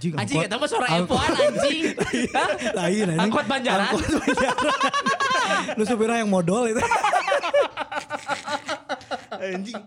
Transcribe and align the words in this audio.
anjing 0.00 0.16
anjing 0.16 0.40
enggak 0.40 0.52
tahu 0.56 0.64
suara 0.64 0.86
F1 1.04 1.28
anjing. 1.36 1.92
Iya 2.24 2.44
anjing 2.72 3.20
angkot 3.20 3.44
banjaran 3.44 3.84
angkot 3.92 4.08
banjaran 4.16 4.56
lu 5.76 5.84
supirnya 5.84 6.24
yang 6.24 6.32
modal 6.32 6.64
itu. 6.64 6.80
Anjing. 9.40 9.80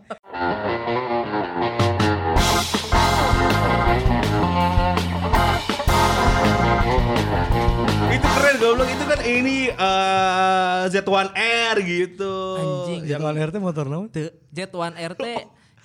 Itu 8.14 8.27
keren 8.34 8.55
goblok 8.57 8.89
itu 8.89 9.04
kan 9.05 9.20
ini 9.21 9.57
eh, 9.70 9.77
uh, 9.77 10.89
Z1R 10.89 11.75
gitu. 11.86 12.36
Anjing 12.57 13.02
Z1R 13.09 13.50
motor 13.61 13.86
namanya? 13.89 14.30
Z1R 14.54 15.14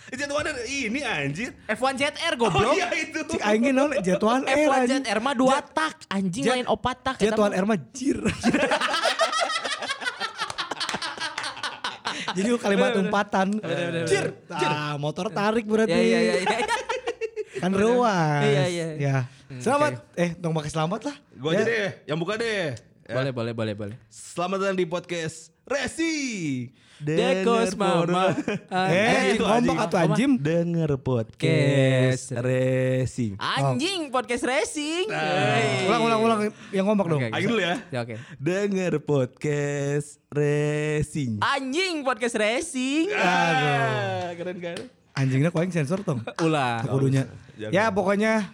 Jet1 0.09 0.65
ini 0.65 1.05
anjir. 1.05 1.53
F1 1.69 2.01
ZR 2.01 2.35
goblok. 2.41 2.73
Oh 2.73 2.73
iya 2.73 2.89
itu. 2.97 3.21
Cik 3.29 3.45
aing 3.45 3.77
naon 3.77 3.93
Jet1 4.01 4.49
F1 4.49 4.81
ZR 4.89 5.19
mah 5.21 5.35
dua 5.37 5.61
Jet, 5.61 5.69
tak 5.77 5.97
anjing 6.09 6.45
Jet, 6.49 6.53
lain 6.57 6.65
opat 6.65 6.97
tak. 7.05 7.21
Jet1 7.21 7.53
R 7.53 7.65
mah 7.69 7.79
jir. 7.93 8.19
Jadi 12.37 12.49
kalimat 12.57 12.97
umpatan. 12.97 13.61
Jir. 14.09 14.33
Ah, 14.49 14.97
ah, 14.97 14.97
motor 14.97 15.29
tarik 15.29 15.69
berarti. 15.69 15.93
Iya 15.93 16.01
iya 16.01 16.21
iya. 16.25 16.35
iya. 16.41 16.59
Kan 17.63 17.75
ruas. 17.75 18.45
Iya, 18.47 18.65
iya 18.71 18.87
iya. 18.97 18.97
Ya. 18.97 19.17
Hmm, 19.51 19.61
selamat. 19.61 19.93
Okay. 20.15 20.25
Eh, 20.25 20.31
dong 20.41 20.55
pakai 20.57 20.71
selamat 20.73 21.01
lah. 21.11 21.17
Gua 21.37 21.51
ya. 21.53 21.59
aja 21.59 21.65
deh, 21.67 21.91
yang 22.07 22.19
buka 22.21 22.39
deh. 22.39 22.79
Ya. 23.09 23.15
Boleh 23.19 23.33
boleh 23.35 23.53
boleh 23.53 23.75
boleh. 23.77 23.97
Selamat 24.09 24.57
datang 24.63 24.79
di 24.79 24.87
podcast 24.87 25.53
Resi. 25.67 26.17
Dekos 26.99 27.79
mama. 27.79 28.35
Eh, 28.91 29.39
gitu, 29.39 29.47
ngomong 29.47 29.79
anjing. 29.79 29.79
atau 29.79 29.99
anjim. 30.03 30.31
Denger 30.35 30.99
Podcast. 30.99 32.35
Racing. 32.35 33.39
Anjing 33.39 34.11
podcast 34.11 34.43
racing. 34.43 35.07
Nah. 35.07 35.87
Ulang, 35.87 36.03
ulang, 36.03 36.21
ulang. 36.27 36.39
Yang 36.75 36.87
ngomong 36.91 37.07
dong. 37.07 37.21
Ayo 37.31 37.47
dulu 37.55 37.63
ya. 37.63 37.79
Ya 37.95 38.03
oke. 38.03 38.19
Denger 38.43 38.99
podcast 39.07 40.19
Racing. 40.29 41.39
Anjing 41.39 42.03
podcast 42.03 42.35
racing. 42.35 43.15
Ah, 43.15 44.35
keren 44.35 44.59
kan? 44.59 44.79
Anjingnya 45.15 45.55
kau 45.55 45.63
yang 45.63 45.71
sensor 45.71 46.03
tong. 46.03 46.23
Ulah. 46.43 46.83
Kudunya. 46.83 47.31
Ya 47.59 47.91
pokoknya 47.95 48.51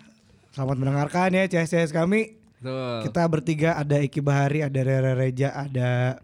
selamat 0.53 0.77
mendengarkan 0.81 1.33
ya 1.33 1.45
CS 1.49 1.93
kami. 1.93 2.37
Tuh. 2.61 3.05
Kita 3.05 3.25
bertiga 3.29 3.77
ada 3.77 4.01
Iki 4.01 4.25
Bahari, 4.25 4.65
ada 4.65 4.81
Rere 4.81 5.13
Reja, 5.13 5.53
ada 5.53 6.17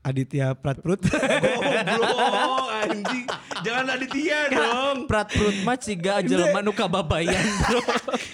Aditya 0.00 0.52
Pratprut. 0.54 1.04
Goblok 1.04 2.68
anjing. 2.72 3.26
Jangan 3.60 3.86
Aditya 3.92 4.38
dong. 4.48 4.96
Prat 5.04 5.28
perut 5.28 5.56
mah 5.60 5.76
ciga 5.76 6.20
jelema 6.20 6.60
nu 6.60 6.72
kababayan 6.72 7.36
bro. 7.60 7.80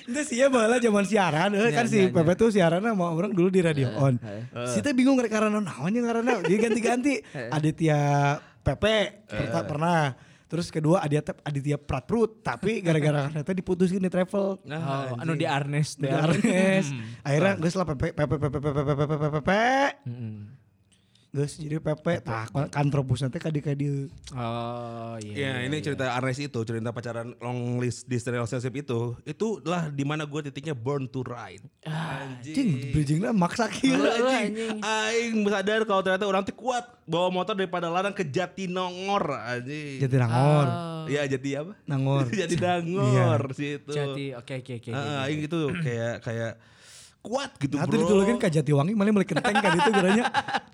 Itu 0.06 0.20
sih 0.22 0.38
ya 0.38 0.46
malah 0.46 0.78
zaman 0.78 1.02
siaran, 1.02 1.50
eh, 1.52 1.70
kan 1.70 1.84
si 1.84 2.06
Pepe 2.06 2.32
tuh 2.34 2.48
siaran 2.48 2.78
sama 2.78 3.10
orang 3.10 3.32
dulu 3.32 3.48
di 3.48 3.58
radio 3.58 3.90
on. 3.96 4.14
eh. 4.16 4.46
Si 4.68 4.78
teh 4.78 4.92
bingung 4.92 5.18
rek 5.18 5.26
karena 5.28 5.50
naonnya 5.52 6.00
karena 6.00 6.38
jadi 6.40 6.56
ganti-ganti. 6.60 7.14
Aditya 7.56 7.98
Pepe 8.56 9.26
perta- 9.26 9.66
pernah. 9.66 10.02
Terus 10.46 10.70
kedua 10.70 11.02
Aditya 11.02 11.34
Aditya 11.42 11.74
Pratprut, 11.74 12.38
tapi 12.40 12.78
gara-gara 12.78 13.26
karena 13.26 13.42
teh 13.42 13.50
diputusin 13.52 13.98
di 13.98 14.06
travel. 14.06 14.62
Oh, 14.62 15.18
anu 15.18 15.34
di 15.34 15.42
Arnes 15.42 15.98
Di. 15.98 16.06
Arnes. 16.06 16.86
Akhirnya 17.26 17.58
geus 17.58 17.74
lah 17.74 17.82
Pepe 17.84 18.14
Pepe 18.14 18.38
Pepe 18.38 18.58
Pepe 18.62 18.82
Pepe 18.86 19.04
Pepe 19.10 19.28
Pepe. 19.34 19.66
Geus 21.36 21.60
jadi 21.60 21.76
Pepe 21.84 22.24
tah 22.24 22.48
kantropus 22.72 23.20
nanti 23.20 23.36
kadi 23.36 23.60
kadi. 23.60 24.08
Oh 24.32 25.20
iya. 25.20 25.60
Ya 25.60 25.68
ini 25.68 25.84
cerita 25.84 26.16
Arnes 26.16 26.40
itu 26.40 26.56
cerita 26.64 26.96
pacaran 26.96 27.36
long 27.44 27.76
list 27.76 28.08
di 28.08 28.16
relationship 28.16 28.72
itu 28.72 29.12
itulah 29.28 29.92
di 29.92 30.00
mana 30.08 30.24
gue 30.24 30.48
titiknya 30.48 30.72
born 30.72 31.04
to 31.04 31.20
ride. 31.20 31.60
Cing 32.40 32.88
bridgingnya 32.88 33.36
maksa 33.36 33.68
kieu. 33.68 34.00
Heeh, 34.00 34.48
Anjing, 34.48 34.80
aing 34.80 35.36
sadar 35.44 35.84
kalau 35.84 36.00
ternyata 36.00 36.24
orang 36.24 36.40
tuh 36.48 36.56
kuat 36.56 36.88
bawa 37.04 37.28
motor 37.28 37.52
daripada 37.52 37.92
larang 37.92 38.16
ke 38.16 38.24
Jatinangor 38.24 39.36
anjing. 39.36 40.00
Jatinangor. 40.00 40.66
Iya 41.06 41.22
jati 41.28 41.50
apa? 41.52 41.72
Nangor. 41.84 42.32
jati 42.40 42.56
Dangor 42.56 43.52
situ. 43.52 43.92
Jadi 43.92 44.32
oke 44.32 44.52
oke 44.64 44.72
oke. 44.80 44.90
Ah, 44.96 45.28
aing 45.28 45.44
itu 45.44 45.60
kayak 45.84 46.24
kayak 46.24 46.52
kuat 47.26 47.50
gitu 47.58 47.74
Nah, 47.74 47.84
bro. 47.84 47.90
tuh 47.90 47.98
ditulungin 48.06 48.36
ke 48.38 48.46
Jatiwangi 48.46 48.94
malah 48.94 49.10
mulai 49.10 49.26
kenteng 49.26 49.58
kan 49.58 49.74
itu 49.74 49.90
geranya 49.90 50.24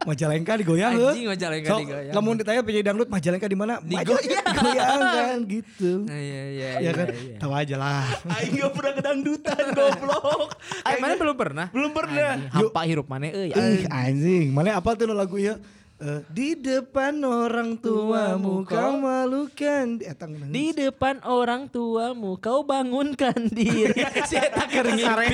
Majalengka 0.02 0.52
digoyang. 0.58 0.92
Anjing, 0.92 1.26
Majalengka 1.30 1.70
So, 1.70 1.76
digoyang. 1.80 2.12
Lamun 2.12 2.34
ditanya 2.36 2.60
penyanyi 2.60 2.84
dangdut 2.84 3.08
Majalengka 3.08 3.46
di 3.46 3.56
mana? 3.56 3.74
Digoyang. 3.80 4.04
Majalengka 4.04 4.50
digoyang 4.60 5.00
kan 5.00 5.38
gitu. 5.48 5.90
Iya 6.04 6.18
iya 6.20 6.42
iya. 6.52 6.70
Ya 6.82 6.90
kan, 6.92 7.06
iya. 7.08 7.36
tahu 7.40 7.52
aja 7.54 7.76
lah. 7.80 8.04
Aing 8.28 8.52
gak 8.58 8.72
pernah 8.74 8.92
kedangdutan 8.92 9.64
goblok. 9.72 10.48
Ay, 10.84 10.94
mana 10.98 11.14
belum 11.16 11.36
pernah? 11.38 11.66
Belum 11.72 11.92
pernah. 11.94 12.30
Hampa 12.50 12.80
hirup 12.84 13.06
mana 13.08 13.30
euy. 13.30 13.48
Ih 13.48 13.86
anjing, 13.88 14.52
mana 14.52 14.76
apa 14.76 14.92
tuh 14.92 15.08
lagu 15.08 15.38
ya? 15.38 15.56
Eh, 16.02 16.18
di 16.34 16.58
depan 16.58 17.22
orang 17.22 17.78
tuamu 17.78 18.66
kau 18.66 18.98
malukan. 18.98 20.02
Di 20.50 20.74
depan 20.74 21.22
orang 21.22 21.70
tuamu 21.70 22.42
kau 22.42 22.66
bangunkan 22.66 23.46
diri. 23.54 24.02
Si 24.26 24.34
eta 24.34 24.66
keur 24.66 24.90
ngimpi. 24.90 25.30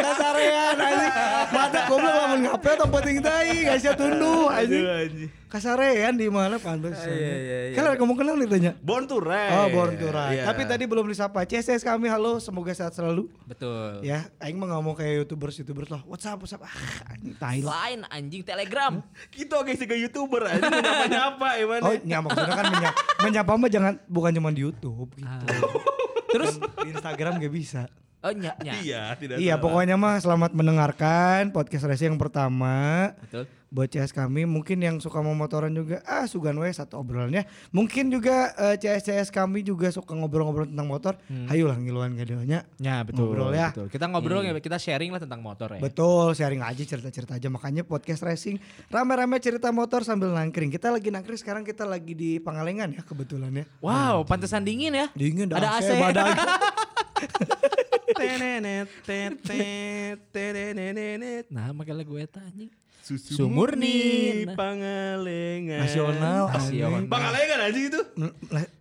kasarean 0.00 0.80
anjing. 0.80 1.12
Mata 1.52 1.80
goblok 1.92 2.08
lamun 2.08 2.40
ngape 2.48 2.70
tong 2.80 2.88
penting 2.88 3.20
teh, 3.20 3.68
geus 3.68 3.84
sia 3.84 3.92
tunduh 3.92 4.48
anjing. 4.48 5.28
Kasarean 5.52 6.16
di 6.16 6.32
mana 6.32 6.56
pantes. 6.56 6.96
Iya, 7.04 7.12
iya, 7.12 7.58
iya. 7.68 7.76
Kan 7.76 7.84
ngomong 8.00 8.16
kenal 8.16 8.40
ditanya. 8.40 8.72
Born 8.80 9.04
to 9.04 9.20
ride. 9.20 9.52
Oh, 9.52 9.68
born 9.68 10.00
to 10.00 10.08
ride. 10.08 10.40
Iya. 10.40 10.48
Tapi 10.48 10.64
tadi 10.64 10.88
belum 10.88 11.04
disapa. 11.04 11.44
CSS 11.44 11.84
kami 11.84 12.08
halo, 12.08 12.40
semoga 12.40 12.72
sehat 12.72 12.96
selalu. 12.96 13.28
Betul. 13.44 14.00
Ya, 14.00 14.32
aing 14.40 14.56
mah 14.56 14.72
ngomong 14.72 14.96
kayak 14.96 15.28
YouTubers 15.28 15.60
YouTubers 15.60 15.92
lah. 15.92 16.00
What's 16.08 16.24
up, 16.24 16.40
what's 16.40 16.56
up? 16.56 16.64
Ah, 16.64 16.72
anjing 17.12 17.36
tai. 17.36 17.60
Lain 17.60 18.00
anjing 18.08 18.40
Telegram. 18.40 19.04
Kita 19.36 19.60
guys 19.60 19.76
juga 19.76 19.92
youtuber 19.92 20.42
aja 20.48 20.64
nyapa-nyapa 20.64 21.48
ya 21.60 21.64
mana. 21.68 21.82
Oh, 21.84 21.94
ya 22.00 22.18
maksudnya 22.24 22.54
kan 22.56 22.66
menyapa, 22.72 23.00
menyapa 23.20 23.50
mah 23.52 23.68
jangan 23.68 23.92
bukan 24.08 24.30
cuma 24.32 24.48
di 24.56 24.64
YouTube 24.64 25.12
gitu. 25.20 25.28
Ah. 25.28 25.44
Terus 26.32 26.56
Di 26.56 26.88
Instagram 26.96 27.36
gak 27.36 27.52
bisa. 27.52 27.92
Oh 28.22 28.32
nya 28.32 28.52
nya. 28.58 28.72
Iya, 28.78 29.02
tidak 29.14 29.36
Iya, 29.36 29.54
salah. 29.54 29.62
pokoknya 29.62 29.96
mah 29.96 30.16
selamat 30.16 30.50
mendengarkan 30.52 31.50
podcast 31.50 31.84
racing 31.84 32.14
yang 32.14 32.20
pertama. 32.20 33.10
Betul. 33.20 33.46
Buat 33.72 33.88
CS 33.88 34.12
kami 34.12 34.44
mungkin 34.44 34.76
yang 34.78 35.00
suka 35.00 35.18
mau 35.18 35.32
motoran 35.32 35.72
juga 35.72 36.04
ah 36.04 36.28
sugan 36.28 36.52
we 36.54 36.68
satu 36.68 37.00
obrolannya. 37.00 37.48
Mungkin 37.72 38.12
juga 38.12 38.52
eh, 38.52 38.76
CS 38.76 39.00
CS 39.02 39.28
kami 39.30 39.64
juga 39.64 39.88
suka 39.88 40.12
ngobrol-ngobrol 40.12 40.68
tentang 40.68 40.84
motor. 40.84 41.16
Hayulah 41.48 41.80
ngiluan 41.80 42.12
gadeonya. 42.12 42.68
Ya 42.76 43.00
betul. 43.00 43.32
Ngobrol 43.32 43.56
ya. 43.56 43.72
Betul. 43.72 43.88
Kita 43.88 44.12
ngobrol 44.12 44.44
ya, 44.44 44.52
kita 44.54 44.76
sharing 44.76 45.08
lah 45.08 45.24
tentang 45.24 45.40
motor 45.40 45.72
ya. 45.72 45.80
Betul, 45.80 46.36
sharing 46.36 46.60
aja 46.60 46.84
cerita-cerita 46.84 47.40
aja. 47.40 47.48
Makanya 47.48 47.80
podcast 47.80 48.20
racing 48.20 48.60
rame-rame 48.92 49.40
cerita 49.40 49.72
motor 49.72 50.04
sambil 50.04 50.36
nangkring. 50.36 50.68
Kita 50.68 50.92
lagi 50.92 51.08
nangkring 51.08 51.40
sekarang 51.40 51.64
kita 51.64 51.88
lagi 51.88 52.12
di 52.12 52.36
Pangalengan 52.38 52.92
ya 52.92 53.00
kebetulan 53.00 53.56
ya. 53.56 53.64
Wow, 53.80 54.28
pantesan 54.28 54.68
dingin 54.68 54.92
ya. 54.92 55.08
Dingin 55.16 55.48
Ada 55.48 55.80
AC. 55.80 55.88
tetet, 55.88 56.12
tenenenet. 56.12 56.36
Nah, 61.52 61.66
makanya 61.76 61.98
lagu 62.02 62.14
eta 62.18 62.40
anjing. 62.40 62.70
Susu 63.02 63.34
Sumurni. 63.34 64.46
murni 64.46 64.54
Pangalengan. 64.54 65.80
Nasional. 65.82 66.42
Nasional. 66.54 67.02
anjing. 67.02 67.10
Pangalengan 67.10 67.58
aja 67.66 67.80
itu? 67.82 68.00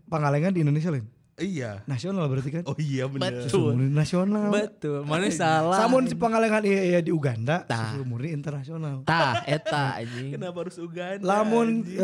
Pangalengan 0.05 0.51
di 0.53 0.61
Indonesia 0.61 0.93
lain. 0.93 1.05
Iya. 1.41 1.81
Nasional 1.89 2.29
berarti 2.29 2.49
kan? 2.53 2.63
Oh 2.69 2.77
iya 2.77 3.09
bener. 3.09 3.49
Betul. 3.49 3.73
Murni 3.73 3.89
nasional. 3.89 4.53
Betul. 4.53 5.01
Mana 5.09 5.25
salah. 5.33 5.77
Samun 5.81 6.05
si 6.05 6.13
Pangalengan 6.13 6.61
iya, 6.61 6.81
iya 6.85 6.99
di 7.01 7.09
Uganda. 7.09 7.65
Susu 7.65 8.05
murni 8.05 8.29
internasional. 8.29 9.01
Tah, 9.09 9.41
eta 9.49 9.97
anjing. 9.97 10.37
Kenapa 10.37 10.57
harus 10.69 10.77
Uganda? 10.77 11.25
Lamun 11.25 11.81
anjing? 11.81 11.97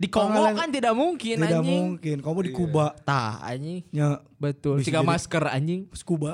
Di 0.00 0.08
Kongo 0.08 0.40
kan 0.50 0.68
tidak 0.68 0.96
mungkin 0.96 1.36
tidak 1.36 1.60
anjing. 1.60 1.80
mungkin. 1.92 2.16
Kamu 2.18 2.38
di 2.40 2.50
Kuba 2.50 2.96
Tah, 3.00 3.36
anjing. 3.42 3.84
nya 3.90 4.24
Betul. 4.34 4.80
Jadi- 4.80 5.04
masker 5.04 5.44
anjing. 5.46 5.84
Kuba. 6.08 6.32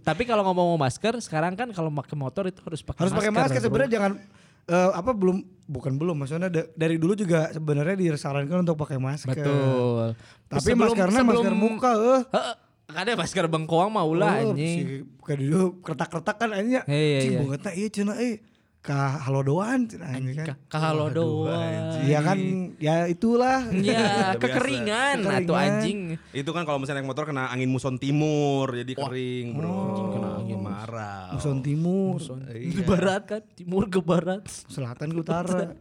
Tapi 0.00 0.22
kalau 0.24 0.42
ngomong 0.42 0.74
masker, 0.74 1.14
sekarang 1.20 1.54
kan 1.54 1.70
kalau 1.70 1.86
pakai 1.92 2.16
motor 2.16 2.44
itu 2.44 2.58
harus 2.60 2.80
pakai 2.80 3.00
Harus 3.00 3.12
pakai 3.12 3.30
masker 3.30 3.60
sebenarnya 3.60 3.92
jangan 3.92 4.12
eh, 4.66 4.90
apa 4.92 5.10
belum 5.12 5.38
bukan 5.64 5.92
belum 5.94 6.14
maksudnya 6.16 6.46
da- 6.48 6.66
dari 6.68 6.94
dulu 6.94 7.14
juga 7.14 7.50
sebenarnya 7.50 7.94
disarankan 7.94 8.58
untuk 8.60 8.74
pakai 8.76 8.98
masker. 8.98 9.30
Betul. 9.32 10.18
Tapi 10.48 10.60
Sebelum- 10.64 10.90
maskernya 10.90 11.20
sebelum- 11.20 11.36
masker 11.38 11.54
muka 11.54 11.90
eh. 11.94 12.22
Heeh. 12.28 12.54
Ada 12.90 13.14
masker 13.14 13.46
bengkoang 13.46 13.86
mah 13.88 14.02
ulah 14.02 14.42
Oh, 14.42 14.50
anjing. 14.50 14.74
si 14.74 14.82
buka 15.14 15.38
dulu 15.38 15.78
kretak-kretak 15.78 16.36
kan 16.36 16.50
anjingnya. 16.50 16.82
Iya, 16.84 16.98
iya, 16.98 17.18
Cing 17.20 17.30
iya. 17.30 17.40
bangetna 17.40 17.70
ieu 17.72 17.86
cenah 17.88 18.16
eh 18.18 18.34
ka 18.80 19.20
halodoan 19.28 19.84
cenah 19.84 20.08
anjing 20.08 20.40
kan. 20.40 20.46
Ka- 20.56 20.60
Kahalo 20.72 21.12
doang. 21.12 22.00
Iya 22.00 22.24
kan 22.24 22.38
ya 22.80 23.04
itulah. 23.06 23.68
Ya, 23.84 24.32
kekeringan 24.40 25.20
atau 25.20 25.52
anjing. 25.52 26.16
Itu 26.32 26.56
kan 26.56 26.64
kalau 26.64 26.80
misalnya 26.80 27.04
naik 27.04 27.12
motor 27.12 27.28
kena 27.28 27.52
angin 27.52 27.68
muson 27.68 28.00
timur 28.00 28.72
jadi 28.72 28.92
kering 28.96 29.46
bro. 29.52 29.68
Oh. 29.68 30.08
kena 30.16 30.28
angin 30.40 30.60
marah. 30.64 31.28
Muson 31.36 31.60
timur, 31.60 32.16
Di 32.48 32.80
barat 32.80 33.22
kan, 33.28 33.42
timur 33.52 33.84
ke 33.86 34.00
barat. 34.00 34.48
selatan 34.48 35.12
ke 35.12 35.20
utara. 35.20 35.60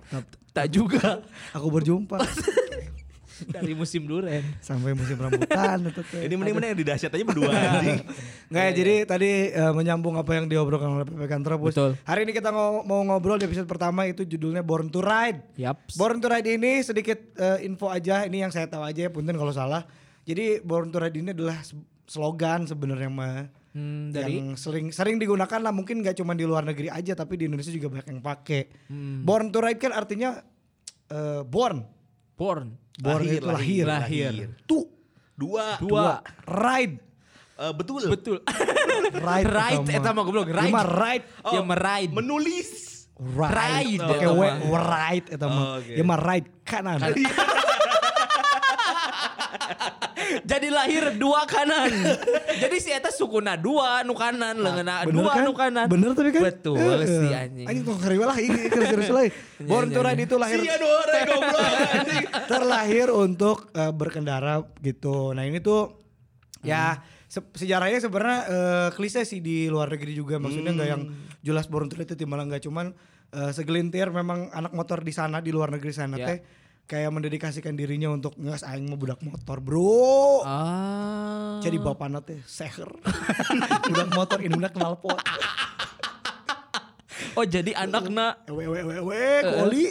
Tak 0.49 0.65
juga. 0.73 1.21
Aku 1.53 1.69
berjumpa. 1.69 2.19
Dari 3.55 3.73
musim 3.73 4.05
duren. 4.05 4.43
sampai 4.59 4.91
musim 4.91 5.15
rambutan. 5.15 5.79
Ini 6.15 6.33
mending-mending 6.33 6.71
yang 6.71 6.79
di 6.79 6.87
dahsyat 6.87 7.11
aja 7.11 7.23
berdua 7.23 7.49
anjing. 7.49 8.01
Nggak 8.49 8.63
ya, 8.63 8.71
jadi 8.71 8.95
tadi 9.05 9.31
eh, 9.49 9.73
menyambung 9.73 10.15
apa 10.15 10.31
yang 10.35 10.45
diobrolkan 10.45 10.89
oleh 10.89 11.05
Pepe 11.05 11.25
Kantrobus. 11.25 11.73
Betul. 11.73 11.91
Hari 12.01 12.27
ini 12.27 12.31
kita 12.31 12.49
ngo- 12.49 12.83
mau 12.83 13.01
ngobrol 13.01 13.37
di 13.37 13.47
episode 13.47 13.65
pertama 13.65 14.05
itu 14.05 14.23
judulnya 14.23 14.61
Born 14.61 14.89
to 14.89 14.99
Ride. 14.99 15.55
Yaps. 15.55 15.95
Born 15.95 16.19
to 16.19 16.27
Ride 16.27 16.49
ini 16.49 16.81
sedikit 16.81 17.19
eh, 17.35 17.63
info 17.63 17.87
aja, 17.87 18.23
ini 18.23 18.41
yang 18.41 18.51
saya 18.51 18.65
tahu 18.65 18.83
aja 18.83 19.05
ya, 19.05 19.09
punten 19.09 19.33
kalau 19.33 19.51
salah. 19.51 19.85
Jadi 20.23 20.59
Born 20.59 20.89
to 20.89 20.99
Ride 20.99 21.15
ini 21.15 21.31
adalah 21.31 21.59
slogan 22.05 22.65
sebenarnya 22.65 23.09
mah. 23.09 23.45
Hmm, 23.69 24.09
dari 24.09 24.41
yang 24.41 24.57
sering 24.57 24.89
sering 24.89 25.21
digunakan 25.21 25.61
lah 25.61 25.69
mungkin 25.69 26.01
gak 26.01 26.17
cuma 26.17 26.33
di 26.33 26.41
luar 26.41 26.65
negeri 26.65 26.89
aja 26.89 27.13
tapi 27.13 27.37
di 27.37 27.45
Indonesia 27.45 27.69
juga 27.69 27.93
banyak 27.93 28.07
yang 28.09 28.19
pakai. 28.19 28.61
Hmm. 28.89 29.21
Born 29.21 29.53
to 29.53 29.61
Ride 29.61 29.77
kan 29.77 29.93
artinya 29.93 30.41
eh, 31.07 31.41
born. 31.45 31.85
Born. 32.39 32.79
Born 32.99 33.19
Lahir, 33.19 33.39
itu 33.43 33.47
lahir. 33.47 33.83
lahir. 33.83 34.31
Tu 34.63 34.79
Dua. 35.39 35.75
Dua. 35.79 36.19
ride. 36.47 36.99
Eh, 37.59 37.71
betul. 37.75 38.07
Betul. 38.07 38.37
Ride. 39.11 39.47
Right, 39.47 39.83
eta 39.87 40.11
mah 40.15 40.23
goblok, 40.23 40.47
ride. 40.47 40.67
Ride. 40.67 40.71
Mah 40.71 40.87
ride. 40.87 41.23
Oh, 41.43 41.51
Ya 41.55 41.61
meride. 41.63 42.11
Menulis. 42.15 42.71
Ride. 43.19 43.99
Ride, 43.99 44.03
Oke, 44.03 44.27
we, 44.31 44.47
ride 44.71 45.27
eta 45.31 45.45
mah. 45.47 45.59
Oh, 45.59 45.79
oke. 45.79 45.91
Ya 45.95 46.03
mah 46.07 46.19
ride 46.19 46.47
kanan. 46.63 46.99
Jadi 50.41 50.67
lahir 50.67 51.15
dua 51.15 51.43
kanan. 51.43 51.89
Jadi 52.55 52.77
si 52.77 52.89
eta 52.89 53.09
sukuna 53.09 53.53
dua 53.53 54.01
nu 54.01 54.13
kanan, 54.13 54.55
leungeuna 54.55 55.03
Bener 55.03 55.15
dua 55.15 55.31
kan? 55.31 55.43
nu 55.43 55.53
kanan. 55.53 55.85
Bener 55.87 56.09
tapi 56.11 56.29
kan? 56.29 56.43
Betul 56.43 56.77
Eh, 56.79 57.05
si 57.05 57.27
anjing. 57.29 57.65
Anjing 57.65 57.83
kok 57.83 57.99
keriwa 57.99 58.25
lah 58.25 58.37
ini 58.37 58.61
serius 58.65 59.09
lah. 59.09 59.25
Born 59.59 59.89
to 59.89 59.99
Ride 59.99 60.21
itu 60.21 60.35
lahir 60.35 60.57
Sia 60.57 60.75
dua 60.75 60.93
orang 60.97 61.23
goblok 61.25 61.59
anjing. 61.91 62.25
terlahir 62.51 63.07
untuk 63.09 63.57
eh, 63.71 63.91
berkendara 63.91 64.53
gitu. 64.79 65.31
Nah 65.31 65.43
ini 65.43 65.59
tuh 65.59 65.97
ya 66.59 66.97
se- 67.25 67.45
sejarahnya 67.53 67.99
sebenarnya 67.99 68.39
eh, 68.45 68.89
klise 68.91 69.23
sih 69.23 69.39
di 69.39 69.65
luar 69.65 69.89
negeri 69.89 70.13
juga. 70.13 70.37
Maksudnya 70.37 70.71
nggak 70.71 70.89
yang 70.89 71.03
jelas 71.39 71.65
Born 71.65 71.87
to 71.87 71.95
Ride 71.95 72.11
itu 72.11 72.23
malah 72.23 72.45
nggak 72.45 72.63
cuman 72.63 72.93
eh, 73.29 73.51
segelintir 73.51 74.09
memang 74.09 74.49
anak 74.49 74.71
motor 74.71 74.99
di 74.99 75.11
sana 75.11 75.39
di 75.39 75.49
luar 75.49 75.69
negeri 75.69 75.91
sana 75.91 76.15
Ya. 76.15 76.27
teh 76.27 76.39
kayak 76.89 77.13
mendedikasikan 77.13 77.77
dirinya 77.77 78.09
untuk 78.09 78.33
ngas 78.41 78.65
aing 78.65 78.89
mau 78.89 78.97
budak 78.97 79.21
motor 79.21 79.61
bro. 79.61 80.41
Ah. 80.41 81.61
Jadi 81.61 81.77
bapak 81.77 82.09
teh 82.25 82.41
seher. 82.49 82.89
budak 83.93 84.09
motor 84.17 84.41
ini 84.41 84.57
budak 84.57 84.73
knalpot. 84.73 85.21
Oh 87.37 87.45
jadi 87.45 87.71
anakna 87.77 88.41
Ewe 88.49 88.65
ewe 88.65 88.79
ewe 88.81 88.95
ewe 89.05 89.21
oli. 89.61 89.85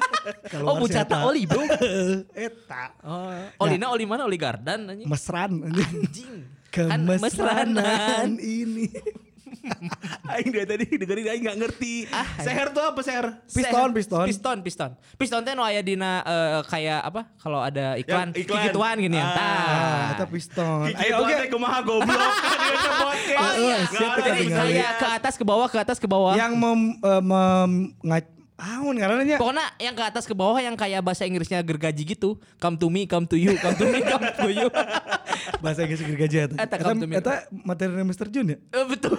Oh 0.66 0.82
bucata 0.82 1.30
oli 1.30 1.46
bro. 1.46 1.62
Eta. 2.50 2.90
Oh, 3.06 3.62
olina 3.62 3.94
oli 3.94 4.02
mana? 4.02 4.26
Oli 4.26 4.34
Gardan 4.34 4.90
anjing. 4.90 5.06
Mesran 5.06 5.62
anjing. 5.62 5.94
Anjing. 5.94 6.34
Kan 6.74 7.06
mesranan. 7.06 7.78
Kemesranan 7.78 8.30
ini. 8.42 8.90
Aing 10.26 10.48
dari 10.48 10.66
tadi 10.66 10.84
dengerin 10.94 11.26
aing 11.28 11.42
enggak 11.42 11.58
ngerti. 11.58 11.94
Seher 12.38 12.68
tuh 12.70 12.82
apa 12.82 13.00
seher? 13.00 13.26
Piston, 13.44 13.68
Seher. 13.68 13.90
piston. 13.92 14.24
Piston, 14.26 14.56
piston. 14.60 14.90
Piston 15.14 15.40
teh 15.42 15.52
nu 15.52 15.62
aya 15.62 15.80
dina 15.80 16.20
eh, 16.20 16.60
kayak 16.66 17.00
apa? 17.04 17.20
Kalau 17.36 17.60
ada 17.60 17.94
iklan, 17.94 18.32
Yang 18.32 18.42
iklan. 18.42 18.58
kikituan 18.58 18.96
gini 18.98 19.16
ya. 19.16 19.24
Ah. 19.24 19.32
Tah. 19.32 19.52
Ah, 19.62 20.12
eta 20.12 20.24
piston. 20.26 20.86
Ayo 20.90 21.14
oke. 21.20 21.34
Kumaha 21.48 21.78
goblok. 21.80 22.32
Dia 22.62 22.76
ke. 22.76 22.90
Oh 23.34 23.52
iya, 23.54 23.74
Eh, 23.74 23.80
siapa 23.86 24.18
jadi 24.18 24.24
tadi 24.24 24.44
ngali? 24.48 24.72
kayak 24.72 24.90
ke 24.96 25.06
atas 25.12 25.34
ke 25.36 25.44
bawah, 25.44 25.68
ke 25.68 25.78
atas 25.78 25.98
ke 25.98 26.08
bawah. 26.08 26.34
Yang 26.34 26.52
mem, 26.54 26.80
eh, 26.98 27.22
mem 27.22 27.70
Aun 28.62 28.94
ngarannya 28.94 29.42
Pokoknya 29.42 29.66
yang 29.82 29.94
ke 29.98 30.04
atas 30.06 30.22
ke 30.22 30.38
bawah 30.38 30.62
yang 30.62 30.78
kayak 30.78 31.02
bahasa 31.02 31.26
Inggrisnya 31.26 31.58
gergaji 31.66 32.06
gitu. 32.06 32.38
Come 32.62 32.78
to 32.78 32.86
me, 32.86 33.10
come 33.10 33.26
to 33.26 33.34
you, 33.34 33.58
come 33.58 33.74
to 33.74 33.90
me, 33.90 33.98
come 34.06 34.22
to 34.22 34.48
you. 34.54 34.70
bahasa 35.64 35.82
Inggris 35.82 35.98
gergaji 35.98 36.46
eta. 36.46 36.54
Eta 36.62 36.76
come 36.78 37.02
to 37.02 37.06
me. 37.10 37.18
eta 37.18 37.50
materi 37.50 37.90
Mr. 38.06 38.30
Jun 38.30 38.54
ya? 38.54 38.58
Eh, 38.62 38.86
Betul. 38.86 39.18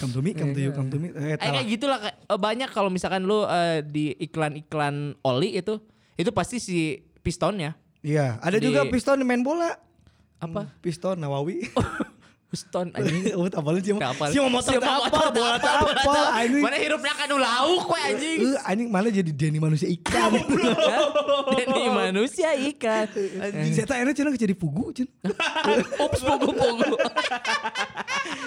Come 0.00 0.12
to 0.16 0.20
me, 0.24 0.30
come 0.32 0.56
to 0.56 0.60
you, 0.64 0.72
come 0.72 0.88
to 0.88 0.96
me. 0.96 1.12
Eh, 1.12 1.36
Eta 1.36 1.44
Eh, 1.44 1.50
kayak 1.52 1.66
gitulah 1.68 1.98
kayak, 2.00 2.16
banyak 2.40 2.70
kalau 2.72 2.88
misalkan 2.88 3.28
lu 3.28 3.44
eh, 3.44 3.84
di 3.84 4.16
iklan-iklan 4.16 5.20
oli 5.20 5.52
itu 5.52 5.76
itu 6.16 6.30
pasti 6.32 6.56
si 6.56 6.78
pistonnya 7.20 7.76
Iya, 8.00 8.38
ada 8.40 8.56
Di- 8.56 8.64
juga 8.64 8.86
piston 8.88 9.20
main 9.26 9.44
bola. 9.44 9.76
apa? 10.38 10.70
Piston 10.78 11.18
Nawawi. 11.18 11.66
Piston 12.48 12.88
anjing. 12.96 13.36
Oh, 13.36 13.44
apalin 13.44 13.80
sih? 13.84 13.92
Nggak 13.92 14.16
apal. 14.16 14.28
Si 14.32 14.40
mau 14.40 14.48
motor 14.48 14.80
apa? 14.80 15.20
Bola 15.36 15.56
apa? 15.60 15.70
apa? 15.84 16.20
Anjing. 16.40 16.64
Mana 16.64 16.76
hirupnya 16.80 17.12
kan 17.12 17.28
lauk 17.28 17.84
we 17.92 17.98
anjing. 18.00 18.38
Eh, 18.40 18.58
anjing 18.64 18.88
malah 18.88 19.12
jadi 19.12 19.30
Denny 19.36 19.60
manusia 19.60 19.88
ikan. 20.00 20.32
Jadi 21.58 21.82
manusia 21.92 22.50
ikan. 22.72 23.06
Anjing 23.40 23.72
saya 23.76 24.00
enak 24.04 24.14
cenah 24.16 24.32
jadi 24.36 24.54
pugu 24.56 24.96
cen. 24.96 25.08
Ups 26.00 26.20
pogo-pogo. 26.24 26.96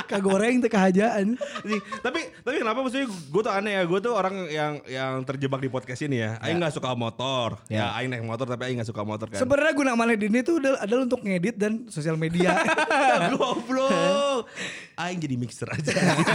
Kagoreng 0.09 0.61
teh 0.65 0.71
kahajaan. 0.71 1.37
Nih, 1.65 1.79
tapi 2.01 2.19
tapi 2.41 2.55
kenapa 2.61 2.81
maksudnya 2.81 3.07
gue 3.07 3.41
tuh 3.41 3.53
aneh 3.53 3.73
ya 3.77 3.83
gue 3.85 3.99
tuh 4.01 4.13
orang 4.17 4.35
yang 4.49 4.73
yang 4.89 5.21
terjebak 5.23 5.61
di 5.61 5.69
podcast 5.69 6.01
ini 6.05 6.25
ya 6.25 6.41
Aing 6.41 6.57
nggak 6.57 6.73
suka 6.73 6.93
motor 6.97 7.61
ya. 7.69 7.93
Aing 7.95 8.09
naik 8.11 8.25
motor 8.25 8.49
tapi 8.49 8.69
Aing 8.69 8.81
nggak 8.81 8.89
suka 8.89 9.05
motor 9.05 9.29
kan 9.29 9.39
Sebenarnya 9.39 9.73
guna 9.77 9.91
mana 9.93 10.13
ini 10.17 10.41
tuh 10.41 10.57
adalah, 10.61 10.79
adalah 10.83 11.03
untuk 11.05 11.21
ngedit 11.21 11.55
dan 11.57 11.85
sosial 11.87 12.17
media. 12.17 12.57
goblok 13.41 13.90
Aing 15.01 15.19
jadi 15.21 15.35
mixer 15.39 15.69
aja 15.69 15.91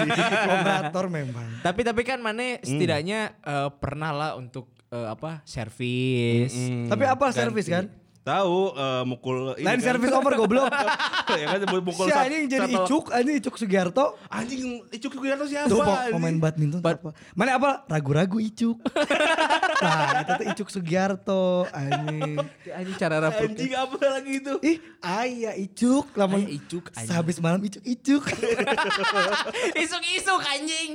Operator 0.54 1.06
memang. 1.10 1.62
Tapi 1.62 1.80
tapi 1.86 2.02
kan 2.02 2.18
mana 2.18 2.58
setidaknya 2.62 3.36
eh, 3.42 3.70
pernah 3.78 4.10
lah 4.10 4.30
untuk 4.38 4.70
eh, 4.90 5.08
apa? 5.08 5.44
servis. 5.46 6.54
Tapi 6.88 7.04
apa 7.06 7.26
servis 7.30 7.66
kan? 7.68 8.05
Tahu 8.26 8.74
eh, 8.74 9.02
mukul 9.06 9.54
ini 9.54 9.62
Lain 9.62 9.78
kan. 9.78 9.86
servis 9.86 10.10
over 10.10 10.34
goblok. 10.34 10.66
ya 11.38 11.46
kan 11.46 11.58
mukul 11.78 12.10
Si 12.10 12.12
anjing 12.12 12.50
jadi 12.50 12.66
satu- 12.66 12.82
Icuk, 12.82 13.04
anjing 13.14 13.34
Icuk 13.38 13.54
Sugiarto. 13.54 14.06
anjing 14.26 14.82
Icuk 14.90 15.12
Sugiarto 15.14 15.46
siapa 15.46 15.70
Tuh 15.70 15.78
pemain 16.10 16.34
badminton 16.34 16.82
tuh 16.82 16.90
apa? 16.90 17.14
Mana 17.38 17.54
apa? 17.54 17.86
Ragu-ragu 17.86 18.42
Icuk. 18.42 18.82
nah, 19.86 20.26
itu 20.26 20.32
tuh 20.34 20.46
Icuk 20.50 20.68
Sugiarto 20.74 21.70
anjing. 21.70 22.42
Anjing 22.66 22.96
cara 22.98 23.22
rapuk. 23.22 23.46
anjing 23.46 23.72
apa 23.78 23.98
lagi 24.10 24.32
itu 24.42 24.54
Ih, 24.66 24.78
ayah 25.06 25.54
Icuk, 25.54 26.10
lamun 26.18 26.42
Aya 26.42 26.58
Icuk, 26.58 26.84
anjing. 26.90 27.06
sehabis 27.06 27.38
malam 27.38 27.62
Icuk 27.62 27.84
Icuk. 27.86 28.24
Isuk-isuk 29.86 30.40
anjing. 30.42 30.90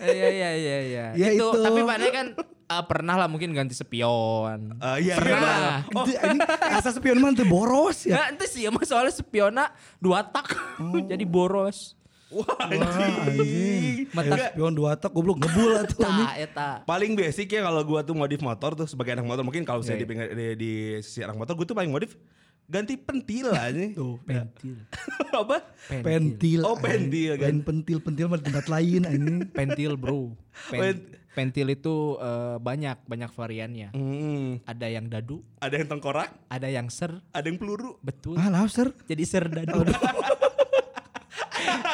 Iya 0.00 0.28
iya 0.30 0.50
iya 0.54 0.78
iya. 0.80 1.04
Ya, 1.12 1.28
itu, 1.34 1.44
itu. 1.44 1.60
tapi 1.60 1.80
mana 1.82 2.06
kan 2.08 2.26
eh, 2.76 2.84
pernah 2.84 3.14
lah 3.14 3.26
mungkin 3.26 3.50
ganti 3.50 3.72
spion. 3.72 4.78
Ah, 4.78 4.96
iya, 4.96 5.14
Pernah. 5.14 5.86
Oh, 5.90 6.02
anjing 6.02 6.40
asa 6.64 6.90
spion 6.90 7.16
mah 7.16 7.30
boros 7.42 8.04
ya. 8.04 8.14
Nah, 8.16 8.26
itu 8.30 8.44
sih 8.46 8.62
emang 8.64 8.82
soalnya 8.82 9.10
spiona 9.10 9.68
dua 9.96 10.22
tak 10.22 10.54
jadi 11.10 11.22
boros. 11.22 11.94
wah 12.26 12.42
Wah, 12.50 12.66
anjing. 12.66 14.10
Mata- 14.10 14.50
spion 14.50 14.72
dua 14.72 14.94
tak 14.94 15.10
goblok 15.10 15.38
ngebul 15.38 15.72
atuh 15.76 16.02
anjing. 16.04 16.26
Tah 16.26 16.34
eta. 16.36 16.68
paling 16.82 17.14
basic 17.14 17.46
ya 17.48 17.62
kalau 17.62 17.82
gua 17.82 18.00
tuh 18.00 18.12
modif 18.12 18.40
motor 18.40 18.74
tuh 18.74 18.84
sebagai 18.84 19.14
anak 19.14 19.24
motor 19.24 19.42
mungkin 19.42 19.62
kalau 19.62 19.80
saya 19.80 19.94
Iya, 19.94 20.00
di, 20.00 20.06
pinggir- 20.06 20.32
di, 20.32 20.46
di 20.54 20.72
sisi 20.98 21.20
anak 21.20 21.36
motor 21.36 21.54
gua 21.54 21.64
tuh 21.64 21.74
paling 21.74 21.88
modif 21.88 22.18
ganti 22.64 22.96
pentil 22.96 23.52
aja 23.52 23.76
Tuh, 23.92 24.16
Pentil. 24.24 24.80
apa 25.36 25.68
pentil. 25.86 26.60
Oh, 26.64 26.74
pentil, 26.74 27.36
kan. 27.36 27.60
Pentil, 27.60 27.98
pentil 28.00 28.24
mah 28.24 28.40
di 28.40 28.44
tempat 28.46 28.66
lain 28.66 29.02
anjing. 29.04 29.36
Pentil 29.52 29.92
bro. 29.94 30.32
Pen- 30.66 30.80
Pen- 30.80 31.04
pentil 31.34 31.66
itu 31.74 32.16
eh, 32.22 32.56
banyak 32.62 33.02
banyak 33.04 33.30
variannya. 33.34 33.88
Hmm, 33.92 34.62
Ada 34.64 34.86
yang 34.88 35.10
dadu, 35.10 35.42
ada 35.58 35.74
yang 35.74 35.88
tengkorak 35.90 36.30
ada 36.48 36.68
yang 36.70 36.86
ser, 36.88 37.18
ada 37.34 37.44
yang 37.44 37.58
peluru 37.58 37.98
betul. 38.00 38.38
Ah, 38.38 38.48
lobster. 38.48 38.94
Jadi 39.10 39.22
ser 39.26 39.50
dadu. 39.50 39.82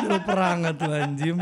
Dulu 0.00 0.18
perang 0.24 0.64
tuh 0.76 0.92
anjing. 0.92 1.38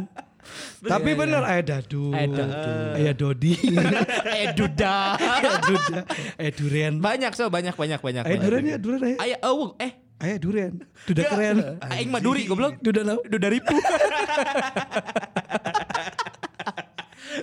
Tapi 0.78 1.10
bener 1.12 1.42
aya 1.44 1.62
dadu. 1.62 2.14
Aya 2.14 2.26
dadu. 2.30 2.72
Aya 2.94 3.12
dodi. 3.12 3.52
eh 4.38 4.54
duda. 4.54 5.18
Aya 5.18 5.52
duda. 5.60 5.98
Aya 6.38 6.50
durian. 6.54 6.94
banyak 7.02 7.32
so 7.34 7.50
banyak 7.50 7.74
banyak 7.74 8.00
banyak. 8.00 8.22
Aya 8.24 8.30
banyak. 8.30 8.42
durian 8.46 8.64
ya, 8.64 8.78
durian 8.78 9.02
aya. 9.04 9.16
Aya 9.18 9.36
oh 9.44 9.74
eh 9.76 9.92
Aya 10.18 10.34
durian. 10.34 10.82
Duda 11.06 11.22
keren. 11.30 11.78
aing 11.78 12.10
mah 12.10 12.18
duri 12.18 12.50
goblok. 12.50 12.82
Duda 12.82 13.06
nau. 13.06 13.22
Duda 13.22 13.46
ribu. 13.46 13.70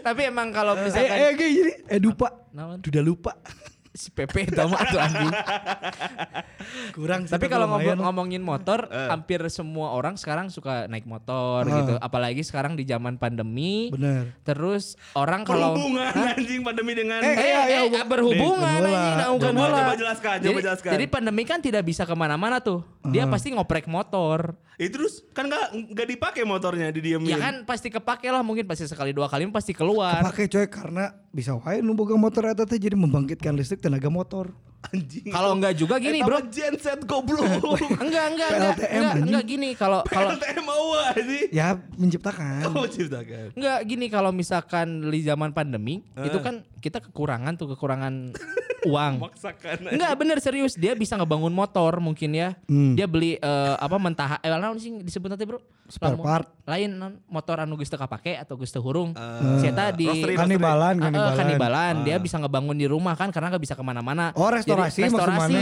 Tapi 0.05 0.21
emang 0.29 0.53
kalau 0.53 0.77
Eh, 0.77 0.85
misalkan 0.85 1.17
eh 1.17 1.31
gini. 1.33 1.71
Eh 1.89 1.97
dupa. 1.97 2.29
Naon? 2.53 2.77
Duda 2.79 3.01
lupa. 3.01 3.33
si 3.95 4.11
Pepe 4.11 4.43
mah 4.51 4.91
tuh 4.91 4.99
anjing. 4.99 5.31
Kurang 6.91 7.23
sih, 7.23 7.31
Tapi 7.31 7.47
kalau 7.47 7.71
ngomong, 7.71 7.95
ngomongin 7.97 8.43
motor, 8.43 8.91
Eh. 8.91 9.07
hampir 9.07 9.39
semua 9.47 9.95
orang 9.95 10.19
sekarang 10.19 10.51
suka 10.51 10.83
naik 10.85 11.07
motor 11.07 11.63
Ah. 11.63 11.71
gitu. 11.73 11.93
Apalagi 11.97 12.43
sekarang 12.43 12.75
di 12.75 12.83
zaman 12.83 13.15
pandemi. 13.15 13.87
Bener. 13.89 14.35
Terus 14.43 14.99
orang 15.13 15.47
kalau 15.47 15.73
berhubungan 15.73 16.11
anjing 16.11 16.59
pandemi 16.59 16.91
dengan 16.91 17.19
Eh, 17.19 17.31
Eh, 17.31 17.35
Iya, 17.39 17.61
iya, 17.65 17.79
eh, 17.79 18.03
Bu. 18.03 18.11
berhubungan 18.11 18.79
Nih, 18.81 18.91
anjing, 18.91 19.15
nah, 19.15 19.27
Coba, 19.31 19.49
bola. 19.53 19.79
coba 19.79 19.95
jelaskan, 19.95 20.35
coba 20.35 20.43
jadi, 20.51 20.63
jelaskan. 20.67 20.91
Jadi 20.91 21.05
pandemi 21.07 21.43
kan 21.47 21.59
tidak 21.59 21.83
bisa 21.87 22.03
ke 22.03 22.11
mana-mana 22.13 22.59
tuh. 22.59 22.83
Dia 23.07 23.23
pasti 23.25 23.55
ngoprek 23.55 23.87
motor. 23.87 24.59
Itu 24.75 24.91
terus 24.91 25.23
kan 25.31 25.47
nggak 25.47 25.95
nggak 25.95 26.07
dipakai 26.15 26.43
motornya 26.43 26.91
didiemin 26.91 27.31
Ya 27.31 27.39
kan 27.39 27.63
pasti 27.63 27.87
kepake 27.87 28.27
lah 28.27 28.43
mungkin 28.43 28.67
pasti 28.67 28.83
sekali 28.87 29.15
dua 29.15 29.31
kali 29.31 29.47
pasti 29.47 29.71
keluar. 29.71 30.19
Pakai 30.19 30.51
coy 30.51 30.67
karena 30.67 31.15
bisa 31.31 31.55
wae 31.55 31.79
nu 31.79 31.95
boga 31.95 32.19
motor 32.19 32.51
eta 32.51 32.67
teh 32.67 32.75
jadi 32.75 32.99
membangkitkan 32.99 33.55
listrik 33.55 33.79
tenaga 33.79 34.11
motor. 34.11 34.51
Anjing. 34.85 35.27
Kalau 35.27 35.51
enggak 35.53 35.73
juga 35.73 35.95
gini, 35.97 36.19
Eh, 36.19 36.25
Bro. 36.25 36.39
genset 36.47 36.99
goblok. 37.03 37.41
Enggak, 38.03 38.25
enggak, 38.27 38.49
enggak. 38.49 38.49
PLTM, 38.75 38.93
Enggak, 38.95 39.15
enggak 39.23 39.43
gini 39.45 39.69
kalau 39.73 39.99
kalau 40.07 40.29
PLTM 40.31 40.63
mau 40.63 40.85
anjing. 41.07 41.47
Ya 41.49 41.67
menciptakan. 41.95 42.61
Oh 42.69 42.85
ciptakan. 42.85 43.47
Enggak 43.53 43.79
gini 43.83 44.05
kalau 44.07 44.29
misalkan 44.29 44.85
di 45.05 45.19
zaman 45.21 45.49
pandemi 45.49 46.05
itu 46.17 46.37
kan 46.39 46.61
kita 46.77 47.01
kekurangan 47.01 47.55
tuh 47.55 47.73
kekurangan 47.73 48.13
uang. 48.85 49.13
Maksakan. 49.19 49.89
Enggak 49.89 50.13
bener 50.13 50.37
serius 50.37 50.73
dia 50.73 50.93
bisa 50.93 51.15
ngebangun 51.15 51.49
motor 51.49 51.97
mungkin 51.97 52.31
ya. 52.31 52.53
Hmm. 52.65 52.93
Dia 52.93 53.05
beli 53.05 53.35
eh, 53.35 53.75
apa 53.75 53.97
mentah 53.97 54.37
eh 54.39 54.51
naon 54.51 54.77
sih 54.77 54.93
disebut 54.95 55.27
nanti 55.27 55.43
bro? 55.43 55.57
Spare 55.85 56.17
part. 56.17 56.49
Lain 56.65 56.89
non, 56.91 57.21
motor 57.29 57.61
anu 57.61 57.77
geus 57.77 57.89
teu 57.89 57.97
kapake 57.97 58.33
atau 58.35 58.57
geus 58.57 58.73
teu 58.73 58.81
hurung. 58.81 59.13
Eh, 59.13 59.61
Saya 59.61 59.93
di 59.93 60.09
roastery, 60.09 60.33
Kanibalan, 60.33 60.97
Ah, 60.97 61.03
kanibalan. 61.05 61.35
kanibalan. 61.37 61.93
Dia 62.01 62.17
bisa 62.17 62.41
ngebangun 62.41 62.73
di 62.73 62.89
rumah 62.89 63.13
kan 63.13 63.29
karena 63.29 63.53
nggak 63.53 63.61
bisa 63.61 63.77
ke 63.77 63.85
mana-mana. 63.85 64.33
Oh, 64.33 64.49
restorasi 64.77 64.99
Jadi, 64.99 65.09
restorasi, 65.09 65.55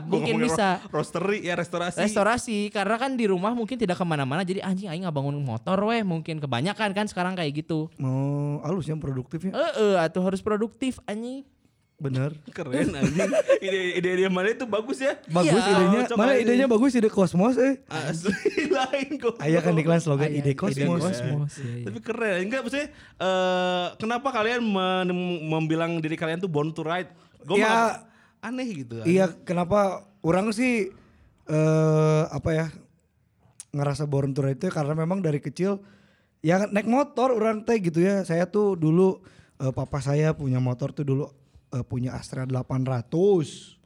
Gua 0.00 0.08
mungkin 0.08 0.34
bisa. 0.40 0.66
ro- 0.80 0.90
Roastery 0.94 1.38
ya 1.40 1.54
restorasi. 1.54 1.98
Restorasi 1.98 2.58
karena 2.68 2.96
kan 2.96 3.12
di 3.12 3.24
rumah 3.24 3.50
mungkin 3.50 3.74
tidak 3.74 3.94
ke 3.94 4.04
mana-mana 4.04 4.40
jadi 4.40 4.60
anjing 4.60 4.86
aing 4.86 5.04
bangun 5.04 5.34
motor 5.36 5.76
weh 5.84 6.00
mungkin 6.00 6.38
kebanyakan 6.38 6.90
kan 6.90 7.04
sekarang 7.04 7.32
kayak 7.32 7.52
gitu. 7.56 7.90
Oh, 7.96 8.58
halus 8.60 8.86
yang 8.86 8.96
produktifnya. 8.96 9.50
Eh 9.50 9.72
eh 9.74 9.96
atuh 9.98 10.22
harus 10.22 10.38
produktif 10.38 11.02
anjing. 11.04 11.42
Bener. 11.94 12.34
Keren 12.52 12.90
anjing. 12.92 13.30
ide 13.60 13.80
ide 13.94 14.10
dia 14.16 14.28
mana 14.28 14.50
itu 14.50 14.64
bagus 14.64 14.98
ya. 14.98 15.14
Bagus 15.26 15.54
Iya. 15.56 15.70
idenya. 15.72 15.98
Cocok 16.04 16.16
Mana 16.16 16.32
idenya 16.34 16.66
bagus 16.66 16.90
ide 16.92 17.06
kosmos 17.06 17.54
eh. 17.56 17.80
Asli 17.86 18.34
lain 18.74 19.10
kok. 19.16 19.38
Ayah 19.38 19.60
kan 19.60 19.72
iklan 19.72 19.98
slogan 19.98 20.26
ide 20.28 20.42
ide 20.44 20.52
kosmos. 20.54 21.00
kosmos. 21.00 21.52
Iya, 21.56 21.70
iya. 21.72 21.84
Tapi 21.86 21.98
keren. 22.00 22.38
Enggak 22.42 22.60
maksudnya 22.60 22.88
eh 23.16 23.86
kenapa 23.96 24.28
kalian 24.28 24.60
men- 24.60 25.14
membilang 25.46 25.96
diri 25.98 26.14
kalian 26.14 26.38
tuh 26.38 26.48
born 26.48 26.68
to 26.68 26.82
ride? 26.82 27.08
Gue 27.40 27.60
Ya, 27.60 28.02
aneh 28.44 28.68
gitu. 28.84 29.00
Iya, 29.08 29.32
kenapa 29.48 30.04
orang 30.20 30.52
sih 30.52 30.92
eh 31.44 32.22
apa 32.28 32.50
ya 32.52 32.66
ngerasa 33.74 34.04
born 34.06 34.32
to 34.32 34.40
ride 34.44 34.60
itu 34.60 34.68
karena 34.72 34.94
memang 34.96 35.20
dari 35.20 35.42
kecil 35.42 35.82
ya 36.44 36.64
naik 36.68 36.86
motor 36.86 37.32
orang 37.32 37.64
teh 37.64 37.80
gitu 37.80 38.04
ya. 38.04 38.20
Saya 38.28 38.44
tuh 38.44 38.76
dulu 38.76 39.24
eh, 39.60 39.72
papa 39.72 40.04
saya 40.04 40.36
punya 40.36 40.60
motor 40.60 40.92
tuh 40.92 41.04
dulu 41.08 41.24
eh, 41.72 41.84
punya 41.84 42.14
Astra 42.14 42.44
800. 42.44 43.08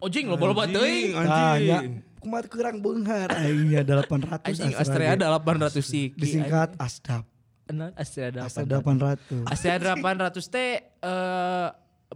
Ojing 0.02 0.26
loba-loba 0.28 0.66
teuing. 0.66 1.14
Nah, 1.14 1.56
ya, 1.58 1.80
Anjing. 1.82 2.02
kumat 2.18 2.44
kurang 2.50 2.82
beunghar 2.82 3.30
aingnya 3.30 3.86
800 3.86 4.42
Anjing 4.42 4.74
Astra 4.74 4.98
Astrea 5.06 5.14
ge. 5.14 5.24
800 5.24 5.82
sih. 5.82 6.06
disingkat 6.18 6.74
Asdap. 6.76 7.24
Astrea 7.96 8.44
Astra 8.44 8.64
800. 8.64 9.46
800. 9.46 9.52
Astrea 9.52 9.76
800 9.94 10.52
teh 10.52 10.70
eh 10.82 11.68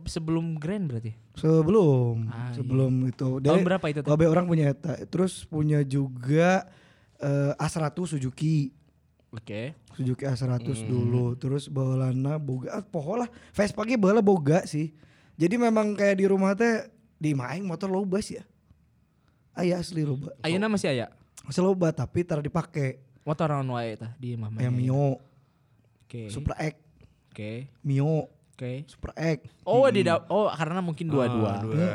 sebelum 0.09 0.57
Grand 0.57 0.89
berarti. 0.89 1.13
Sebelum, 1.37 2.29
Ah, 2.29 2.49
iya. 2.51 2.57
sebelum 2.57 2.93
itu. 3.07 3.29
Tahun 3.41 3.63
berapa 3.65 3.87
itu? 3.89 4.01
Babe 4.05 4.25
orang 4.29 4.47
punya 4.49 4.73
eta. 4.73 4.97
Terus 5.09 5.45
punya 5.45 5.85
juga 5.85 6.67
eh, 7.21 7.53
A100 7.57 7.97
Suzuki. 8.09 8.73
Oke. 9.33 9.77
Suzuki 9.93 10.25
A100 10.25 10.89
dulu. 10.89 11.37
Terus 11.37 11.69
bawalanna 11.69 12.37
boga 12.37 12.81
ah, 12.81 12.85
poho 12.85 13.21
lah. 13.21 13.29
Vespa 13.53 13.85
ge 13.85 13.97
baheula 13.97 14.21
boga 14.21 14.65
sih. 14.65 14.93
Jadi 15.37 15.57
memang 15.57 15.97
kayak 15.97 16.17
di 16.21 16.27
rumah 16.29 16.53
teh 16.53 16.89
di 17.17 17.33
maeng 17.33 17.65
motor 17.65 17.89
loba 17.89 18.21
sih 18.21 18.37
ya. 18.41 18.45
Aya 19.53 19.81
asli 19.81 20.05
loba. 20.05 20.33
Ayeuna 20.41 20.69
masih 20.69 20.93
aya. 20.93 21.07
Masih 21.45 21.61
loba 21.61 21.93
tapi 21.93 22.25
tar 22.25 22.41
dipake. 22.41 23.01
Motor 23.23 23.55
naon 23.55 23.77
wae 23.77 23.95
tah 23.97 24.13
di 24.17 24.35
mah. 24.35 24.49
Kayak 24.51 24.73
Mio, 24.75 25.21
Oke. 26.05 26.29
Supra 26.29 26.59
X, 26.59 26.75
Oke. 27.33 27.71
Mio, 27.87 28.29
Oke. 28.53 28.85
Supra 28.87 29.13
X. 29.17 29.49
Oh, 29.65 29.89
di 29.89 30.05
da- 30.05 30.23
oh 30.29 30.47
karena 30.49 30.85
mungkin 30.85 31.09
dua-dua. 31.09 31.53
Ah, 31.53 31.61
dua. 31.65 31.87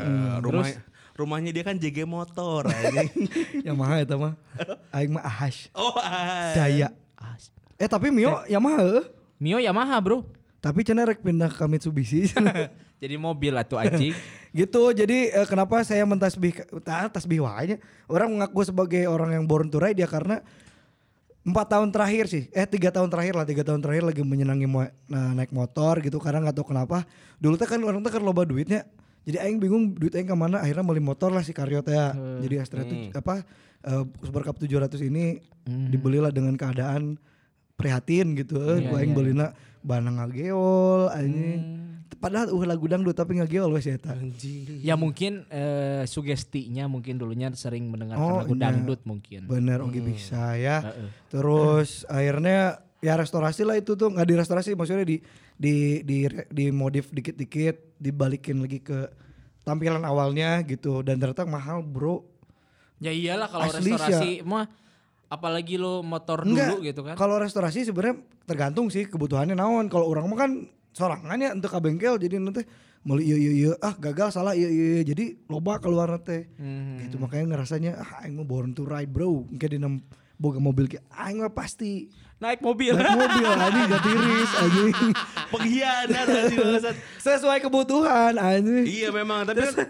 Rumah, 0.42 0.68
rumahnya 1.14 1.52
dia 1.54 1.64
kan 1.64 1.78
JG 1.78 2.04
motor 2.04 2.66
anjing. 2.70 3.30
Yamaha 3.62 4.02
eta 4.02 4.16
mah. 4.18 4.34
Aing 4.90 5.14
mah 5.14 5.24
Ahash. 5.24 5.70
oh, 5.78 5.94
ah. 5.98 6.54
Daya. 6.58 6.90
Ah, 7.16 7.38
Eh 7.78 7.86
tapi 7.86 8.10
Mio 8.10 8.42
Yamaha 8.50 8.82
heuh. 8.82 9.06
Mio 9.38 9.62
Yamaha, 9.62 10.02
Bro. 10.02 10.26
Tapi 10.58 10.82
cenah 10.82 11.06
rek 11.06 11.22
pindah 11.22 11.54
ke 11.54 11.64
Mitsubishi. 11.70 12.34
Jadi 13.02 13.16
mobil 13.16 13.54
atuh 13.54 13.78
anjing. 13.78 14.18
gitu 14.58 14.90
jadi 14.90 15.30
eh, 15.38 15.46
kenapa 15.46 15.86
saya 15.86 16.02
mentasbih 16.02 16.66
ah, 16.90 17.06
tasbih 17.06 17.46
wae 17.46 17.78
orang 18.10 18.34
mengaku 18.34 18.66
sebagai 18.66 19.06
orang 19.06 19.38
yang 19.38 19.46
born 19.46 19.70
to 19.70 19.78
ride 19.78 20.02
ya 20.02 20.10
karena 20.10 20.42
empat 21.48 21.66
tahun 21.72 21.90
terakhir 21.90 22.28
sih. 22.28 22.44
Eh 22.52 22.68
tiga 22.68 22.92
tahun 22.92 23.08
terakhir 23.08 23.34
lah 23.40 23.46
tiga 23.48 23.64
tahun 23.64 23.80
terakhir 23.80 24.04
lagi 24.04 24.20
menyenangi 24.20 24.68
mo- 24.68 24.92
nah, 25.08 25.32
naik 25.32 25.56
motor 25.56 26.04
gitu. 26.04 26.20
Karena 26.20 26.44
nggak 26.44 26.60
tahu 26.60 26.76
kenapa. 26.76 27.08
Dulu 27.40 27.56
teh 27.56 27.64
kan 27.64 27.80
orang 27.80 28.04
teh 28.04 28.12
kan 28.12 28.20
loba 28.20 28.44
duitnya. 28.44 28.84
Jadi 29.24 29.40
aing 29.40 29.58
bingung 29.58 29.96
duit 29.96 30.12
aing 30.12 30.28
ke 30.28 30.36
mana. 30.36 30.60
Akhirnya 30.60 30.84
beli 30.84 31.00
motor 31.00 31.32
lah 31.32 31.40
si 31.42 31.56
Karyo 31.56 31.80
teh 31.80 31.96
ya. 31.96 32.12
jadi 32.44 32.56
Astra 32.60 32.84
itu 32.84 33.16
apa 33.16 33.48
eh, 33.82 34.04
Super 34.20 34.44
Cup 34.44 34.60
700 34.60 35.00
ini 35.02 35.40
dibelilah 35.64 36.30
dengan 36.30 36.52
keadaan 36.54 37.16
prihatin 37.76 38.36
gitu. 38.36 38.60
Eh, 38.60 38.84
Iya, 38.84 38.88
gua 38.92 38.98
aing 39.00 39.12
iya. 39.12 39.18
belina 39.18 39.48
bana 39.80 40.10
ngageol 40.12 41.08
anjing 41.16 41.60
padahal 42.18 42.50
uh 42.52 42.64
lagu 42.66 42.86
dangdut 42.90 43.14
tapi 43.14 43.38
ngageol 43.38 43.70
wes 43.72 43.86
eta 43.86 44.18
Ya 44.82 44.98
mungkin 44.98 45.46
eh, 45.48 46.04
sugestinya 46.06 46.90
mungkin 46.90 47.18
dulunya 47.22 47.50
sering 47.54 47.88
mendengarkan 47.88 48.22
Oh, 48.22 48.40
lagu 48.44 48.54
iya. 48.58 48.62
dangdut 48.70 49.02
mungkin. 49.06 49.46
Bener 49.46 49.82
oke 49.82 49.98
bisa 50.02 50.58
ya. 50.58 50.82
Heeh. 50.84 51.10
Terus 51.30 52.04
akhirnya 52.10 52.82
ya 52.98 53.14
restorasi 53.14 53.62
lah 53.62 53.78
itu 53.78 53.94
tuh 53.94 54.10
nggak 54.10 54.26
direstorasi 54.26 54.74
maksudnya 54.74 55.06
di 55.06 55.22
di 55.54 56.02
di 56.02 56.26
di 56.50 56.66
modif 56.74 57.14
dikit-dikit 57.14 57.98
dibalikin 58.02 58.62
lagi 58.62 58.82
ke 58.82 59.10
tampilan 59.62 60.02
awalnya 60.02 60.62
gitu 60.66 61.02
dan 61.06 61.18
ternyata 61.22 61.46
mahal 61.46 61.82
bro. 61.86 62.26
Ya 62.98 63.14
iyalah 63.14 63.46
kalau 63.52 63.70
Asli, 63.70 63.94
restorasi 63.94 64.42
mah 64.42 64.66
apalagi 65.28 65.76
lo 65.78 66.02
motor 66.02 66.48
Enggak, 66.48 66.74
dulu 66.74 66.78
gitu 66.88 67.02
kan. 67.06 67.16
Kalau 67.20 67.36
restorasi 67.38 67.86
sebenarnya 67.86 68.24
tergantung 68.48 68.88
sih 68.90 69.06
kebutuhannya 69.06 69.54
naon. 69.54 69.92
Kalau 69.92 70.08
orang 70.08 70.26
mah 70.32 70.40
kan 70.40 70.52
sorangan 70.98 71.38
ya 71.38 71.54
untuk 71.54 71.70
ke 71.70 71.78
bengkel 71.78 72.18
jadi 72.18 72.42
nanti 72.42 72.66
meuli 73.06 73.30
iya 73.30 73.38
iya 73.38 73.52
iya 73.54 73.72
ah 73.86 73.94
gagal 73.94 74.34
salah 74.34 74.58
iya 74.58 74.66
iya 74.66 74.86
iya. 74.98 75.02
jadi 75.06 75.38
loba 75.46 75.78
keluar 75.78 76.10
teh. 76.26 76.50
Hmm. 76.58 76.98
Gitu 77.06 77.22
makanya 77.22 77.54
ngerasanya 77.54 77.92
ah 78.02 78.26
aing 78.26 78.34
mah 78.34 78.48
born 78.50 78.74
to 78.74 78.82
ride 78.84 79.14
bro. 79.14 79.46
Mungkin 79.46 79.70
di 79.70 79.80
boga 80.42 80.58
mobil 80.58 80.90
kayak 80.90 81.06
aing 81.14 81.38
mah 81.46 81.54
pasti 81.54 82.10
Naik 82.38 82.62
mobil. 82.62 82.94
naik 82.94 83.18
mobil 83.18 83.50
anjing 83.50 83.86
gak 83.90 84.04
tiris 84.06 84.52
anjing. 84.62 84.94
Pengkhianat 85.54 86.28
anjing. 86.30 86.60
Sesuai 87.18 87.58
kebutuhan 87.66 88.38
anjing. 88.38 88.86
Iya 88.86 89.10
memang 89.10 89.46
tapi 89.46 89.66
kan 89.66 89.90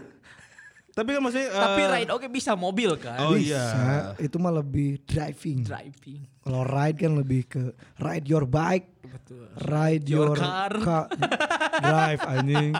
tapi 0.98 1.14
kan 1.14 1.22
maksudnya 1.22 1.54
eh, 1.54 1.62
Tapi 1.62 1.82
ride 1.86 2.10
oke 2.10 2.26
bisa 2.26 2.58
mobil 2.58 2.98
kan. 2.98 3.22
Oh 3.22 3.38
Bisa, 3.38 3.54
iya. 3.54 4.18
itu 4.18 4.42
mah 4.42 4.50
lebih 4.50 4.98
driving. 5.06 5.62
Driving. 5.62 6.26
Kalau 6.42 6.66
ride 6.66 6.98
kan 6.98 7.14
lebih 7.14 7.46
ke 7.46 7.62
ride 8.02 8.26
your 8.26 8.50
bike, 8.50 8.90
Betul. 9.06 9.46
ride 9.62 10.06
Your 10.10 10.34
your, 10.34 10.38
car. 10.42 10.74
ca- 10.82 11.10
drive 11.86 12.22
anjing. 12.26 12.74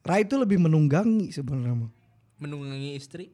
Ride 0.00 0.26
itu 0.32 0.36
lebih 0.40 0.56
menunggangi 0.56 1.28
sebenarnya 1.28 1.76
mah. 1.76 1.92
Menunggangi 2.40 2.96
istri. 2.96 3.28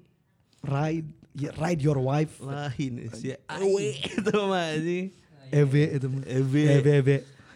Ride, 0.66 1.06
ya, 1.38 1.54
ride 1.54 1.78
your 1.78 2.02
wife, 2.02 2.42
lain 2.42 3.06
sih. 3.14 3.38
Ewe 3.38 3.94
itu 3.94 4.34
mah 4.34 4.66
anjing. 4.66 5.06
EV 5.50 5.74
itu 5.94 6.06
mah. 6.10 6.22
EV. 6.26 6.54
EV, 6.82 6.86
EV. 7.06 7.08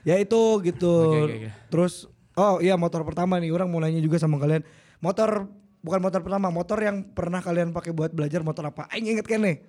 Ya 0.07 0.15
itu 0.23 0.43
gitu. 0.63 0.95
Oke, 1.11 1.19
oke, 1.27 1.35
oke. 1.43 1.51
Terus, 1.75 2.07
oh 2.39 2.63
iya 2.63 2.79
motor 2.79 3.03
pertama 3.03 3.35
nih, 3.43 3.51
orang 3.51 3.67
mau 3.67 3.83
nanya 3.83 3.99
juga 3.99 4.23
sama 4.23 4.39
kalian. 4.39 4.63
Motor 5.03 5.51
bukan 5.85 6.01
motor 6.01 6.25
pertama, 6.25 6.49
motor 6.49 6.81
yang 6.81 7.05
pernah 7.13 7.45
kalian 7.45 7.77
pakai 7.77 7.93
buat 7.93 8.09
belajar 8.11 8.41
motor 8.41 8.65
apa? 8.65 8.89
Aing 8.89 9.13
inget 9.13 9.29
nih. 9.29 9.61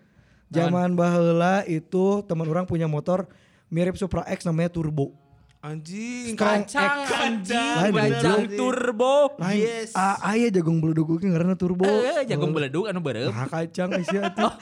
Zaman 0.47 0.95
baheula 0.95 1.67
itu 1.67 2.23
teman 2.23 2.47
orang 2.47 2.63
punya 2.63 2.87
motor 2.87 3.27
mirip 3.67 3.99
Supra 3.99 4.23
X 4.31 4.47
namanya 4.47 4.71
Turbo. 4.71 5.11
Anjing. 5.59 6.37
Strong 6.37 6.69
Kacang 6.69 6.97
X. 7.03 7.09
anjing. 7.09 7.75
Lain, 7.81 7.93
Kacang 7.97 8.41
bener. 8.45 8.53
turbo. 8.53 9.33
Lain, 9.41 9.65
Yes. 9.65 9.97
ah, 9.97 10.21
aya 10.21 10.53
jagung 10.53 10.77
beledug 10.77 11.17
oge 11.17 11.25
ngaranna 11.25 11.57
Turbo. 11.57 11.89
Eh, 11.89 12.21
jagung 12.29 12.53
beledug 12.53 12.85
anu 12.85 13.01
berep. 13.01 13.33
Nah, 13.33 13.49
kacang 13.49 13.89
isia 13.97 14.29
tuh. 14.29 14.53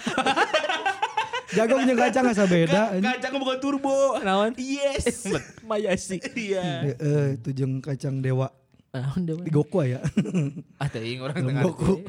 jagung 1.59 1.83
jeung 1.83 1.99
kacang 1.99 2.25
asa 2.31 2.47
beda. 2.47 2.95
anjing. 2.95 3.03
Kacang 3.03 3.33
bukan 3.35 3.57
turbo. 3.59 4.15
Naon? 4.23 4.55
Yes. 4.55 5.27
Mayasi. 5.69 6.23
Iya. 6.39 6.95
Eh, 6.95 7.27
itu 7.35 7.51
jeung 7.51 7.83
kacang 7.83 8.23
dewa. 8.23 8.47
Dewe? 8.93 9.41
Di 9.41 9.49
Goku 9.49 9.81
ya. 9.81 10.05
Ah 10.81 10.85
teuing 10.85 11.17
orang 11.25 11.41
tengah. 11.41 11.65
Goku. 11.65 12.05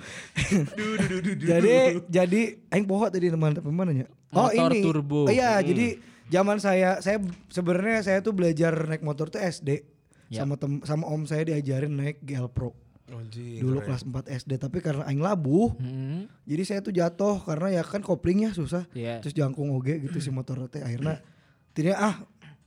jadi 1.48 1.96
jadi 2.04 2.40
aing 2.68 2.84
poho 2.84 3.08
tadi 3.08 3.32
teman 3.32 3.56
tapi 3.56 3.72
mana 3.72 3.96
nya? 3.96 4.06
Oh 4.36 4.52
Motor 4.52 4.68
ini. 4.68 4.84
turbo. 4.84 5.20
Iya, 5.32 5.64
jadi 5.64 5.96
zaman 6.28 6.60
saya 6.60 7.00
saya 7.00 7.24
sebenarnya 7.48 8.04
saya 8.04 8.20
tuh 8.20 8.36
belajar 8.36 8.76
naik 8.84 9.00
motor 9.00 9.32
tuh 9.32 9.40
SD. 9.40 9.80
Ya. 10.28 10.44
Sama 10.44 10.60
tem, 10.60 10.84
sama 10.84 11.08
om 11.08 11.24
saya 11.24 11.48
diajarin 11.48 11.88
naik 11.88 12.20
GL 12.20 12.52
Pro. 12.52 12.76
Anjing. 13.08 13.64
Dulu 13.64 13.80
kelas 13.84 14.04
4 14.04 14.44
SD 14.44 14.52
tapi 14.60 14.84
karena 14.84 15.08
aing 15.08 15.24
labuh 15.24 15.72
Hmm. 15.80 16.28
Jadi 16.44 16.62
saya 16.68 16.80
tuh 16.84 16.92
jatuh 16.92 17.40
karena 17.48 17.80
ya 17.80 17.82
kan 17.84 18.04
koplingnya 18.04 18.52
susah. 18.52 18.84
Iya. 18.92 19.24
Terus 19.24 19.32
jangkung 19.32 19.72
oge 19.72 20.04
gitu 20.04 20.20
si 20.20 20.28
motor 20.36 20.68
teh 20.68 20.84
akhirnya 20.84 21.24
tidak 21.72 21.96
ah 21.96 22.20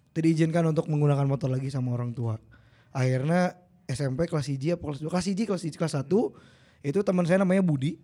tidak 0.09 0.33
diizinkan 0.33 0.65
untuk 0.73 0.89
menggunakan 0.89 1.29
motor 1.29 1.53
lagi 1.53 1.69
sama 1.69 1.93
orang 1.93 2.17
tua. 2.17 2.41
Akhirnya 2.89 3.66
SMP 3.87 4.27
kelas 4.27 4.45
1 4.45 4.75
apa 4.75 4.83
kelas 4.83 4.99
2 4.99 5.07
kelas 5.07 5.25
1 5.25 5.47
kelas 5.47 5.61
1 5.63 5.73
kelas 5.73 5.93
1 5.97 6.83
Itu 6.83 6.99
teman 7.01 7.23
saya 7.23 7.41
namanya 7.41 7.59
Budi, 7.59 7.97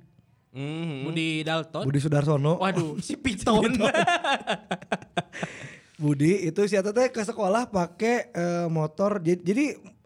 Mhm. 0.53 1.05
Budi 1.05 1.27
Dalton. 1.41 1.81
Budi 1.83 1.97
Sudarsono. 1.97 2.57
Waduh, 2.57 2.97
si 3.05 3.15
Piton. 3.15 3.69
Budi 5.97 6.43
itu 6.43 6.59
si 6.65 6.75
teh 6.75 7.07
ke 7.09 7.21
sekolah 7.21 7.69
pakai 7.69 8.29
eh, 8.29 8.65
motor. 8.67 9.17
Jadi, 9.17 9.39
jadi 9.41 9.63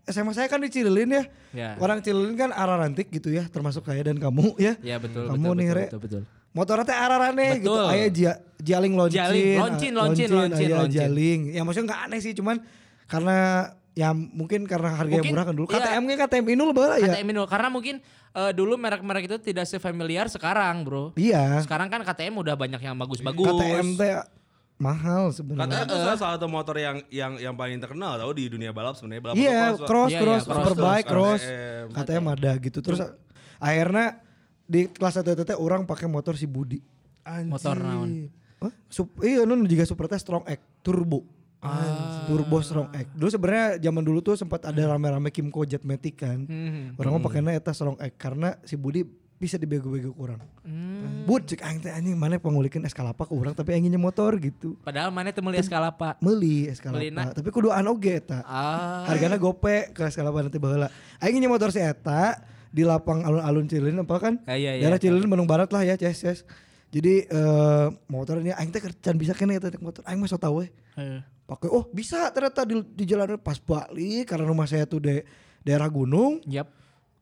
SMA 0.07 0.31
saya 0.31 0.47
kan 0.47 0.59
di 0.59 0.69
Cililin 0.69 1.09
ya. 1.09 1.23
Ya. 1.51 1.69
Orang 1.79 1.99
Cililin 1.99 2.35
kan 2.35 2.49
ararantik 2.51 3.07
gitu 3.09 3.27
ya, 3.27 3.43
termasuk 3.47 3.83
saya 3.83 4.03
dan 4.03 4.19
kamu 4.19 4.55
ya. 4.55 4.73
ya 4.79 4.95
betul, 4.99 5.27
Kamu 5.27 5.41
betul, 5.41 5.55
nih, 5.57 5.67
betul, 5.67 5.75
Re. 5.75 5.85
betul, 5.87 6.01
betul. 6.03 6.21
Motornya 6.55 6.85
teh 6.85 6.97
ararane 6.97 7.47
gitu. 7.59 7.71
Betul. 7.75 7.85
Aya 7.87 8.07
ja- 8.11 8.39
jaling 8.57 8.93
loncin. 8.95 9.19
Jaling, 9.19 9.57
loncin, 9.57 9.91
loncin, 9.93 10.27
loncin, 10.31 10.69
loncin. 10.71 10.95
jaling. 10.95 11.39
Ya 11.51 11.61
maksudnya 11.63 11.85
nggak 11.91 12.01
aneh 12.07 12.19
sih, 12.19 12.33
cuman 12.33 12.55
karena 13.07 13.37
ya 13.97 14.13
mungkin 14.13 14.69
karena 14.69 14.93
harganya 14.93 15.25
Mungkin, 15.25 15.33
murah 15.33 15.45
kan 15.49 15.53
dulu. 15.57 15.65
iya. 15.73 15.81
KTM 15.81 16.03
nya 16.05 16.15
KTM 16.21 16.45
Inul 16.53 16.69
bala 16.69 17.01
ya. 17.01 17.09
KTM 17.17 17.27
Inul 17.33 17.47
karena 17.49 17.67
mungkin 17.73 17.95
eh, 18.37 18.51
dulu 18.53 18.77
merek-merek 18.77 19.25
itu 19.25 19.37
tidak 19.41 19.65
sefamiliar 19.65 20.29
sekarang, 20.29 20.85
Bro. 20.85 21.17
Iya. 21.17 21.65
Sekarang 21.65 21.89
kan 21.89 22.05
KTM 22.05 22.37
udah 22.37 22.53
banyak 22.53 22.77
yang 22.77 22.93
bagus-bagus. 22.93 23.41
KTM 23.41 23.87
teh 23.97 24.13
mahal 24.77 25.33
KTM 25.33 25.37
sebenarnya. 25.41 25.89
itu 25.89 25.95
salah 25.97 26.37
satu 26.37 26.45
motor 26.45 26.77
yang 26.77 27.01
yang 27.09 27.41
yang 27.41 27.57
paling 27.57 27.81
terkenal 27.81 28.13
tau 28.21 28.29
di 28.29 28.45
dunia 28.45 28.69
balap 28.69 28.93
sebenarnya 28.93 29.21
balap 29.25 29.35
Iya, 29.41 29.61
motor 29.73 29.87
cross, 29.89 30.09
Iya, 30.13 30.19
cross, 30.21 30.41
iya, 30.45 30.45
cross, 30.45 30.61
superbike, 30.69 31.07
cross, 31.09 31.41
cross. 31.41 31.41
KTM. 31.41 31.85
KTM 31.97 32.25
ada 32.29 32.51
gitu. 32.61 32.79
Terus 32.85 32.99
akhirnya 33.57 34.07
di 34.69 34.81
kelas 34.93 35.13
1 35.17 35.33
TT 35.33 35.51
orang 35.57 35.89
pakai 35.89 36.05
motor 36.05 36.37
si 36.37 36.45
Budi. 36.45 36.77
Motor 37.25 37.81
naon. 37.81 38.29
Hah? 38.57 38.73
Sup, 38.89 39.09
iya 39.21 39.45
nun 39.45 39.65
juga 39.65 39.85
super 39.85 40.05
test 40.05 40.29
strong 40.29 40.45
X 40.45 40.61
turbo. 40.85 41.25
Turbo 42.27 42.57
strong 42.61 42.89
X. 42.93 43.05
Dulu 43.17 43.29
sebenarnya 43.33 43.67
zaman 43.81 44.03
dulu 44.05 44.19
tuh 44.21 44.35
sempat 44.37 44.61
ada 44.67 44.81
rame-rame 44.93 45.33
Kimco 45.33 45.65
Jetmatic 45.65 46.21
kan. 46.21 46.45
Hmm. 46.45 46.93
Orang 46.99 47.17
mau 47.17 47.23
pakainya 47.23 47.57
eta 47.57 47.73
strong 47.73 47.97
X 47.97 48.13
karena 48.19 48.55
si 48.61 48.77
Budi 48.77 49.01
bisa 49.37 49.57
dibego-bego 49.61 50.09
kurang. 50.17 50.41
Hmm. 50.65 51.25
Bud 51.29 51.45
cek 51.45 51.61
aing 51.61 51.79
teh 51.81 51.93
anjing 51.93 52.17
mana 52.17 52.41
pengulikin 52.41 52.81
eskalapa 52.89 53.21
ke 53.21 53.33
urang 53.37 53.53
tapi 53.53 53.77
anginnya 53.77 54.01
motor 54.01 54.33
gitu. 54.41 54.73
Padahal 54.81 55.13
mana 55.13 55.29
teu 55.29 55.45
meuli 55.45 55.61
eskalapa. 55.61 56.17
Meuli 56.25 56.65
Meulina. 56.65 56.73
eskalapa, 56.73 57.33
tapi 57.37 57.49
kuduan 57.53 57.85
oge 57.85 58.17
eta. 58.17 58.41
Ah. 58.41 59.05
Hargana 59.05 59.37
gope 59.37 59.93
ke 59.93 60.09
eskalapa 60.09 60.41
nanti 60.41 60.57
baheula. 60.57 60.89
Aing 61.21 61.37
nya 61.37 61.49
motor 61.49 61.69
si 61.69 61.77
eta 61.77 62.41
di 62.73 62.81
lapang 62.81 63.21
alun-alun 63.21 63.69
Cililin 63.69 64.01
apa 64.01 64.17
kan? 64.17 64.33
Ah, 64.49 64.57
iya, 64.57 64.73
iya. 64.75 64.89
Daerah 64.89 64.97
Cililin 64.97 65.29
Bandung 65.29 65.49
Barat 65.49 65.69
lah 65.69 65.85
ya, 65.85 65.95
Ces, 65.95 66.17
Ces. 66.17 66.39
Jadi 66.89 67.29
eh 67.29 67.87
motornya 68.09 68.57
aing 68.57 68.73
teh 68.73 68.81
kerjaan 68.81 69.21
bisa 69.21 69.37
kene 69.37 69.61
eta 69.61 69.69
motor. 69.77 70.01
Aing 70.09 70.17
mah 70.17 70.25
so 70.25 70.41
tau 70.41 70.65
we. 70.65 70.73
Eh. 70.97 71.21
Pakai 71.47 71.71
oh 71.71 71.87
bisa 71.95 72.27
ternyata 72.35 72.67
di, 72.67 72.83
di 72.83 73.07
jalan 73.07 73.39
pas 73.39 73.55
balik 73.55 74.27
karena 74.27 74.43
rumah 74.51 74.67
saya 74.67 74.83
tuh 74.83 74.99
di 74.99 75.23
daerah 75.63 75.87
gunung 75.87 76.43
Yap. 76.43 76.67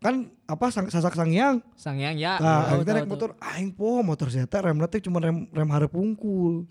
kan 0.02 0.26
apa 0.50 0.70
sang, 0.74 0.90
sasak 0.90 1.14
sangyang. 1.14 1.62
Sangyang 1.78 2.18
ya. 2.18 2.42
Nah, 2.42 2.78
teh 2.82 2.90
tahu, 2.90 2.94
naik 2.94 3.10
motor 3.10 3.30
aing 3.38 3.70
po 3.70 4.02
motor 4.02 4.34
saya 4.34 4.50
teh 4.50 4.58
remna 4.58 4.90
teh 4.90 4.98
cuma 5.02 5.22
rem 5.22 5.46
rem 5.50 5.70
hareup 5.70 5.94
pungkul. 5.94 6.66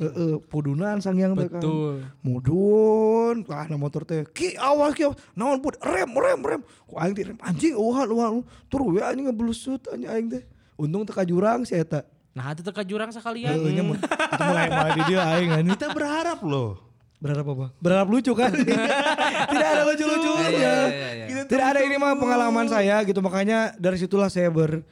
Heeh, 0.00 0.40
pudunan 0.48 1.04
sangyang 1.04 1.36
teh 1.36 1.52
kan. 1.52 1.60
Betul. 1.60 2.04
Mudun, 2.24 3.44
ah 3.52 3.68
na 3.68 3.76
motor 3.76 4.08
teh, 4.08 4.24
ki 4.32 4.56
awas 4.56 4.96
ki 4.96 5.08
awas, 5.08 5.20
naon 5.36 5.60
bud, 5.60 5.76
rem 5.84 6.08
rem 6.16 6.40
rem, 6.40 6.62
kok 6.64 6.96
aing 6.96 7.12
teh 7.12 7.24
rem 7.28 7.38
anjing, 7.44 7.76
uhan 7.76 8.08
uhan, 8.08 8.32
tur 8.72 8.88
we 8.88 9.04
anjing 9.04 9.28
ngebelusut 9.28 9.84
anjing 9.92 10.10
aing 10.12 10.28
teh, 10.32 10.42
untung 10.80 11.04
teka 11.04 11.28
jurang 11.28 11.64
si 11.64 11.76
eta, 11.76 12.08
Nah, 12.34 12.50
itu 12.50 12.60
teka 12.60 12.82
jurang 12.82 13.10
sekalian. 13.10 13.54
heeh 13.54 13.70
itu 13.72 13.82
mulai 13.86 14.66
mulai 14.66 14.90
di 14.92 15.02
dia 15.06 15.20
aing 15.24 15.50
anjing, 15.54 15.74
Kita 15.78 15.94
berharap 15.94 16.42
loh. 16.42 16.82
berharap 17.22 17.46
apa? 17.46 17.66
Berharap 17.78 18.06
lucu 18.10 18.34
kan? 18.34 18.50
Tidak 19.54 19.68
ada 19.70 19.82
lucu 19.86 20.04
lucunya, 20.04 20.48
Iya, 20.50 20.74
iya, 20.84 21.10
iya. 21.30 21.44
tidak 21.46 21.66
ada 21.72 21.80
ini 21.80 21.96
mah 21.96 22.18
pengalaman 22.18 22.66
saya 22.66 23.00
gitu 23.00 23.20
makanya 23.20 23.72
dari 23.76 23.96
situlah 23.96 24.28
saya 24.28 24.50
ber 24.50 24.82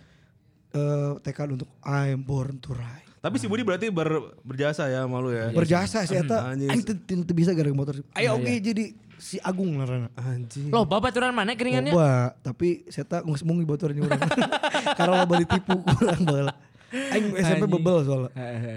eh, 0.71 1.13
tekad 1.21 1.53
untuk 1.53 1.69
I'm 1.83 2.23
born 2.23 2.57
to 2.63 2.73
ride. 2.73 3.05
Tapi 3.21 3.37
si 3.39 3.47
Budi 3.47 3.63
berarti 3.63 3.87
ber, 3.93 4.35
berjasa 4.43 4.89
ya 4.89 5.05
malu 5.05 5.31
ya. 5.31 5.53
Berjasa 5.53 6.03
si 6.03 6.15
eta, 6.15 6.51
Anjing. 6.51 6.71
aing 6.73 6.83
teu 6.83 7.35
bisa 7.37 7.53
gara 7.53 7.71
motor. 7.71 8.01
Ayo 8.17 8.35
oke 8.35 8.51
jadi 8.59 8.91
si 9.15 9.39
Agung 9.39 9.79
larana. 9.79 10.11
Anjing. 10.19 10.75
Loh, 10.75 10.83
bapak 10.83 11.15
turunan 11.15 11.31
mana 11.31 11.55
keringannya? 11.55 11.95
Loba, 11.95 12.35
tapi 12.43 12.83
saya 12.91 13.07
tak 13.07 13.23
mung 13.23 13.59
di 13.59 13.67
botornya 13.67 14.03
orang. 14.03 14.19
Karena 14.99 15.23
lo 15.23 15.27
balik 15.31 15.49
tipu 15.55 15.79
kurang 15.87 16.23
bala. 16.27 16.53
Aing 16.93 17.33
SMP 17.35 17.65
bebel 17.67 17.97
soalnya. 18.03 18.31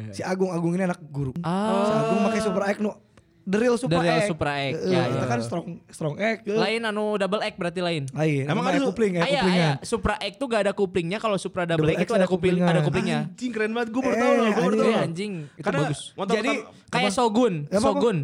Si 0.09 0.21
Agung 0.21 0.49
Agung 0.49 0.71
ini 0.71 0.83
anak 0.83 1.03
guru. 1.05 1.35
Si 1.35 1.43
Agung 1.93 2.19
pakai 2.23 2.41
super 2.41 2.63
X 2.65 2.77
nu 2.79 2.91
the 3.45 3.59
real 3.59 3.77
super 3.77 4.01
The 4.01 4.01
real 4.01 4.17
X. 4.17 4.25
Super 4.25 4.47
X, 4.49 4.73
Heeh, 4.73 4.89
ya, 4.89 5.01
Itu 5.05 5.17
ya. 5.19 5.25
kan 5.27 5.39
strong 5.39 5.65
strong 5.85 6.15
X. 6.17 6.37
eh. 6.43 6.57
Lain 6.57 6.81
anu 6.81 7.13
double 7.13 7.43
X 7.43 7.53
berarti 7.53 7.77
lain. 7.77 8.03
Lain. 8.09 8.41
Emang 8.43 8.65
Emang 8.65 8.73
ada 8.73 8.79
kupling 8.81 9.13
ya 9.13 9.21
kuplingnya. 9.21 9.69
aya. 9.77 9.85
Supra 9.85 10.17
X 10.17 10.33
tuh 10.35 10.47
gak 10.47 10.61
ada 10.65 10.73
kuplingnya, 10.73 11.19
kalau 11.19 11.37
Supra 11.37 11.61
double, 11.63 11.85
Double 11.85 11.93
X 11.93 12.01
X 12.01 12.05
itu 12.05 12.15
ada 12.15 12.25
kupling, 12.25 12.57
ada 12.57 12.81
kuplingnya. 12.81 13.19
Anjing 13.29 13.51
keren 13.53 13.71
banget 13.71 13.89
gue 13.91 14.01
baru 14.01 14.15
tahu 14.17 14.31
loh, 14.33 14.45
gue 14.47 14.55
baru 14.57 14.65
anjing. 14.65 14.81
tahu. 14.81 14.89
Eh, 14.89 15.05
anjing, 15.05 15.33
itu 15.51 15.61
Karena 15.61 15.79
bagus. 15.83 16.01
motor 16.15 16.33
Jadi, 16.33 16.51
Kayak 16.87 17.05
apa? 17.05 17.13
Shogun. 17.13 17.53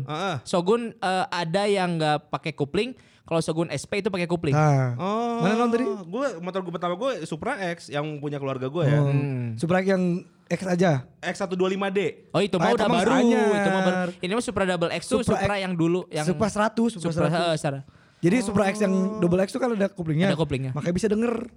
Heeh. 0.08 0.36
Shogun 0.42 0.82
eh, 0.96 1.26
ada 1.30 1.64
yang 1.68 1.90
nggak 1.94 2.18
pakai 2.32 2.52
kupling, 2.56 2.90
kalau 3.32 3.40
Shogun 3.40 3.72
SP 3.72 4.04
itu 4.04 4.12
pakai 4.12 4.28
kupling. 4.28 4.52
Nah, 4.52 4.92
Oh. 4.94 5.40
Mana 5.40 5.56
non 5.56 5.72
tadi? 5.72 5.88
Gue 5.88 6.28
motor 6.38 6.60
gue 6.60 6.70
pertama 6.70 6.94
gue 6.94 7.24
Supra 7.24 7.56
X 7.72 7.88
yang 7.88 8.04
punya 8.20 8.36
keluarga 8.36 8.68
gue 8.68 8.84
ya. 8.84 9.00
oh, 9.00 9.08
super 9.56 9.80
X 9.80 9.86
yang 9.88 10.04
X 10.46 10.60
aja. 10.68 11.08
X125D. 11.24 12.28
Oh 12.30 12.44
itu 12.44 12.56
Ah, 12.56 12.60
mah 12.60 12.68
itu 12.68 12.76
udah 12.76 12.86
mah 12.86 13.00
baru, 13.00 13.12
itu 13.24 13.70
mah 13.70 13.84
baru. 13.88 14.12
Ini 14.20 14.32
mah 14.34 14.44
Supra 14.44 14.64
double 14.66 14.92
X 14.92 15.02
tuh 15.08 15.24
Supra 15.24 15.40
Supra, 15.40 15.56
X- 15.56 15.64
yang 15.64 15.74
dulu 15.74 16.04
yang 16.10 16.28
Supra 16.28 16.52
100, 16.52 16.92
Supra 16.92 17.08
Supra 17.10 17.28
100. 17.30 17.40
heeh, 17.40 17.56
Sarah. 17.56 17.84
Jadi 18.20 18.36
Supra 18.44 18.68
X 18.68 18.76
yang 18.78 18.94
double 19.18 19.40
X 19.40 19.50
itu 19.50 19.58
kan 19.58 19.72
ada 19.72 19.88
kuplingnya. 19.88 20.28
Ada 20.28 20.36
kuplingnya. 20.36 20.72
Makanya 20.76 20.92
bisa 20.94 21.08
denger. 21.08 21.48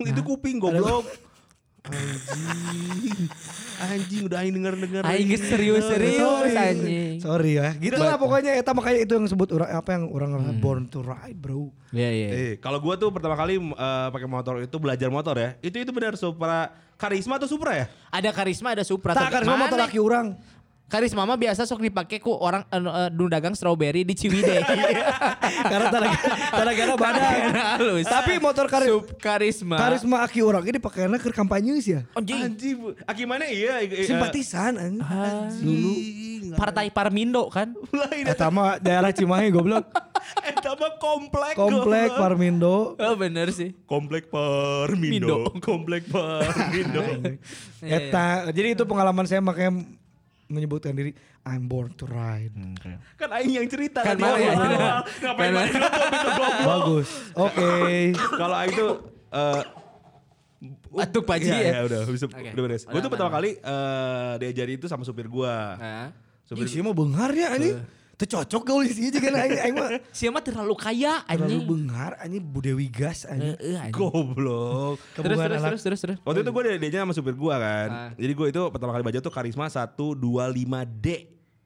Itu 0.00 0.20
kuping 0.20 0.58
goblok. 0.58 1.06
Anjing. 1.80 3.28
Anjing 3.80 4.20
udah 4.28 4.38
aing 4.44 4.54
denger-denger. 4.54 5.02
Aing 5.02 5.26
geus 5.26 5.42
serius-serius 5.48 6.20
Sorry. 6.20 6.52
anjing. 6.52 7.16
Sorry 7.18 7.50
ya. 7.56 7.72
Gitu 7.74 7.96
lah 7.96 8.20
pokoknya 8.20 8.52
eta 8.54 8.76
makanya 8.76 9.00
itu 9.00 9.12
yang 9.16 9.24
sebut 9.24 9.48
orang 9.56 9.70
apa 9.72 9.90
yang 9.96 10.04
orang 10.12 10.30
Hmm. 10.36 10.60
born 10.60 10.84
to 10.86 11.00
ride, 11.00 11.36
Bro. 11.36 11.72
Iya 11.90 12.10
iya. 12.12 12.28
Eh, 12.28 12.52
kalau 12.60 12.78
gua 12.78 12.94
tuh 12.94 13.08
pertama 13.08 13.34
kali 13.34 13.56
eh, 13.56 14.08
pakai 14.12 14.28
motor 14.28 14.60
itu 14.60 14.76
belajar 14.76 15.08
motor 15.08 15.34
ya. 15.34 15.56
Itu 15.60 15.80
itu 15.80 15.90
benar 15.90 16.14
Supra 16.14 16.68
Karisma 17.00 17.40
atau 17.40 17.48
Supra 17.48 17.72
ya? 17.72 17.86
Ada 18.12 18.28
karisma 18.30 18.76
ada 18.76 18.84
Supra. 18.84 19.16
Tak 19.16 19.24
tapi 19.24 19.32
karisma 19.40 19.56
mana? 19.56 19.64
motor 19.64 19.78
laki 19.80 19.98
orang. 19.98 20.26
Karisma 20.90 21.22
mah 21.22 21.38
biasa 21.38 21.62
sok 21.62 21.86
dipakai 21.86 22.18
ku 22.18 22.34
orang 22.34 22.66
anu, 22.66 22.90
eh, 22.90 23.06
nu 23.14 23.30
dagang 23.30 23.54
strawberry 23.54 24.02
di 24.02 24.10
Ciwidey. 24.10 24.58
Karena 25.70 25.86
tanda 25.86 26.10
tanda 26.50 26.72
gara 26.74 26.94
badan. 26.98 27.38
Halus. 27.54 28.06
Tapi 28.10 28.42
motor 28.42 28.66
kari, 28.66 28.90
Sup 28.90 29.06
karisma. 29.22 29.78
karisma 29.78 30.26
aki 30.26 30.42
orang 30.42 30.66
ini 30.66 30.82
pakaiannya 30.82 31.22
ke 31.22 31.30
kampanye 31.30 31.78
sih 31.78 31.94
ya. 31.94 32.02
Anjing. 32.18 32.42
Anjing. 32.42 32.76
Aki 33.06 33.22
mana 33.22 33.46
iya? 33.46 33.86
eh, 33.86 34.02
Simpatisan 34.02 34.82
anjing. 34.82 35.62
Dulu. 35.62 35.92
Partai 36.58 36.90
Parmindo 36.90 37.46
kan. 37.46 37.70
Eta 38.26 38.50
mah 38.50 38.82
daerah 38.82 39.14
Cimahi 39.14 39.54
goblok. 39.54 39.86
Eta 40.50 40.74
mah 40.74 40.98
komplek. 40.98 41.54
Komplek. 41.54 42.10
Parmindo. 42.18 42.98
Oh 42.98 43.14
bener 43.14 43.54
sih. 43.54 43.78
Komplek 43.86 44.26
Parmindo. 44.26 45.54
Komplek 45.62 46.10
Parmindo. 46.10 47.06
Eta 47.86 48.50
jadi 48.50 48.74
itu 48.74 48.82
pengalaman 48.82 49.30
saya 49.30 49.38
makanya 49.38 49.86
menyebutkan 50.50 50.92
diri 50.92 51.14
I'm 51.46 51.70
born 51.70 51.94
to 51.94 52.04
ride. 52.04 52.52
kan 53.16 53.30
aing 53.38 53.62
yang 53.62 53.68
cerita 53.70 54.02
Kan 54.02 54.18
tadi 54.18 54.26
mana 54.26 54.38
ya? 54.42 54.52
Ngapain 55.22 55.50
Kan 55.54 55.66
itu 55.70 55.78
goblok. 56.18 56.54
Bagus. 56.66 57.08
Oke. 57.38 57.72
Kalau 58.14 58.56
aing 58.58 58.74
tuh 58.74 58.90
eh 59.30 59.62
Atuk 61.00 61.24
Paji 61.24 61.48
iya, 61.48 61.56
ya. 61.56 61.72
iya, 61.72 61.80
udah 61.88 62.00
bisa 62.10 62.26
udah 62.28 62.62
beres. 62.66 62.84
Gue 62.84 63.00
tuh 63.00 63.08
pertama 63.08 63.30
kali 63.32 63.56
eh 63.56 64.32
diajari 64.42 64.76
itu 64.76 64.90
sama 64.90 65.06
supir 65.06 65.30
gua. 65.30 65.78
Nah. 65.78 66.08
Ih, 66.50 66.66
sih 66.66 66.82
mah 66.82 66.92
beunghar 66.92 67.30
ya 67.30 67.54
anjing. 67.54 67.78
Teu 68.20 68.28
cocok 68.30 68.62
gaul 68.62 68.84
sih 68.84 69.08
juga 69.08 69.32
kan 69.32 69.40
aing 69.40 69.56
aing 69.64 69.74
mah 69.74 69.90
Siapa 70.12 70.44
terlalu 70.44 70.76
kaya 70.76 71.24
terlalu 71.24 71.40
anjing. 71.56 71.64
beunghar 71.64 72.12
anjing 72.20 72.44
budewi 72.44 72.86
gas 72.86 73.24
anjing. 73.24 73.56
Heeh, 73.56 73.80
anjing. 73.80 73.96
Goblok. 73.96 75.00
Terus 75.16 75.38
terus 75.40 75.60
terus 75.62 75.80
terus 75.80 76.00
terus. 76.00 76.16
Waktu 76.20 76.44
itu 76.44 76.50
gue 76.50 76.62
diajak 76.76 77.00
sama 77.00 77.16
supir 77.16 77.32
gua 77.32 77.56
kan. 77.56 77.88
Ah. 77.88 78.10
Jadi 78.12 78.32
gue 78.34 78.46
itu 78.46 78.60
pertama 78.68 78.92
kali 78.92 79.02
baca 79.02 79.18
tuh 79.18 79.32
Karisma 79.32 79.66
125D. 79.66 81.06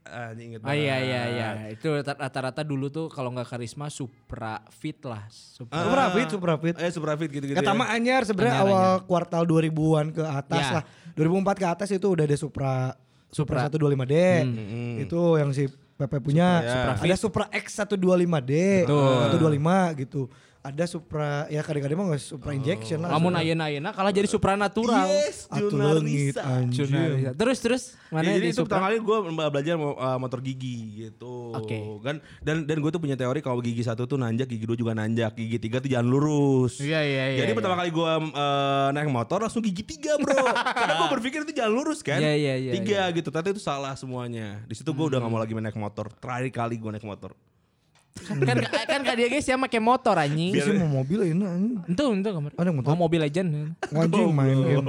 Ah, 0.05 0.31
inget 0.31 0.61
Oh 0.61 0.71
iya 0.71 1.01
iya 1.01 1.23
iya. 1.27 1.49
Itu 1.73 1.89
rata- 1.91 2.15
rata-rata 2.15 2.61
dulu 2.61 2.87
tuh 2.87 3.09
kalau 3.09 3.33
nggak 3.33 3.49
karisma 3.49 3.89
Supra 3.89 4.61
Fit 4.71 5.01
lah. 5.03 5.25
Supra. 5.27 5.73
Ah. 5.73 5.83
Supra 5.83 6.05
Fit, 6.13 6.29
Supra 6.29 6.55
Fit. 6.55 6.77
Eh 6.77 6.91
Supra 6.93 7.13
Fit 7.17 7.31
gitu-gitu. 7.33 7.57
Kata 7.57 7.73
ya. 7.73 7.85
anyar 7.91 8.23
sebenarnya 8.23 8.61
Anyar, 8.61 8.69
awal 8.69 8.87
kuartal 9.03 9.43
2000-an 9.43 10.13
ke 10.13 10.23
atas 10.23 10.61
Ya. 10.63 10.75
lah. 10.79 10.85
2004 11.17 11.57
ke 11.57 11.67
atas 11.67 11.89
itu 11.91 12.07
udah 12.07 12.23
ada 12.23 12.37
Supra 12.37 12.73
Supra, 13.27 13.67
Supra. 13.67 13.91
125D. 13.91 14.15
Itu 15.03 15.35
yang 15.35 15.51
si 15.51 15.67
Pepe 15.95 16.19
punya. 16.19 16.49
Supra, 16.63 16.93
ya. 16.99 17.03
Ada 17.07 17.17
Supra 17.17 17.45
X 17.55 17.67
125D, 17.79 18.53
Betul. 18.87 19.55
125 19.61 20.01
gitu. 20.03 20.23
Ada 20.65 20.85
Supra 20.89 21.45
ya 21.53 21.61
kadang-kadang 21.61 22.01
mah 22.01 22.07
nggak 22.17 22.25
Supra 22.25 22.57
injection 22.57 23.05
lah. 23.05 23.13
Lamun 23.13 23.37
ayeuna-ayeuna 23.37 23.93
kalah 23.93 24.09
jadi 24.17 24.25
supranatural. 24.25 25.05
Yes, 25.13 25.45
Atuh 25.53 25.69
Juna 25.69 25.93
leungit 25.93 26.33
Risa. 26.33 26.41
anjing. 26.41 26.89
Terus 27.37 27.59
terus 27.61 27.83
Ya, 28.09 28.23
mana 28.23 28.31
jadi 28.33 28.47
di 28.47 28.51
itu 28.55 28.63
Supra? 28.65 28.81
pertama 28.81 28.85
kali 28.89 28.97
gue 29.05 29.19
belajar 29.53 29.75
uh, 29.77 30.19
motor 30.23 30.41
gigi 30.41 31.05
gitu. 31.05 31.53
Oke. 31.53 31.77
Kan 32.01 32.25
dan 32.41 32.65
dan 32.65 32.77
gue 32.81 32.89
tuh 32.89 32.97
punya 32.97 33.13
teori 33.13 33.45
kalau 33.45 33.61
gigi 33.61 33.85
satu 33.85 34.09
tuh 34.09 34.17
nanjak, 34.17 34.49
gigi 34.49 34.65
dua 34.65 34.79
juga 34.79 34.97
nanjak, 34.97 35.37
gigi 35.37 35.61
tiga 35.61 35.85
tuh 35.85 35.91
jalan 35.93 36.09
lurus. 36.09 36.81
Iya 36.81 37.01
iya 37.05 37.25
iya. 37.37 37.39
Jadi 37.45 37.53
iya. 37.53 37.59
pertama 37.61 37.75
kali 37.77 37.91
gue 37.93 38.13
naik 38.97 39.11
motor 39.13 39.45
langsung 39.45 39.61
gigi 39.61 39.85
tiga 39.85 40.17
bro. 40.17 40.33
Karena 40.81 40.95
gue 40.97 41.09
berpikir 41.21 41.45
itu 41.45 41.53
jalan 41.53 41.73
lurus 41.77 42.01
kan. 42.01 42.17
Iya, 42.25 42.33
iya, 42.41 42.55
iya, 42.57 42.73
Tiga 42.73 43.05
gitu. 43.13 43.29
Tapi 43.29 43.53
itu 43.53 43.61
salah 43.61 43.93
semuanya. 44.01 44.65
Di 44.65 44.73
situ 44.73 44.89
gue 44.97 45.07
udah 45.13 45.21
gak 45.21 45.29
mau 45.29 45.37
lagi 45.37 45.53
naik 45.53 45.77
motor. 45.77 46.09
Terakhir 46.17 46.49
kali 46.55 46.81
gue 46.81 46.89
naik 46.89 47.05
motor. 47.05 47.37
Kan 48.25 48.57
kan 48.89 49.01
kan 49.05 49.15
dia 49.19 49.29
guys 49.29 49.45
ya 49.45 49.57
make 49.59 49.77
motor 49.83 50.17
anjing. 50.17 50.55
Biasa 50.57 50.71
mau 50.81 51.03
mobil 51.03 51.19
ini 51.35 51.45
anjing. 51.45 51.73
Itu 51.91 52.05
itu 52.15 52.31
kamar. 52.31 52.51
Ada 52.57 52.71
motor? 52.73 52.91
Oh, 52.95 52.99
Mobile 52.99 53.23
Legend. 53.29 53.49
Anjing 53.93 54.31
main 54.33 54.57
game. 54.65 54.87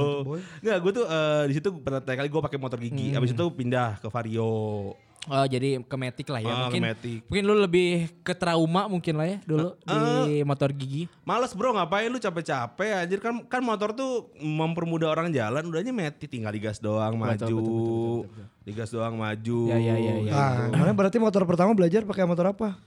Enggak, 0.63 0.77
gue 0.79 0.91
tuh 0.95 1.05
eh, 1.05 1.43
di 1.51 1.53
situ 1.59 1.69
pertama 1.81 2.15
kali 2.15 2.27
gue 2.31 2.41
pakai 2.41 2.59
motor 2.61 2.79
gigi. 2.79 3.11
Hmm. 3.11 3.17
Abis 3.19 3.35
itu 3.35 3.45
pindah 3.51 3.99
ke 3.99 4.07
Vario. 4.07 4.93
Oh 5.25 5.45
jadi 5.49 5.81
ke 5.81 5.95
Matic 5.97 6.29
lah 6.29 6.37
ya. 6.37 6.53
Ah, 6.53 6.57
mungkin 6.69 6.81
ke 6.81 6.85
Matic. 6.85 7.19
mungkin 7.25 7.43
lu 7.49 7.55
lebih 7.57 7.89
ke 8.21 8.37
trauma 8.37 8.85
mungkin 8.85 9.17
lah 9.17 9.25
ya 9.25 9.37
dulu 9.41 9.73
di 9.81 10.45
motor 10.45 10.69
gigi. 10.69 11.09
Males 11.25 11.49
bro 11.57 11.73
ngapain 11.73 12.13
lu 12.13 12.21
capek-capek 12.21 12.93
anjir 12.93 13.17
kan 13.17 13.41
kan 13.49 13.65
motor 13.65 13.89
tuh 13.97 14.29
mempermudah 14.37 15.09
orang 15.09 15.33
jalan 15.33 15.65
udahnya 15.65 15.89
meti 15.89 16.29
tinggal 16.29 16.53
digas 16.53 16.77
doang 16.77 17.17
maju. 17.17 17.41
Betul, 17.41 17.57
betul, 17.57 17.73
betul, 17.73 18.21
betul, 18.29 18.45
Digas 18.69 18.89
doang 18.93 19.17
maju. 19.17 19.59
Ya, 19.73 19.77
ya, 19.81 19.95
ya, 19.97 20.13
ya. 20.29 20.33
Ah, 20.37 20.53
mana 20.69 20.93
berarti 20.93 21.17
motor 21.17 21.41
pertama 21.49 21.73
belajar 21.73 22.05
pakai 22.05 22.29
motor 22.29 22.53
apa? 22.53 22.77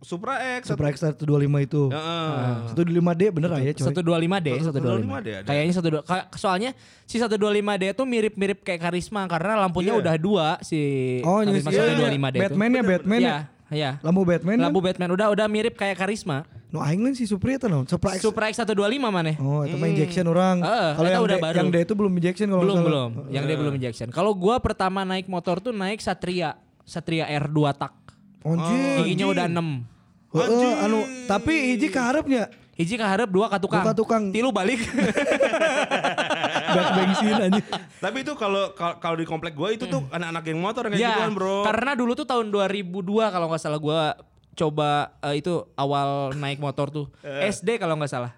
Supra 0.00 0.34
X. 0.56 0.64
Supra 0.66 0.88
X 0.88 0.96
125 0.98 1.28
itu. 1.60 1.82
Heeh. 1.86 2.72
125D 2.72 3.22
bener 3.30 3.48
lah 3.48 3.60
ya 3.60 3.70
coy. 3.70 3.84
125D, 3.86 4.48
125D 4.58 4.70
125. 4.72 5.12
ada. 5.12 5.32
Kayaknya 5.44 5.72
125. 5.76 6.00
ka- 6.02 6.28
Soalnya 6.34 6.70
si 7.04 7.16
125D 7.16 7.84
itu 7.90 8.04
mirip-mirip 8.04 8.58
kayak 8.60 8.80
Karisma 8.80 9.24
karena 9.26 9.60
lampunya 9.60 9.92
Iya. 9.92 10.00
udah 10.00 10.14
dua 10.16 10.46
si 10.60 10.80
Oh, 11.20 11.44
ini 11.44 11.60
Karisma 11.60 11.70
iya, 11.70 11.80
125D 12.00 12.32
itu. 12.32 12.42
Batman 12.42 12.70
ya 12.70 12.82
Batman 12.82 13.18
ya. 13.18 13.22
Iya, 13.22 13.36
iya. 13.70 13.90
Lampu 14.00 14.22
Batman. 14.24 14.56
ya? 14.56 14.62
Lampu 14.64 14.80
Batman 14.80 15.08
udah 15.12 15.26
udah 15.28 15.46
mirip 15.46 15.74
kayak 15.74 15.96
Karisma. 15.96 16.48
No 16.70 16.78
aing 16.78 17.02
lain 17.02 17.12
si 17.12 17.26
Supra 17.26 17.52
itu 17.52 17.66
no. 17.66 17.84
Supra 17.84 18.14
X. 18.14 18.22
Supra 18.22 18.46
X 18.46 18.56
125 18.56 18.72
mana? 19.10 19.34
Oh, 19.36 19.66
itu 19.66 19.74
mah 19.74 19.84
injection 19.86 20.24
orang. 20.24 20.62
Eh, 20.62 20.90
Kalau 20.96 21.08
yang 21.10 21.24
udah 21.24 21.36
D, 21.36 21.42
baru. 21.42 21.56
yang 21.56 21.68
D 21.68 21.76
itu 21.82 21.92
belum 21.92 22.12
injection 22.14 22.46
kalau 22.48 22.62
belum 22.62 22.78
belum. 22.80 23.10
Yang 23.28 23.44
dia 23.44 23.56
belum 23.58 23.74
injection. 23.74 24.08
Kalau 24.08 24.32
gua 24.32 24.56
pertama 24.58 25.02
naik 25.02 25.26
motor 25.26 25.60
tuh 25.60 25.74
naik 25.74 26.00
Satria. 26.00 26.56
Satria 26.80 27.26
R2 27.28 27.58
tak. 27.76 27.92
Anjing. 28.44 29.04
Giginya 29.04 29.26
udah 29.30 29.46
6. 29.48 30.00
Heeh, 30.30 30.72
anu 30.86 30.98
tapi 31.26 31.74
hiji 31.74 31.90
kaharepnya 31.90 32.46
Hiji 32.80 32.96
kaharep 32.96 33.28
dua 33.28 33.52
ka 33.52 33.60
tukang. 33.60 33.84
Dua 33.84 33.92
ka 33.92 33.94
tukang. 33.98 34.22
Tilu 34.32 34.48
balik. 34.56 34.80
bak 36.72 36.88
bensin 36.96 37.36
anjing. 37.36 37.66
Tapi 38.00 38.18
itu 38.24 38.32
kalau 38.40 38.72
kalau 38.72 39.16
di 39.20 39.28
komplek 39.28 39.52
gue 39.52 39.76
itu 39.76 39.84
tuh 39.84 40.08
anak-anak 40.08 40.42
geng 40.48 40.64
motor 40.64 40.88
yang 40.88 40.96
kayak 40.96 41.04
ya, 41.04 41.12
gituan 41.12 41.32
bro. 41.36 41.60
karena 41.68 41.92
dulu 41.92 42.16
tuh 42.16 42.24
tahun 42.24 42.48
2002 42.48 43.04
kalau 43.36 43.46
nggak 43.52 43.60
salah 43.60 43.76
gua 43.76 44.16
coba 44.56 45.12
eh, 45.20 45.44
itu 45.44 45.60
awal 45.76 46.32
naik 46.32 46.56
motor 46.56 46.88
tuh. 46.88 47.06
SD 47.20 47.76
kalau 47.76 48.00
nggak 48.00 48.08
salah. 48.08 48.32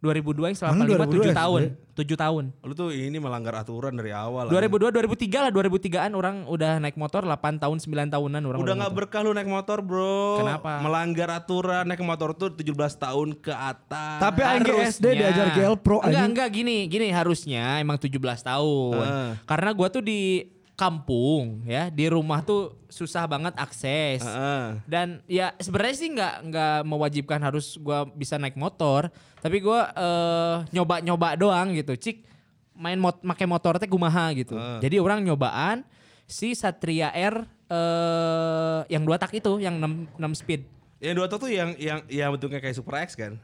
2002 0.00 0.48
yang 0.48 0.56
selama 0.56 0.74
Mana 0.80 0.96
5 0.96 1.12
2002 1.12 1.28
7 1.28 1.36
tahun. 1.36 1.60
7 1.92 2.16
tahun. 2.16 2.44
Lu 2.64 2.72
tuh 2.72 2.88
ini 2.96 3.20
melanggar 3.20 3.52
aturan 3.60 3.92
dari 3.92 4.16
awal. 4.16 4.48
2002 4.48 4.96
2003 4.96 5.44
lah 5.44 5.50
2003an 5.52 6.10
orang 6.16 6.36
udah 6.48 6.80
naik 6.80 6.96
motor 6.96 7.28
8 7.28 7.60
tahun 7.60 7.76
9 7.84 8.08
tahunan 8.16 8.42
orang 8.48 8.58
Udah 8.64 8.74
nggak 8.80 8.92
berkah 8.96 9.20
lu 9.20 9.36
naik 9.36 9.52
motor 9.52 9.84
bro. 9.84 10.40
Kenapa? 10.40 10.80
Melanggar 10.80 11.28
aturan 11.36 11.84
naik 11.84 12.00
motor 12.00 12.32
tuh 12.32 12.48
17 12.56 12.72
tahun 12.96 13.28
ke 13.36 13.52
atas. 13.52 14.18
Tapi 14.24 14.40
ge 14.64 14.72
SD 14.88 15.04
diajar 15.20 15.46
GL 15.52 15.76
Pro 15.76 16.00
Enggak, 16.00 16.08
anjing. 16.08 16.28
enggak 16.32 16.48
gini, 16.48 16.76
gini 16.88 17.06
harusnya 17.12 17.76
emang 17.76 18.00
17 18.00 18.16
tahun. 18.40 19.04
Ah. 19.04 19.30
Karena 19.44 19.70
gua 19.76 19.92
tuh 19.92 20.00
di 20.00 20.48
kampung 20.80 21.60
ya, 21.68 21.92
di 21.92 22.08
rumah 22.08 22.40
tuh 22.40 22.72
susah 22.88 23.28
banget 23.28 23.52
akses. 23.60 24.24
Heeh. 24.24 24.80
Dan 24.88 25.20
ya 25.28 25.52
sebenarnya 25.60 25.96
sih 26.00 26.08
nggak 26.08 26.34
nggak 26.48 26.76
mewajibkan 26.88 27.36
harus 27.36 27.76
gua 27.76 28.08
bisa 28.08 28.40
naik 28.40 28.56
motor, 28.56 29.12
tapi 29.44 29.60
gua 29.60 29.92
eh, 29.92 30.56
nyoba-nyoba 30.72 31.36
doang 31.36 31.76
gitu. 31.76 31.92
Cik 31.92 32.24
main 32.72 32.96
mot 32.96 33.20
make 33.20 33.44
motor 33.44 33.76
teh 33.76 33.84
kumaha 33.84 34.32
gitu. 34.32 34.56
Ah. 34.56 34.80
Jadi 34.80 34.96
orang 34.96 35.20
nyobaan 35.20 35.84
si 36.24 36.56
Satria 36.56 37.12
R 37.12 37.44
eh 37.68 38.80
yang 38.88 39.04
dua 39.04 39.20
tak 39.20 39.36
itu, 39.36 39.60
yang 39.60 39.76
6, 39.76 40.16
6 40.16 40.40
speed. 40.40 40.64
Yang 41.04 41.14
dua 41.16 41.26
tuh 41.28 41.52
yang 41.52 41.76
yang 41.76 42.00
yang 42.08 42.32
bentuknya 42.32 42.64
kayak 42.64 42.72
Super 42.72 43.04
X 43.04 43.20
kan? 43.20 43.36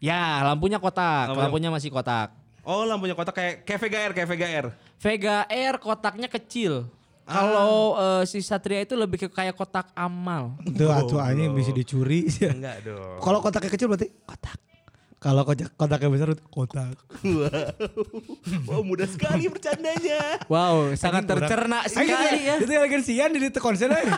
Ya, 0.00 0.44
lampunya 0.44 0.76
kotak, 0.76 1.32
Lampunya- 1.32 1.44
lampunya 1.48 1.70
masih 1.72 1.88
kotak. 1.88 2.32
Oh 2.64 2.84
lampunya 2.84 3.16
kotak 3.16 3.32
kayak 3.32 3.54
kayak 3.64 3.80
Vega 3.80 3.98
R, 4.04 4.12
kayak 4.12 4.28
Vega 4.28 4.48
R. 4.48 4.66
Vega 5.00 5.48
R 5.48 5.80
kotaknya 5.80 6.28
kecil. 6.28 6.84
Kalau 7.24 7.96
eh, 7.96 8.22
si 8.28 8.44
Satria 8.44 8.84
itu 8.84 8.92
lebih 8.98 9.16
ke 9.16 9.28
kayak 9.32 9.56
kotak 9.56 9.88
amal. 9.96 10.60
Tuh 10.76 10.92
atuh 10.92 11.22
anjing 11.22 11.56
bisa 11.56 11.72
dicuri 11.72 12.28
sih. 12.28 12.44
Enggak 12.50 12.84
dong. 12.84 13.16
Kalau 13.22 13.40
kotaknya 13.40 13.70
kecil 13.72 13.88
berarti 13.88 14.12
kotak. 14.28 14.69
Kalau 15.20 15.44
kotak 15.44 15.68
kotaknya 15.76 16.08
besar 16.08 16.32
kotak. 16.48 16.96
Wow, 18.64 18.80
mudah 18.80 19.04
sekali 19.04 19.52
bercandanya. 19.52 20.40
Wow, 20.48 20.96
sangat 20.96 21.28
tercerna 21.28 21.84
sekali 21.84 22.48
ya. 22.48 22.56
Itu 22.56 22.72
lagi 22.72 22.96
sian 23.04 23.36
di 23.36 23.52
konser 23.60 23.92
aja. 23.92 24.16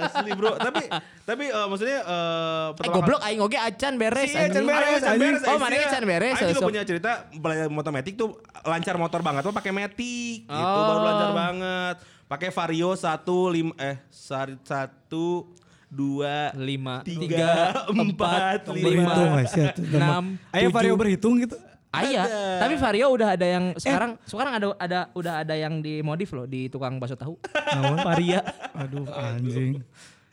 Asli 0.00 0.32
bro. 0.32 0.56
tapi 0.56 0.88
tapi 1.28 1.44
eh, 1.52 1.66
maksudnya 1.68 2.00
eh 2.00 2.72
Eh 2.72 2.72
pertama 2.72 2.94
goblok 3.04 3.20
aing 3.20 3.40
oge 3.44 3.58
acan 3.60 4.00
beres. 4.00 4.32
Iya, 4.32 4.48
acan 4.48 4.64
beres, 4.64 5.00
Can 5.04 5.12
anjing. 5.12 5.34
Oh, 5.44 5.58
mana 5.60 5.76
can 5.76 6.04
beres. 6.08 6.34
Aku 6.40 6.52
juga 6.56 6.68
punya 6.72 6.82
cerita 6.88 7.10
belajar 7.36 7.68
motor 7.68 7.92
metik 7.92 8.14
tuh 8.16 8.40
lancar 8.64 8.96
motor 8.96 9.20
banget 9.20 9.44
tuh 9.44 9.52
pakai 9.52 9.72
metik 9.76 10.48
gitu 10.48 10.56
Oh. 10.56 10.88
baru 10.88 11.00
lancar 11.04 11.30
banget. 11.36 11.96
Pakai 12.30 12.48
Vario 12.48 12.96
satu 12.96 13.52
lim 13.52 13.76
eh 13.76 14.00
satu 14.08 15.50
dua 15.90 16.54
lima, 16.54 17.02
Tiga, 17.02 17.84
empat, 17.84 18.70
lima. 18.70 19.44
Ya. 19.44 19.74
enam, 19.98 20.38
Ayo 20.48 20.70
Vario 20.70 20.94
berhitung 20.94 21.36
gitu. 21.36 21.58
Aya, 21.90 22.22
Ada. 22.22 22.62
tapi 22.62 22.78
Vario 22.78 23.10
udah 23.10 23.34
ada 23.34 23.42
yang 23.42 23.74
sekarang 23.74 24.14
sekarang 24.22 24.54
ada 24.54 24.66
ada 24.78 25.00
udah 25.10 25.42
ada 25.42 25.58
yang 25.58 25.82
dimodif 25.82 26.30
loh 26.30 26.46
di 26.46 26.70
tukang 26.70 26.96
bakso 26.96 27.18
tahu. 27.18 27.34
Namun 27.74 27.98
Varia. 28.06 28.46
Aduh 28.72 29.10
anjing. 29.10 29.82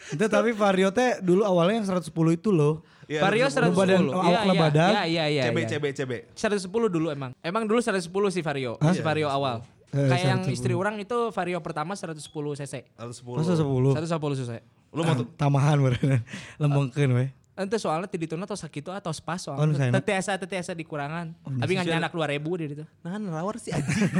Itu 0.08 0.26
tapi 0.30 0.54
Vario 0.54 0.94
teh 0.94 1.18
dulu 1.18 1.42
awalnya 1.42 1.82
yang 1.82 1.88
110 1.92 2.14
itu 2.32 2.54
loh. 2.54 2.86
Iya, 3.10 3.26
Vario 3.26 3.50
satu- 3.50 3.74
110. 3.74 3.74
badan- 3.74 4.06
Iya, 4.06 4.14
awak 4.14 4.44
iya, 4.46 4.62
badan. 4.62 4.92
iya, 4.92 5.04
iya, 5.04 5.26
iya. 5.26 5.44
CB. 5.50 5.58
CB 5.66 5.86
CB. 5.98 6.12
110 6.32 6.70
dulu 6.88 7.08
emang. 7.10 7.34
Emang 7.42 7.66
dulu 7.66 7.82
110 7.82 8.06
si 8.30 8.40
Vario, 8.40 8.78
si 8.94 9.02
Vario 9.02 9.26
awal. 9.26 9.66
Eh, 9.88 10.04
Kayak 10.06 10.28
yang 10.30 10.42
110. 10.44 10.54
istri 10.54 10.74
orang 10.76 11.00
itu 11.00 11.32
Vario 11.32 11.58
pertama 11.58 11.96
110 11.96 12.22
cc. 12.54 12.86
110. 12.94 13.34
Masa 13.34 13.56
10? 13.56 13.98
110 13.98 14.38
cc. 14.38 14.52
Lu 14.98 15.06
mau 15.06 15.14
tuh 15.14 15.28
Tamahan 15.38 15.78
beneran. 15.78 16.26
Lembengkeun 16.62 17.12
we. 17.14 17.28
Ente 17.58 17.82
soalnya 17.82 18.06
tidituna 18.06 18.46
atau 18.46 18.54
sakit 18.54 18.86
atau 18.86 19.10
spas 19.10 19.42
Oh, 19.50 19.58
soalnya. 19.58 19.90
sayana. 19.90 19.98
Tetiasa 19.98 20.38
tetiasa 20.38 20.78
dikurangan. 20.78 21.34
Tapi 21.58 21.74
nggak 21.74 21.90
anak 21.90 22.14
2000 22.14 22.38
di 22.54 22.64
itu. 22.70 22.86
Nah, 23.02 23.18
rawar 23.34 23.58
sih 23.58 23.74
anjing. 23.78 24.14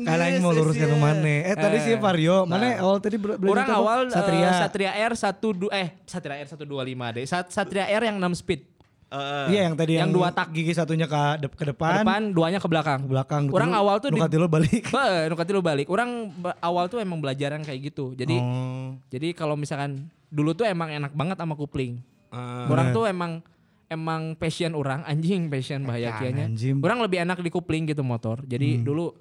Karena 0.00 0.24
ini 0.32 0.40
mau 0.40 0.56
luruskan 0.56 0.88
ke 0.88 0.96
mana? 0.96 1.20
Eh 1.20 1.52
tadi 1.52 1.84
sih 1.84 2.00
Vario, 2.00 2.48
mana 2.48 2.80
awal 2.80 2.96
tadi 2.96 3.20
belajar 3.20 3.44
Orang 3.44 3.68
awal 3.68 4.00
Satria. 4.08 4.48
Satria. 4.56 4.88
Satria 4.88 4.92
R 4.96 5.12
12 5.12 5.68
eh 5.68 5.88
Satria 6.08 6.36
R 6.40 6.48
125 6.48 6.64
deh. 7.12 7.24
Sat- 7.28 7.52
Satria 7.52 7.84
R 7.92 8.02
yang 8.08 8.16
6 8.16 8.40
speed. 8.40 8.64
Eh, 9.12 9.46
Iya 9.52 9.60
yang 9.68 9.76
tadi 9.76 9.92
Yang 9.94 10.00
yang, 10.00 10.16
dua 10.16 10.28
tak. 10.32 10.48
gigi 10.50 10.72
satunya 10.72 11.04
ke, 11.04 11.20
de- 11.36 11.52
ke 11.52 11.56
Ke 11.58 11.64
depan, 11.68 12.00
depan, 12.00 12.22
duanya 12.32 12.56
ke 12.56 12.64
belakang. 12.64 13.04
ke 13.04 13.08
belakang. 13.08 13.42
Orang 13.48 13.68
Dulu- 13.68 13.80
awal 13.84 13.96
tuh 14.00 14.08
di- 14.08 14.16
nukat 14.16 14.30
dulu 14.32 14.46
balik. 14.48 14.84
Be, 14.94 15.04
nu 15.28 15.34
katilu 15.36 15.60
balik. 15.60 15.86
Orang 15.86 16.32
awal 16.58 16.88
tuh 16.88 16.96
emang 16.96 17.20
belajaran 17.20 17.60
kayak 17.60 17.92
gitu. 17.92 18.16
Jadi 18.16 18.32
Oh. 18.34 18.96
jadi 19.06 19.30
kalau 19.32 19.52
misalkan 19.52 20.08
dulu 20.26 20.52
tuh 20.52 20.64
emang 20.64 20.88
enak 20.88 21.12
banget 21.12 21.36
sama 21.36 21.52
kupling. 21.52 22.00
eh, 22.32 22.66
Orang 22.66 22.90
tuh 22.90 23.04
emang 23.04 23.44
emang 23.86 24.32
passion 24.32 24.72
orang 24.72 25.04
anjing 25.04 25.46
passion 25.46 25.84
bahaya 25.84 26.16
kianya. 26.16 26.48
Orang 26.80 27.04
lebih 27.04 27.20
enak 27.20 27.36
di 27.38 27.52
kupling 27.52 27.84
gitu 27.84 28.00
motor. 28.00 28.40
Jadi 28.42 28.80
dulu 28.80 29.12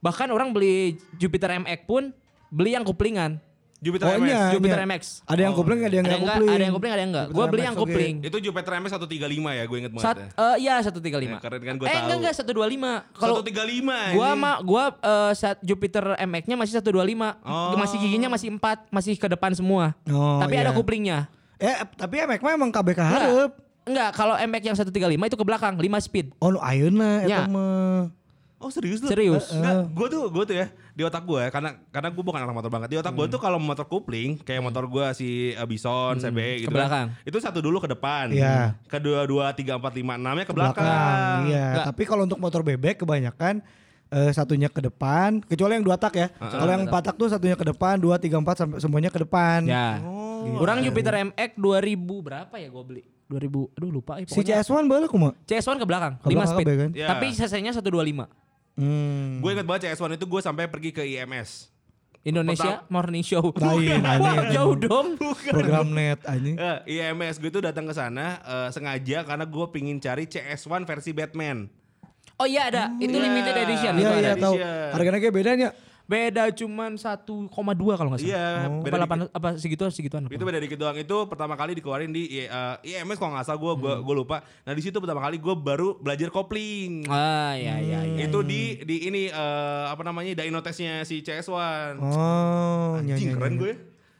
bahkan 0.00 0.28
orang 0.28 0.48
beli 0.50 0.96
Jupiter 1.14 1.52
MX 1.54 1.84
pun 1.84 2.08
beli 2.48 2.72
yang 2.72 2.82
kuplingan. 2.82 3.36
Jupiter 3.76 4.06
Oh, 4.06 4.16
MS. 4.16 4.26
iya. 4.26 4.42
Jupiter 4.50 4.78
iya. 4.78 4.86
MX. 4.86 5.02
Ada 5.24 5.40
yang 5.40 5.52
kopling, 5.52 5.78
ada 5.78 5.90
yang 5.90 5.90
Ada 5.90 5.98
nggak 6.00 6.08
yang 6.08 6.20
enggak, 6.20 6.34
kopling. 6.34 6.48
ada 6.50 6.62
yang 6.62 6.74
kupling, 6.74 6.92
ada 6.92 7.00
yang 7.00 7.10
enggak. 7.10 7.26
Jupiter 7.26 7.36
Gua 7.36 7.44
beli 7.46 7.56
MX 7.56 7.64
yang 7.64 7.74
oke. 7.74 7.82
kupling. 7.84 8.14
Itu 8.22 8.36
Jupiter 8.40 8.72
MS 8.74 8.92
135 8.94 9.50
ya, 9.50 9.64
gue 9.64 9.78
inget 9.78 9.92
banget 9.92 10.06
Sat, 10.06 10.16
ya. 10.16 10.28
eh, 10.30 10.56
iya 10.58 10.74
135. 10.78 11.28
Ya, 11.28 11.38
keren 11.38 11.60
kan 11.60 11.74
gua 11.74 11.84
eh 11.84 11.90
tahu. 11.90 12.02
enggak 12.02 12.16
enggak 12.16 12.34
125. 12.34 12.90
Kalau 13.14 13.34
135 13.36 14.14
gua 14.14 14.24
anjing. 14.26 14.40
mah 14.40 14.54
gua 14.60 14.84
eh, 14.94 15.32
saat 15.34 15.58
Jupiter 15.60 16.04
MX-nya 16.16 16.56
masih 16.56 16.72
125. 16.74 17.36
Oh. 17.42 17.74
Masih 17.74 17.96
giginya 17.98 18.28
masih 18.28 18.48
4, 18.50 18.60
masih 18.88 19.14
ke 19.14 19.26
depan 19.26 19.52
semua. 19.52 19.92
Oh, 20.06 20.38
Tapi 20.38 20.54
iya. 20.54 20.62
ada 20.62 20.72
kuplingnya. 20.72 21.18
Eh 21.56 21.76
tapi 21.94 22.18
emek 22.20 22.40
mah 22.40 22.52
emang 22.52 22.70
KBK 22.70 23.00
hareup. 23.00 23.52
Enggak, 23.84 24.10
kalau 24.12 24.32
MX 24.34 24.62
yang 24.64 24.76
135 24.76 24.96
itu 25.28 25.36
ke 25.36 25.44
belakang 25.44 25.76
5 25.76 25.84
speed. 26.00 26.32
Oh 26.38 26.56
ayeuna 26.56 27.20
eta 27.20 27.28
Ya. 27.28 27.40
mah. 27.44 28.08
Oh 28.56 28.68
serius 28.68 28.98
tuh? 28.98 29.08
Serius. 29.08 29.50
Enggak, 29.50 29.92
gue 29.92 30.06
tuh 30.08 30.22
gue 30.26 30.44
tuh 30.46 30.56
ya 30.56 30.66
di 30.90 31.02
otak 31.02 31.22
gue 31.22 31.42
karena 31.48 31.74
karena 31.90 32.08
gue 32.08 32.24
bukan 32.24 32.40
anak 32.40 32.54
motor 32.54 32.70
banget. 32.70 32.88
Di 32.88 32.98
otak 32.98 33.12
gue 33.12 33.26
tuh 33.28 33.36
kalau 33.36 33.58
motor 33.58 33.84
kopling 33.84 34.38
kayak 34.38 34.60
motor 34.60 34.84
gue 34.84 35.04
si 35.12 35.28
uh, 35.52 35.64
Bison, 35.64 36.16
CB 36.16 36.38
gitu 36.60 36.70
Ke 36.70 36.74
belakang. 36.74 37.12
kan. 37.12 37.22
Itu 37.22 37.36
satu 37.38 37.58
dulu 37.58 37.76
ke 37.78 37.90
depan. 37.90 38.30
Iya. 38.30 38.78
Kedua 38.86 39.24
dua 39.24 39.52
tiga 39.52 39.76
empat 39.76 39.92
lima 39.92 40.14
enamnya 40.14 40.44
ke 40.44 40.52
belakang. 40.52 40.80
belakang. 40.80 41.38
Iya, 41.46 41.66
Nggak. 41.72 41.86
tapi 41.88 42.02
kalau 42.04 42.22
untuk 42.24 42.38
motor 42.38 42.62
bebek 42.62 43.04
kebanyakan 43.04 43.60
eh, 44.06 44.30
satunya 44.30 44.68
ke 44.68 44.80
depan, 44.80 45.42
kecuali 45.42 45.74
yang 45.74 45.84
dua 45.84 45.98
tak 45.98 46.14
ya. 46.14 46.28
Kalau 46.32 46.70
yang 46.70 46.86
empat 46.86 47.02
tak 47.04 47.16
tuh 47.16 47.26
satunya 47.26 47.54
ke 47.54 47.66
depan, 47.66 47.98
dua, 47.98 48.16
tiga, 48.16 48.38
empat 48.38 48.56
sampai 48.56 48.78
semuanya 48.78 49.10
ke 49.10 49.18
depan. 49.18 49.66
Ya. 49.66 49.98
Oh. 50.00 50.56
Orang 50.56 50.80
Jupiter 50.80 51.12
MX 51.26 51.56
2000 51.56 51.96
berapa 52.22 52.54
ya 52.54 52.68
gue 52.68 52.84
beli? 52.86 53.02
2000 53.24 53.48
aduh 53.74 53.88
lupa 53.90 54.20
eh, 54.20 54.28
Si 54.28 54.36
pokoknya 54.36 54.60
CS1 54.60 54.84
balik 54.84 55.08
kuma. 55.08 55.32
CS1 55.42 55.74
ke 55.74 55.86
belakang, 55.88 56.12
Ke 56.16 56.28
5 56.28 56.30
belakang 56.30 56.46
speed. 56.46 56.64
kabeh 56.64 56.76
kan? 56.76 56.90
Iya. 56.92 57.06
Tapi 57.08 57.26
cc-nya 57.32 57.72
125. 57.72 58.43
Hmm. 58.74 59.38
Gue 59.38 59.54
ingat 59.54 59.64
banget 59.64 59.82
CS1 59.88 60.18
itu 60.18 60.26
gue 60.26 60.40
sampai 60.40 60.66
pergi 60.66 60.90
ke 60.90 61.02
IMS. 61.02 61.70
Indonesia 62.24 62.82
Morning 62.88 63.20
Show. 63.20 63.52
Lain, 63.54 64.00
Wah, 64.00 64.16
aneh. 64.16 64.50
jauh 64.50 64.74
dong. 64.74 65.20
Program 65.46 65.92
net 65.92 66.24
anjing. 66.24 66.56
Eh, 66.56 66.78
IMS 66.98 67.36
gue 67.36 67.52
tuh 67.52 67.60
datang 67.60 67.84
ke 67.84 67.92
sana 67.92 68.40
eh, 68.40 68.68
sengaja 68.72 69.22
karena 69.22 69.44
gue 69.44 69.66
pingin 69.68 70.00
cari 70.00 70.24
CS1 70.24 70.82
versi 70.82 71.12
Batman. 71.12 71.68
Oh 72.34 72.50
iya 72.50 72.66
ada, 72.66 72.90
itu 72.98 73.14
limited 73.14 73.54
edition 73.54 73.94
Iya 73.94 74.02
itu 74.02 74.14
iya 74.18 74.32
ada. 74.34 74.42
tahu. 74.42 74.54
Harganya 74.90 75.18
kayak 75.22 75.34
bedanya. 75.36 75.68
Beda 76.04 76.52
cuman 76.52 76.94
1,2 76.94 77.48
kalau 77.90 78.12
nggak 78.12 78.20
salah. 78.20 78.28
Iya, 78.28 78.46
Apa 78.68 78.84
beda 78.84 78.96
8 79.24 79.32
apa 79.32 79.48
segitu 79.56 79.88
segituan. 79.88 80.28
Itu 80.28 80.44
beda 80.44 80.60
dikit 80.60 80.76
doang. 80.76 80.92
Itu 80.94 81.24
pertama 81.24 81.54
kali 81.54 81.72
dikeluarin 81.72 82.12
di 82.12 82.44
eh, 82.44 82.48
IMS 82.84 83.16
kalau 83.16 83.32
nggak 83.32 83.46
salah 83.46 83.56
gue 83.56 83.72
gua, 83.74 83.92
Hmm. 83.94 84.04
gua 84.04 84.14
lupa. 84.14 84.36
Nah 84.62 84.72
di 84.72 84.82
situ 84.84 84.96
pertama 84.96 85.22
kali 85.22 85.38
gue 85.38 85.54
baru 85.54 85.96
belajar 85.96 86.28
kopling. 86.28 87.08
Ah 87.08 87.56
iya 87.56 87.80
iya 87.80 87.98
iya. 88.04 88.18
Itu 88.20 88.44
di 88.44 88.84
di 88.84 89.06
ini 89.06 89.22
eh, 89.26 89.84
apa 89.86 90.02
namanya 90.02 90.36
Dynotestnya 90.36 91.02
si 91.02 91.20
CS1. 91.20 91.96
Oh, 91.96 93.00
Anjing 93.00 93.08
nyanyi. 93.08 93.32
keren 93.32 93.54
gue. 93.56 93.72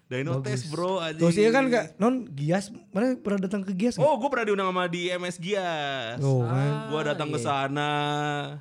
Dynotest 0.05 0.69
bro 0.69 1.01
anjing. 1.01 1.17
Terus 1.17 1.37
iya 1.40 1.49
kan 1.49 1.64
kak, 1.67 1.97
non 1.97 2.29
Gias, 2.29 2.69
mana 2.93 3.17
pernah 3.17 3.49
datang 3.49 3.64
ke 3.64 3.73
Gias? 3.73 3.97
nggak? 3.97 4.05
Oh 4.05 4.21
gue 4.21 4.29
pernah 4.29 4.45
diundang 4.45 4.69
sama 4.69 4.85
di 4.85 5.09
MS 5.09 5.37
Gias. 5.40 6.21
Oh, 6.21 6.45
kan. 6.45 6.93
Gue 6.93 7.01
datang 7.03 7.29
ke 7.33 7.38
sana. 7.40 7.90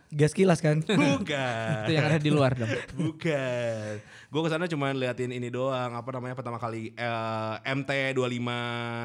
Gias 0.08 0.32
kilas 0.32 0.64
kan? 0.64 0.80
Bukan. 0.88 1.84
Itu 1.84 1.92
yang 1.92 2.06
ada 2.08 2.16
di 2.18 2.32
luar 2.32 2.56
dong. 2.56 2.72
Bukan. 3.00 3.92
Gue 4.32 4.42
ke 4.42 4.50
sana 4.50 4.72
cuma 4.72 4.96
liatin 4.96 5.30
ini 5.30 5.52
doang. 5.52 5.92
Apa 5.92 6.16
namanya 6.16 6.34
pertama 6.34 6.56
kali 6.58 6.96
eh, 6.96 7.54
MT25. 7.68 8.50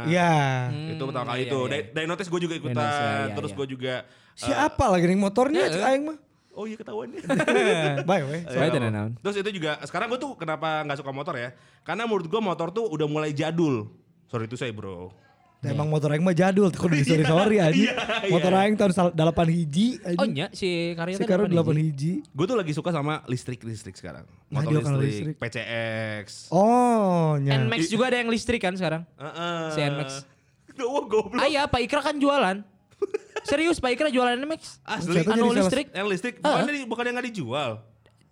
Iya. 0.07 0.35
Itu 0.95 1.03
pertama 1.11 1.35
kali 1.35 1.43
iya, 1.43 1.51
itu. 1.51 1.61
iya. 1.67 1.75
Di- 1.75 1.87
Dinotes 1.91 2.29
gue 2.31 2.41
juga 2.41 2.55
ikutan. 2.55 2.79
Dinotes, 2.79 2.95
iya, 2.97 3.11
iya, 3.27 3.35
Terus 3.35 3.51
iya. 3.51 3.59
gue 3.59 3.67
juga. 3.67 3.95
eh, 4.07 4.39
Siapa 4.39 4.85
lagi 4.87 5.05
nih 5.05 5.19
motornya? 5.19 5.63
Cek 5.69 5.83
aing 5.83 6.05
mah. 6.07 6.19
Oh 6.59 6.67
iya 6.67 6.75
ketahuan. 6.75 7.15
Bye 8.09 8.25
weh. 8.27 8.43
Soalnya 8.51 8.73
tidak 8.75 8.91
naon. 8.91 9.13
Terus 9.23 9.37
itu 9.39 9.51
juga. 9.63 9.79
Sekarang 9.87 10.11
gue 10.11 10.19
tuh 10.19 10.35
kenapa 10.35 10.83
nggak 10.83 10.99
suka 10.99 11.15
motor 11.15 11.39
ya? 11.39 11.55
Karena 11.87 12.11
menurut 12.11 12.27
gue 12.27 12.41
motor 12.43 12.75
tuh 12.75 12.91
udah 12.91 13.07
mulai 13.07 13.31
jadul. 13.31 13.87
Sorry 14.27 14.51
itu 14.51 14.59
saya 14.59 14.75
bro. 14.75 15.15
Emang 15.59 15.91
motor 15.91 16.15
aing 16.15 16.23
mah 16.23 16.39
jadul, 16.39 16.71
tuh 16.71 16.79
kudu 16.87 17.03
sorry 17.03 17.27
sorry 17.27 17.59
aja. 17.59 17.91
Motor 18.31 18.53
aing 18.63 18.79
tahun 18.79 18.95
8 18.95 19.19
hiji 19.51 19.99
aja. 20.07 20.19
Oh 20.23 20.27
iya 20.27 20.47
si 20.55 20.95
karya 20.95 21.19
apa 21.19 21.51
8 21.51 21.51
nih? 21.51 21.85
hiji. 21.91 22.13
Gue 22.31 22.47
tuh 22.47 22.55
lagi 22.55 22.71
suka 22.71 22.95
sama 22.95 23.27
listrik-listrik 23.27 23.99
sekarang. 23.99 24.23
Nah, 24.55 24.63
Motor 24.63 24.87
kalau 24.87 25.03
listrik, 25.03 25.35
listrik. 25.35 25.43
PCX. 25.43 26.27
Oh, 26.55 27.35
nya. 27.43 27.59
Nmax 27.59 27.91
juga 27.91 28.07
ada 28.07 28.23
yang 28.23 28.31
listrik 28.31 28.63
kan 28.63 28.79
sekarang. 28.79 29.03
Heeh. 29.19 29.63
Si 29.75 29.79
NMAX. 29.83 30.11
Wah 30.79 31.05
goblok. 31.11 31.43
Ah 31.43 31.51
iya 31.51 31.67
Pak 31.67 31.81
Ikra 31.83 32.07
kan 32.07 32.23
jualan. 32.23 32.63
Serius 33.47 33.79
Pak 33.79 33.91
Ikra 33.95 34.09
jualan 34.11 34.35
Nmax. 34.39 34.83
Asli. 34.83 35.23
Anu 35.27 35.53
listrik. 35.55 35.93
Yang 35.95 36.07
listrik 36.11 36.35
bukan, 36.43 36.67
di, 36.67 36.81
bukan 36.89 37.03
yang 37.07 37.15
nggak 37.19 37.29
dijual. 37.31 37.71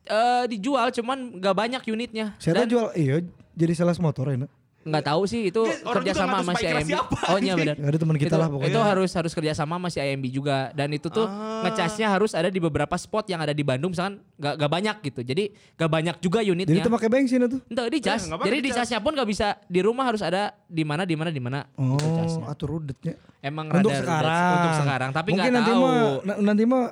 Eh 0.06 0.44
dijual 0.46 0.88
cuman 0.94 1.42
gak 1.42 1.54
banyak 1.58 1.82
unitnya. 1.90 2.38
Saya 2.38 2.62
Dan 2.62 2.70
jual 2.70 2.86
iya 2.94 3.18
jadi 3.58 3.72
sales 3.74 3.98
motor 3.98 4.30
enak. 4.30 4.50
Nggak 4.86 5.04
tahu 5.04 5.22
sih 5.24 5.40
itu 5.46 5.58
orang 5.82 5.98
kerja 5.98 6.12
juga 6.12 6.20
sama 6.20 6.30
nggak 6.32 6.46
sama 6.46 6.54
si 6.54 6.64
IMB. 6.64 6.88
siapa, 6.88 7.18
Oh 7.26 7.38
iya 7.38 7.52
benar. 7.52 7.74
Ada 7.76 7.98
teman 7.98 8.16
kita 8.16 8.28
itu, 8.28 8.36
lah 8.36 8.48
pokoknya. 8.48 8.70
Itu 8.70 8.80
harus 8.80 9.10
harus 9.10 9.32
kerja 9.34 9.52
sama 9.52 9.74
sama 9.76 9.88
si 9.88 9.98
IMB 9.98 10.24
juga 10.28 10.70
dan 10.70 10.88
itu 10.88 11.08
tuh 11.08 11.26
Ah. 11.26 11.66
ngecasnya 11.66 12.06
harus 12.08 12.32
ada 12.32 12.46
di 12.46 12.56
beberapa 12.56 12.94
spot 12.94 13.26
yang 13.26 13.38
ada 13.38 13.50
di 13.50 13.60
Bandung 13.60 13.90
misalkan 13.90 14.22
gak, 14.36 14.54
gak 14.56 14.70
banyak 14.70 14.96
gitu. 15.02 15.20
Jadi 15.20 15.44
gak 15.74 15.90
banyak 15.90 16.16
juga 16.18 16.38
unitnya. 16.40 16.70
Jadi 16.70 16.80
itu 16.80 16.92
pakai 16.92 17.08
bensin 17.08 17.40
itu. 17.42 17.58
Entah 17.66 17.84
di 17.86 17.98
cas. 17.98 18.20
Eh, 18.20 18.28
nggak 18.28 18.38
Jadi 18.42 18.56
di 18.56 18.62
di 18.62 18.70
cas. 18.70 18.78
casnya 18.80 18.98
pun 19.00 19.12
gak 19.12 19.26
bisa 19.26 19.46
di 19.62 19.80
rumah 19.80 20.04
harus 20.04 20.22
ada 20.22 20.42
di 20.64 20.82
mana 20.82 21.02
di 21.02 21.14
mana 21.14 21.28
di 21.28 21.40
mana. 21.40 21.66
Oh, 21.74 21.98
gitu 21.98 22.46
atur 22.46 22.78
rudetnya. 22.78 23.18
Emang 23.38 23.66
Untuk 23.68 23.90
rada- 23.90 24.00
sekarang. 24.00 24.52
Untuk 24.52 24.74
sekarang 24.80 25.10
tapi 25.12 25.28
Mungkin 25.30 25.42
nggak 25.44 25.54
nanti 25.56 25.72
tahu. 25.72 25.82
mah 25.82 25.94
nanti 26.40 26.62
mah 26.64 26.84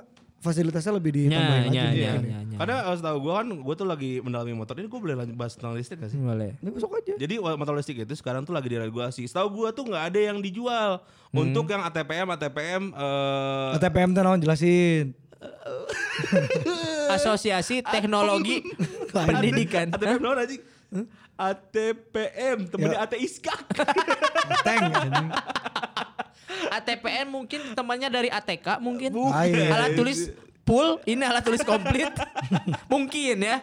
fasilitasnya 0.45 0.93
lebih 0.93 1.11
ditambahin 1.17 1.41
nya, 1.73 1.83
lagi. 1.83 1.97
mungkin 1.97 1.97
ya. 1.97 2.13
nya, 2.21 2.39
nya. 2.45 2.57
Karena 2.57 2.77
uh, 2.85 2.95
setahu 2.95 3.19
gue 3.19 3.33
kan, 3.33 3.47
gue 3.49 3.75
tuh 3.75 3.87
lagi 3.87 4.13
mendalami 4.21 4.53
motor. 4.53 4.77
Ini 4.77 4.87
gue 4.87 5.01
boleh 5.01 5.17
lanjut 5.17 5.33
bahas 5.35 5.57
tentang 5.57 5.73
listrik 5.73 5.99
gak 5.99 6.13
sih? 6.13 6.21
Boleh. 6.21 6.53
Ini 6.55 6.69
besok 6.69 6.93
aja. 6.95 7.17
Jadi 7.17 7.35
motor 7.41 7.73
listrik 7.73 7.99
itu 8.01 8.15
sekarang 8.15 8.45
tuh 8.45 8.53
lagi 8.53 8.69
diregulasi. 8.69 9.25
Setahu 9.25 9.49
gue 9.57 9.69
tuh 9.73 9.85
nggak 9.85 10.05
ada 10.07 10.21
yang 10.23 10.39
dijual 10.39 11.01
Hmm. 11.33 11.51
untuk 11.51 11.67
yang 11.67 11.83
ATPM 11.83 12.31
ATPM. 12.31 12.83
eh 12.93 13.75
ATPM 13.75 14.13
tuh 14.13 14.23
naon 14.23 14.39
jelasin. 14.39 15.11
Asosiasi 17.11 17.83
Teknologi 17.83 18.63
Pendidikan. 19.11 19.91
ATPM 19.91 20.21
naon 20.21 20.39
anjing? 20.39 20.63
ATPM 21.35 22.71
temennya 22.71 22.95
Ya. 22.95 23.05
AT 23.05 23.15
Iskak. 23.19 23.59
ATPN 26.81 27.27
mungkin 27.31 27.61
temannya 27.77 28.09
dari 28.11 28.29
ATK 28.31 28.81
mungkin. 28.83 29.15
Bukan. 29.15 29.71
Alat 29.71 29.95
tulis 29.95 30.31
full, 30.65 30.99
ini 31.05 31.21
alat 31.21 31.41
tulis 31.41 31.61
komplit. 31.61 32.09
mungkin 32.93 33.37
ya. 33.39 33.61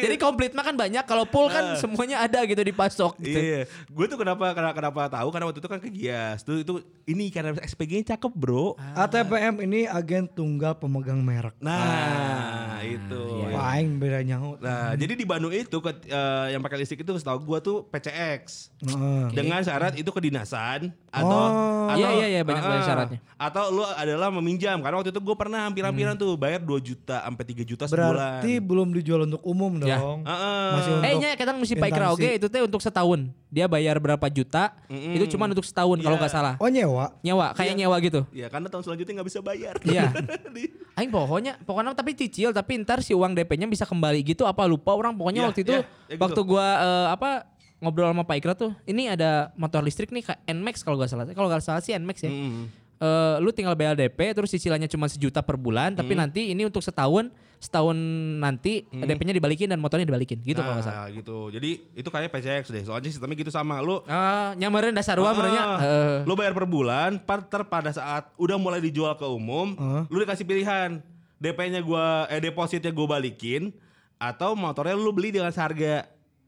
Jadi 0.00 0.16
komplit 0.16 0.50
mah 0.50 0.62
kan 0.62 0.74
banyak, 0.74 1.02
kalau 1.02 1.24
full 1.24 1.46
kan 1.46 1.74
semuanya 1.76 2.20
ada 2.20 2.42
gitu 2.42 2.58
dipasok 2.60 3.16
gitu. 3.18 3.38
iya, 3.38 3.60
gue 3.66 4.06
tuh 4.06 4.16
kenapa 4.16 4.50
kenapa, 4.50 4.74
kenapa 4.76 5.00
tahu 5.08 5.28
karena 5.30 5.46
waktu 5.46 5.58
itu 5.58 5.68
kan 5.68 5.78
ke 5.78 5.88
Gias. 5.88 6.42
Tuh 6.42 6.58
itu 6.58 6.74
ini 7.04 7.28
karena 7.28 7.54
SPG-nya 7.56 8.14
cakep, 8.14 8.32
Bro. 8.32 8.74
ATPM 8.92 9.62
ini 9.62 9.84
agen 9.84 10.26
tunggal 10.26 10.74
pemegang 10.74 11.18
merek. 11.18 11.54
Nah, 11.60 12.78
itu. 12.82 13.22
Wah, 13.48 13.74
aing 13.74 13.96
beda 13.96 14.20
nyaho. 14.20 14.58
Nah, 14.58 14.94
jadi 14.94 15.12
di 15.12 15.24
Bandung 15.24 15.50
itu 15.50 15.76
ke- 15.76 16.02
eh, 16.04 16.46
yang 16.50 16.60
pakai 16.60 16.78
listrik 16.78 17.00
itu 17.00 17.12
setahu 17.12 17.42
gua 17.44 17.58
tuh 17.58 17.86
PCX. 17.86 18.70
Heeh. 18.80 19.24
Dengan 19.32 19.60
syarat 19.60 19.94
itu 19.94 20.08
kedinasan 20.08 20.90
atau 21.08 21.28
Oh. 21.30 21.86
atau 21.86 21.98
Iya, 21.98 22.08
iya, 22.16 22.26
iya, 22.30 22.40
banyak- 22.40 22.58
Heeh. 22.58 22.72
banyak 22.72 22.86
syaratnya. 22.86 23.18
Atau 23.36 23.64
lu 23.70 23.82
adalah 23.84 24.28
meminjam 24.32 24.78
karena 24.78 24.96
waktu 24.96 25.10
itu 25.10 25.20
gue 25.20 25.36
pernah 25.36 25.64
hampir-hampiran 25.64 26.14
tuh 26.14 26.38
bayar 26.40 26.60
2 26.60 26.72
juta 26.80 27.20
sampai 27.20 27.44
3 27.44 27.60
juta 27.62 27.84
sebulan. 27.84 28.08
Berarti 28.10 28.52
belum 28.56 28.88
dijual 28.90 29.20
untuk 29.22 29.42
umum 29.42 29.76
Ya. 29.78 29.96
dong. 29.96 30.24
Heeh. 30.24 30.68
Masih 30.72 30.90
Eh 30.90 31.12
untuk 31.12 31.20
nya 31.20 31.30
kita 31.36 31.50
mesti 31.52 31.74
Pak 31.76 31.88
Ikra 31.88 32.06
oge 32.10 32.30
itu 32.34 32.46
teh 32.46 32.60
untuk 32.60 32.80
setahun. 32.80 33.20
Dia 33.46 33.66
bayar 33.66 33.96
berapa 33.96 34.26
juta? 34.26 34.72
Itu 34.88 35.28
cuma 35.30 35.44
untuk 35.44 35.62
setahun 35.62 35.98
kalau 35.98 36.16
Iya. 36.16 36.22
nggak 36.22 36.32
salah. 36.32 36.54
Oh 36.56 36.66
nyewa. 36.66 37.12
Nyewa, 37.20 37.52
kayak 37.52 37.76
nyewa 37.76 37.96
gitu. 38.00 38.24
Ya 38.30 38.48
karena 38.48 38.66
tahun 38.66 38.82
selanjutnya 38.82 39.12
nggak 39.14 39.28
bisa 39.28 39.40
bayar. 39.40 39.74
Iya. 39.82 40.08
Di- 40.56 40.72
Aing 40.92 41.08
pokoknya 41.08 41.60
pokoknya 41.60 41.92
tapi 41.92 42.12
cicil 42.12 42.50
tapi 42.50 42.76
ntar 42.78 43.00
si 43.00 43.12
uang 43.12 43.32
DP-nya 43.32 43.64
bisa 43.66 43.84
kembali 43.84 44.20
gitu 44.22 44.44
apa 44.44 44.64
lupa 44.64 44.92
orang 44.92 45.12
pokoknya 45.12 45.42
Iya, 45.42 45.48
waktu 45.48 45.60
itu 45.62 45.74
iya, 45.74 45.82
ya 45.82 45.86
gitu. 46.10 46.22
waktu 46.22 46.40
gua 46.42 46.66
eh, 46.78 47.08
apa 47.10 47.30
ngobrol 47.80 48.12
sama 48.12 48.22
Pak 48.22 48.36
Ikra 48.36 48.52
tuh 48.52 48.76
ini 48.84 49.08
ada 49.08 49.48
motor 49.54 49.80
listrik 49.80 50.08
nih 50.08 50.20
kayak 50.22 50.40
Nmax 50.46 50.82
kalau 50.82 50.96
gak 50.96 51.08
salah 51.08 51.24
kalau 51.26 51.48
gak 51.48 51.64
salah 51.64 51.80
sih 51.80 51.94
Nmax 51.94 52.20
ya 52.20 52.28
Mm. 52.28 52.68
Eh, 53.00 53.36
lu 53.40 53.48
tinggal 53.48 53.72
bayar 53.72 53.96
DP 53.96 54.36
terus 54.36 54.52
cicilannya 54.52 54.84
cuma 54.84 55.08
sejuta 55.08 55.40
per 55.40 55.56
bulan 55.56 55.96
tapi 55.96 56.12
Hmm. 56.12 56.20
nanti 56.20 56.52
ini 56.52 56.68
untuk 56.68 56.84
setahun 56.84 57.32
setahun 57.56 57.96
nanti 58.36 58.84
DP-nya 58.86 59.32
dibalikin 59.32 59.68
dan 59.68 59.76
motornya 59.76 60.04
dibalikin 60.04 60.36
gitu 60.40 60.60
kalau 60.60 60.76
nggak 60.76 60.84
salah 60.84 60.96
Nah, 61.00 61.08
gitu. 61.10 61.48
Jadi 61.48 61.70
itu 61.92 62.04
kayaknya 62.06 62.28
PCX 62.30 62.64
deh. 62.68 62.84
Soalnya 62.84 63.08
sistemnya 63.08 63.32
gitu 63.34 63.48
sama. 63.48 63.80
Lu 63.80 64.04
Ah, 64.04 64.52
nyamarin 64.54 64.92
dasar 64.92 65.16
uang 65.16 65.32
benernya 65.34 65.62
Ah, 65.62 65.78
Eh, 65.78 66.16
lu 66.22 66.32
bayar 66.34 66.52
per 66.52 66.64
bulan, 66.64 67.16
ter 67.20 67.40
pada 67.64 67.88
saat 67.90 68.28
udah 68.36 68.56
mulai 68.56 68.80
dijual 68.80 69.12
ke 69.14 69.24
umum, 69.24 69.72
Ah. 69.74 70.04
lu 70.04 70.16
dikasih 70.18 70.44
pilihan. 70.44 71.00
DP-nya 71.36 71.80
gua 71.80 72.28
eh 72.28 72.36
depositnya 72.38 72.88
gua 72.90 73.16
balikin 73.16 73.72
atau 74.16 74.52
motornya 74.52 74.92
lu 74.92 75.08
beli 75.10 75.28
dengan 75.30 75.48
seharga 75.48 76.04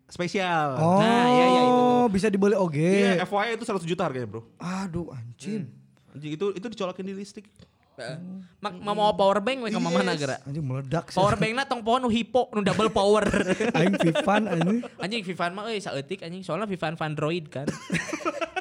spesial. 0.07 0.77
Oh, 0.77 1.01
Nah, 1.01 1.25
iya, 1.27 1.45
iya, 1.47 1.63
itu 1.63 1.85
bisa 2.13 2.29
dibeli 2.29 2.53
oge. 2.55 2.93
Iya, 3.09 3.25
FYI 3.25 3.57
itu 3.57 3.65
100 3.65 3.85
juta 3.87 4.05
harganya, 4.05 4.29
Bro. 4.29 4.45
Aduh, 4.59 5.09
anjing. 5.09 5.65
Anjing, 5.65 5.82
itu 6.19 6.53
itu 6.53 6.67
dicolokin 6.69 7.05
di 7.05 7.15
listrik. 7.15 7.47
mak 8.59 8.73
mau 8.81 9.13
power 9.13 9.39
bank 9.39 9.63
we 9.63 9.69
ke 9.69 9.77
mana 9.77 10.17
gara 10.17 10.41
Anjing 10.43 10.65
meledak. 10.65 11.13
sih. 11.13 11.17
power 11.17 11.37
bank 11.37 11.53
na 11.55 11.63
tong 11.63 11.85
pohon 11.85 12.03
nu 12.03 12.11
hipo 12.11 12.49
nu 12.51 12.65
double 12.65 12.89
power 12.89 13.23
Aing 13.79 13.95
Vivan 13.95 14.49
anjing. 14.49 14.79
anjing 14.97 15.23
Vivan 15.23 15.53
mah 15.53 15.69
euy 15.69 15.79
saeutik 15.79 16.25
anjing 16.25 16.41
soalnya 16.41 16.67
Vivan 16.67 16.97
Vandroid 16.97 17.47
kan 17.47 17.69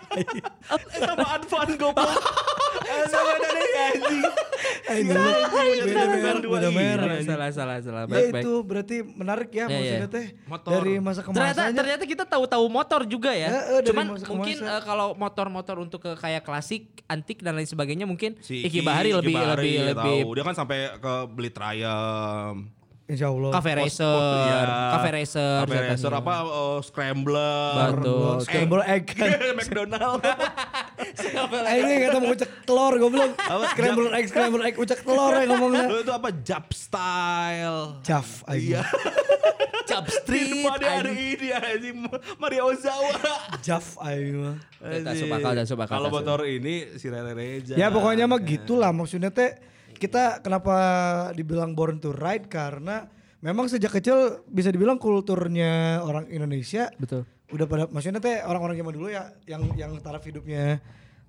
Eta 0.91 1.11
mah 1.13 1.29
advan 1.35 1.69
goblok. 1.73 2.19
Eta 2.81 3.17
mah 3.17 3.37
dari 3.37 3.63
anjing. 3.71 4.21
Anjing. 4.83 5.17
Beda 6.43 6.69
merek. 6.69 7.19
Salah, 7.23 7.49
salah, 7.49 7.51
salah, 7.51 7.77
salah. 7.79 8.03
Ya 8.03 8.11
Baik, 8.11 8.31
baik. 8.31 8.43
itu 8.43 8.53
berarti 8.61 8.95
menarik 9.01 9.49
ya 9.49 9.59
Ya, 9.61 9.67
ya. 9.67 9.73
maksudnya 9.73 10.09
teh 10.09 10.25
Motor. 10.45 10.71
dari 10.73 10.93
masa 10.97 11.19
ke 11.19 11.29
Ternyata 11.29 11.61
masanya. 11.61 11.77
ternyata 11.77 12.03
kita 12.05 12.23
tahu-tahu 12.25 12.65
motor 12.67 13.01
juga 13.05 13.31
ya. 13.31 13.49
Eh, 13.71 13.81
Cuman 13.83 14.05
mungkin 14.19 14.57
eh, 14.59 14.81
kalau 14.81 15.07
motor-motor 15.13 15.75
untuk 15.79 15.99
ke 16.01 16.11
kayak 16.15 16.41
klasik, 16.41 17.03
antik 17.05 17.39
dan 17.39 17.53
lain 17.53 17.65
sebagainya 17.65 18.03
mungkin 18.03 18.35
Si 18.39 18.61
Iki 18.61 18.81
Bahari 18.81 19.11
lebih 19.11 19.33
Bahari, 19.33 19.79
lebih 19.79 19.95
lebih 19.95 20.21
tahu. 20.21 20.33
Dia 20.33 20.43
kan 20.43 20.55
sampai 20.55 20.77
ke 20.95 21.13
beli 21.29 21.49
Triumph. 21.49 22.80
Insya 23.11 23.27
Allah. 23.27 23.51
cafe 23.51 23.71
racer, 23.75 24.07
iya. 24.47 24.61
cafe 24.95 25.09
racer, 25.11 25.55
Cafe 25.67 25.79
racer 25.83 26.11
apa 26.15 26.35
oh, 26.47 26.79
scrambler. 26.79 27.91
Betul. 27.91 28.39
Scramble 28.47 28.83
egg. 28.87 29.05
McDonald. 29.59 30.23
Eh, 31.51 31.75
ini 31.83 31.93
kata 32.07 32.17
mau 32.23 32.31
ucek 32.31 32.51
telur 32.63 32.93
goblok. 32.95 33.35
Scramble 33.75 34.09
egg, 34.15 34.25
scramble 34.31 34.63
egg, 34.63 34.75
ucek 34.79 35.03
telur 35.03 35.35
ya 35.35 35.43
ngomongnya. 35.43 35.91
Lu 35.91 35.99
itu 35.99 36.13
apa? 36.15 36.31
Jump 36.39 36.71
style. 36.71 37.99
Jaf, 38.07 38.47
ayo. 38.47 38.79
Iya. 38.79 38.81
Di 39.91 40.07
Street. 40.07 40.63
depan 40.63 40.79
hari 40.79 41.35
ini 41.35 41.47
anjing 41.51 41.97
Maria 42.39 42.63
Ozawa. 42.63 43.11
Jaf, 43.59 43.99
ayo. 44.07 44.55
Tak 44.79 45.03
masuk 45.03 45.27
akal, 45.35 45.51
tak 45.51 45.63
masuk 45.67 45.79
akal, 45.83 45.95
Kalau 45.99 46.09
motor 46.15 46.39
ini 46.47 46.95
si 46.95 47.11
Rere 47.11 47.35
Reja. 47.35 47.75
Ya 47.75 47.91
pokoknya 47.91 48.23
mah 48.23 48.39
gitulah 48.39 48.95
maksudnya 48.95 49.35
teh 49.35 49.51
kita 50.01 50.41
kenapa 50.41 50.73
dibilang 51.37 51.77
born 51.77 52.01
to 52.01 52.09
ride? 52.09 52.49
Karena 52.49 53.05
memang 53.45 53.69
sejak 53.69 53.93
kecil 53.93 54.41
bisa 54.49 54.73
dibilang 54.73 54.97
kulturnya 54.97 56.01
orang 56.01 56.25
Indonesia 56.33 56.89
Betul. 56.97 57.29
udah 57.53 57.65
pada 57.69 57.83
maksudnya 57.93 58.17
teh 58.17 58.41
orang-orang 58.41 58.81
zaman 58.81 58.93
dulu 58.97 59.07
ya 59.13 59.29
yang 59.45 59.61
yang 59.77 59.91
taraf 60.01 60.25
hidupnya 60.25 60.81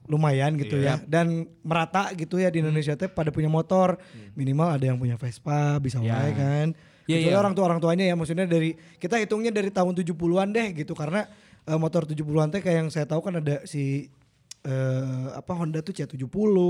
lumayan 0.08 0.56
gitu 0.58 0.80
ya. 0.80 0.98
Dan 1.04 1.46
merata 1.62 2.10
gitu 2.16 2.40
ya 2.40 2.48
di 2.48 2.58
Indonesia 2.64 2.96
teh 2.96 3.06
pada 3.06 3.28
punya 3.30 3.52
motor. 3.52 4.00
Minimal 4.34 4.80
ada 4.80 4.84
yang 4.88 4.98
punya 4.98 5.14
Vespa 5.20 5.76
bisa 5.78 6.00
Ya. 6.02 6.16
wae 6.18 6.32
kan. 6.32 6.68
Iya, 7.06 7.18
Kecuali 7.18 7.34
iya. 7.34 7.42
orang 7.42 7.52
tua 7.54 7.64
orang 7.66 7.80
tuanya 7.82 8.04
ya 8.08 8.14
maksudnya 8.14 8.46
dari 8.46 8.78
kita 8.96 9.18
hitungnya 9.18 9.50
dari 9.50 9.68
tahun 9.74 9.92
70-an 9.94 10.48
deh 10.54 10.66
gitu. 10.74 10.94
Karena 10.94 11.26
eh, 11.66 11.78
motor 11.78 12.06
70-an 12.06 12.48
teh 12.50 12.60
kayak 12.62 12.76
yang 12.86 12.88
saya 12.90 13.06
tahu 13.06 13.20
kan 13.22 13.38
ada 13.42 13.62
si 13.68 14.10
eh, 14.62 15.26
apa 15.32 15.52
Honda 15.52 15.82
tuh 15.82 15.90
C70 15.90 16.26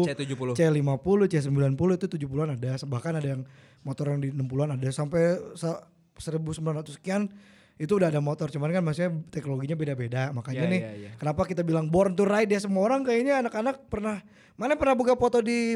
C70. 0.09 0.48
C50 0.57 1.18
C90 1.28 1.76
itu 1.96 2.07
70-an 2.09 2.50
ada. 2.57 2.70
Bahkan 2.78 3.12
ada 3.16 3.28
yang 3.28 3.42
motor 3.83 4.11
yang 4.11 4.20
di 4.20 4.28
60-an 4.31 4.74
ada. 4.74 4.88
Sampai 4.88 5.22
sa- 5.55 5.85
1900 6.16 6.92
sekian 6.92 7.28
itu 7.76 7.92
udah 7.92 8.09
ada 8.09 8.20
motor. 8.20 8.48
Cuman 8.48 8.68
kan 8.70 8.85
maksudnya 8.85 9.12
teknologinya 9.28 9.74
beda-beda. 9.74 10.31
Makanya 10.31 10.64
Ya, 10.64 10.70
nih 10.70 10.81
ya, 10.81 10.92
ya. 10.94 11.11
kenapa 11.16 11.44
kita 11.44 11.61
bilang 11.61 11.88
born 11.88 12.12
to 12.12 12.24
ride 12.24 12.48
ya? 12.48 12.61
Semua 12.61 12.85
orang 12.85 13.02
kayaknya 13.02 13.40
anak-anak 13.40 13.88
pernah 13.88 14.20
mana 14.55 14.76
pernah 14.76 14.92
buka 14.92 15.16
foto 15.16 15.40
di 15.40 15.74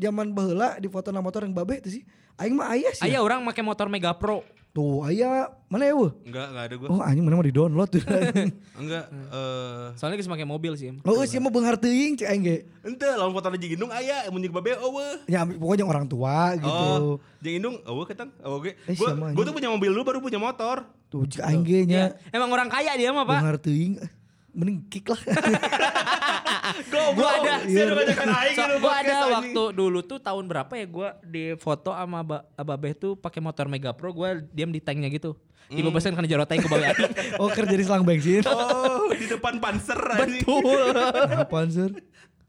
zaman 0.00 0.32
baheula 0.32 0.80
di 0.80 0.88
foto 0.88 1.08
nama 1.08 1.20
motor 1.20 1.44
yang 1.44 1.52
babe 1.52 1.76
itu 1.76 2.00
sih 2.00 2.02
aing 2.36 2.56
mah 2.56 2.72
ayah 2.72 2.90
sih 2.90 3.04
ya. 3.04 3.14
Ayah 3.14 3.20
orang 3.20 3.44
pakai 3.44 3.60
motor 3.60 3.86
Mega 3.86 4.10
Pro. 4.12 4.40
tuh 4.70 5.02
ayah 5.02 5.50
mana 5.66 5.82
ya? 5.82 5.98
Enggak, 5.98 6.46
enggak 6.46 6.64
ada 6.64 6.74
gua. 6.78 6.88
oh 6.88 7.02
anjing 7.02 7.26
mana 7.26 7.34
mau 7.34 7.42
di 7.42 7.50
download 7.50 7.90
tuh 7.90 8.06
Enggak. 8.80 9.04
Eh, 9.10 9.86
Soalnya 9.98 10.16
geus 10.16 10.30
pakai 10.30 10.46
mobil 10.46 10.78
sih. 10.78 10.94
Oh 11.02 11.26
sih 11.26 11.36
mau 11.36 11.50
benghar 11.50 11.74
teuing 11.74 12.14
cek 12.14 12.30
aing 12.30 12.42
ge 12.42 12.56
ente 12.80 13.02
lawan 13.12 13.34
foto 13.34 13.50
jeung 13.52 13.74
indung 13.74 13.90
aya 13.90 14.30
mun 14.30 14.38
jeung 14.38 14.54
babe 14.54 14.72
eueuh. 14.72 15.26
ya 15.26 15.42
pokoknya 15.42 15.82
orang 15.82 16.06
tua 16.06 16.54
gitu 16.54 16.70
Oh, 16.70 17.18
jeung 17.42 17.54
indung 17.58 17.76
eueuh 17.82 18.06
ketang. 18.06 18.30
Eueuh 18.40 18.62
ge. 18.62 18.72
Eh, 18.86 18.94
Gua 19.34 19.42
tuh 19.42 19.50
punya 19.50 19.68
mobil 19.68 19.90
dulu 19.90 20.06
baru 20.06 20.18
punya 20.22 20.38
motor. 20.38 20.86
tuh 21.10 21.26
cek 21.26 21.42
aing 21.42 21.66
ge 21.66 21.80
nya 21.84 22.14
Ya, 22.14 22.30
Emang 22.30 22.54
orang 22.54 22.70
kaya 22.70 22.94
dia 22.94 23.10
mah, 23.10 23.26
Pak. 23.26 23.42
benghar 23.42 23.58
teuing 23.58 23.98
mending 24.52 24.80
kick 24.86 25.06
lah. 25.06 25.20
Gua 27.10 27.28
ada. 27.36 27.54
Aing 27.60 27.74
So, 28.52 28.62
gitu 28.62 28.76
gua 28.78 28.92
podcast, 28.92 29.00
ada 29.00 29.14
anjing. 29.16 29.32
waktu 29.32 29.62
dulu 29.72 29.98
tuh 30.00 30.18
tahun 30.18 30.44
berapa 30.46 30.72
ya 30.72 30.86
gua 30.86 31.08
di 31.20 31.42
foto 31.56 31.90
sama 31.90 32.20
Aba- 32.20 32.44
Ababeh 32.54 32.92
tuh 32.92 33.14
pakai 33.14 33.40
motor 33.40 33.66
Mega 33.66 33.90
Pro 33.90 34.10
gua 34.10 34.34
diam 34.46 34.68
di 34.68 34.78
tanknya 34.78 35.08
gitu. 35.08 35.34
Ibu 35.68 35.90
pesen 35.90 36.12
kan 36.12 36.26
jarot 36.26 36.44
tank 36.44 36.62
ke 36.62 36.68
bawah 36.68 36.90
oh 37.40 37.46
kerja 37.48 37.70
di 37.70 37.84
selang 37.84 38.02
bensin 38.02 38.42
Oh, 38.42 39.06
di 39.08 39.22
depan 39.24 39.58
panser 39.58 39.94
anjing. 39.94 40.42
Betul. 40.42 40.90
apaan 41.36 41.70
sir 41.70 41.90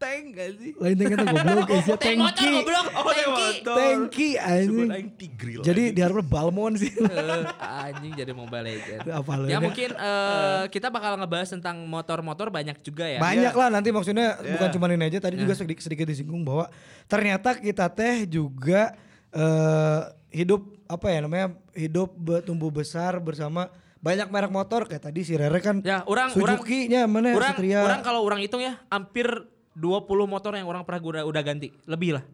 Tank 0.02 0.24
gak 0.32 0.50
sih? 0.56 0.70
lain 0.74 0.94
tank 0.96 1.10
kata 1.12 1.24
goblok 1.28 1.68
isinya 1.72 1.96
Tank 1.96 2.18
motor 2.18 2.44
goblok. 2.44 2.86
Oh, 2.92 3.02
tank 3.04 3.22
Tanki. 3.22 3.30
motor. 3.32 3.76
tanki 3.76 4.28
Sebut 4.32 4.50
anjing 4.50 4.88
aing 4.90 5.10
Tigril. 5.14 5.60
jadi 5.62 5.82
diharapkan 5.92 6.26
Balmon 6.26 6.72
sih 6.74 6.90
Eh, 6.90 7.42
anjing 7.56 8.12
jadi 8.12 8.32
Mobile 8.32 8.64
Legend. 8.66 9.00
Apa 9.06 9.32
lu 9.36 9.46
Ya 9.46 9.56
ini? 9.56 9.64
mungkin 9.64 9.90
eh, 9.92 10.62
kita 10.68 10.88
bakal 10.88 11.12
ngebahas 11.16 11.48
tentang 11.50 11.76
motor-motor 11.84 12.48
banyak 12.48 12.76
juga 12.80 13.06
ya. 13.06 13.18
banyak 13.18 13.52
lah 13.52 13.68
nanti 13.70 13.88
maksudnya 13.88 14.34
bukan 14.36 14.68
Iya. 14.68 14.74
cuma 14.74 14.86
ini 14.88 15.04
aja 15.04 15.18
tadi 15.20 15.36
juga 15.36 15.54
sedikit, 15.54 15.80
sedikit 15.80 16.04
disinggung 16.04 16.42
bahwa 16.42 16.66
ternyata 17.06 17.54
kita 17.54 17.86
teh 17.88 18.26
juga 18.26 18.92
eh, 19.30 20.00
hidup 20.30 20.60
apa 20.86 21.06
ya 21.06 21.18
namanya 21.20 21.46
hidup 21.72 22.10
tumbuh 22.42 22.68
besar 22.68 23.16
bersama 23.18 23.68
banyak 23.98 24.26
merek 24.26 24.50
motor 24.50 24.84
kayak 24.84 25.04
tadi 25.04 25.22
si 25.22 25.32
Rere 25.32 25.56
kan 25.56 25.78
Ya, 25.80 26.02
orang 26.04 26.28
Suzuki-nya 26.28 27.06
mana 27.06 27.32
orang, 27.32 27.54
Satria 27.54 27.80
orang 27.80 28.02
kalau 28.02 28.20
orang 28.20 28.40
hitung 28.40 28.58
ya 28.58 28.76
hampir 28.88 29.28
20 29.74 30.08
motor 30.28 30.52
yang 30.56 30.68
orang 30.68 30.82
pernah 30.84 31.00
udah, 31.00 31.22
udah 31.24 31.42
ganti. 31.44 31.68
Lebih 31.88 32.20
lah. 32.20 32.24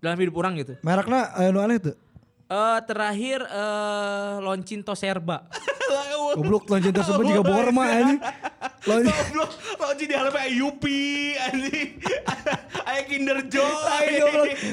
Dalam 0.00 0.20
hidup 0.20 0.36
orang 0.38 0.60
gitu. 0.60 0.76
mereknya 0.84 1.32
anu 1.34 1.64
aneh 1.64 1.80
tuh 1.80 1.96
Eh 2.46 2.78
terakhir 2.86 3.42
eh 3.42 4.34
Loncinto 4.38 4.94
Serba. 4.94 5.48
goblok 6.36 6.68
lonjin 6.68 6.92
tersebut 6.92 7.24
juga 7.24 7.42
Borma 7.46 7.84
anjing 7.86 8.20
Lonjin 8.86 9.14
Goblok, 9.14 9.50
Lonci 9.78 10.04
di 10.04 10.14
halaman 10.14 10.46
Yupi 10.52 11.34
anjing. 11.38 11.90
Aya 12.88 13.02
Kinder 13.06 13.38
Joy. 13.46 13.66
Ayo 14.02 14.26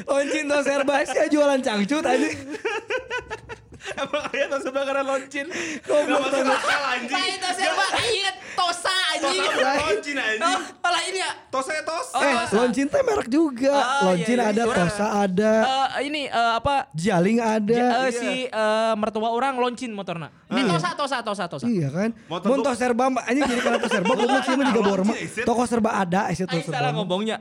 tuh 0.05 0.59
serba 0.61 1.01
sih 1.05 1.29
jualan 1.33 1.59
cangcut 1.63 2.03
anjing 2.05 2.37
Emang 4.01 4.23
aya 4.25 4.45
tas 4.47 4.61
sebelah 4.61 4.85
karena 4.85 5.03
loncin. 5.03 5.45
Goblok, 5.81 6.17
Gak 6.23 6.39
masuk 6.39 6.55
akal 6.55 6.81
anjing. 6.89 7.11
Loncinto 7.13 7.49
Serba 7.53 7.85
inget 8.01 8.35
Tosa 8.53 8.95
anjing. 9.09 9.41
Tosa 9.43 9.71
loncin 9.81 10.15
Oh, 10.15 10.23
anjing. 10.23 10.61
malah 10.79 11.01
ini 11.03 11.19
ya. 11.19 11.31
Tosa 11.47 11.71
ya 11.71 11.83
tos. 11.83 12.07
Oh, 12.09 12.19
eh 12.19 12.33
Tosa. 12.33 12.53
lonjin 12.55 12.87
teh 12.87 13.01
merek 13.01 13.27
juga 13.27 13.73
Oh, 13.73 14.01
lonjin 14.07 14.33
iya, 14.33 14.45
iya. 14.45 14.53
ada 14.53 14.63
Tosa 14.69 15.05
ada 15.19 15.53
Eh, 15.63 15.87
ini 16.05 16.21
eh, 16.25 16.53
apa? 16.55 16.75
Jaling 16.93 17.37
ada 17.37 17.75
eh, 17.75 17.83
iya. 18.05 18.11
si 18.11 18.31
eh, 18.45 18.93
mertua 18.95 19.29
orang 19.29 19.55
loncin 19.55 19.91
motorna. 19.91 20.31
Ini 20.47 20.61
Tosa, 20.65 20.89
Tosa, 20.93 21.17
Tosa, 21.19 21.43
Tosa. 21.47 21.65
Iya 21.65 21.89
kan? 21.89 22.09
Motor 22.27 22.47
Mun 22.47 22.59
tos 22.61 22.77
serba 22.77 23.03
anjing 23.19 23.43
jadi 23.43 23.61
karena 23.61 23.77
tos 23.77 23.91
serba 23.91 24.13
goblok 24.17 24.41
sih 24.41 24.53
mah 24.53 24.65
juga 24.65 24.81
Borma. 24.81 25.13
Toko 25.43 25.63
serba 25.65 25.89
ada, 25.97 26.29
isi 26.29 26.43
Aing 26.43 26.61
tos 26.61 26.67
salah 26.67 26.87
serba. 26.87 26.97
ngomongnya. 26.97 27.37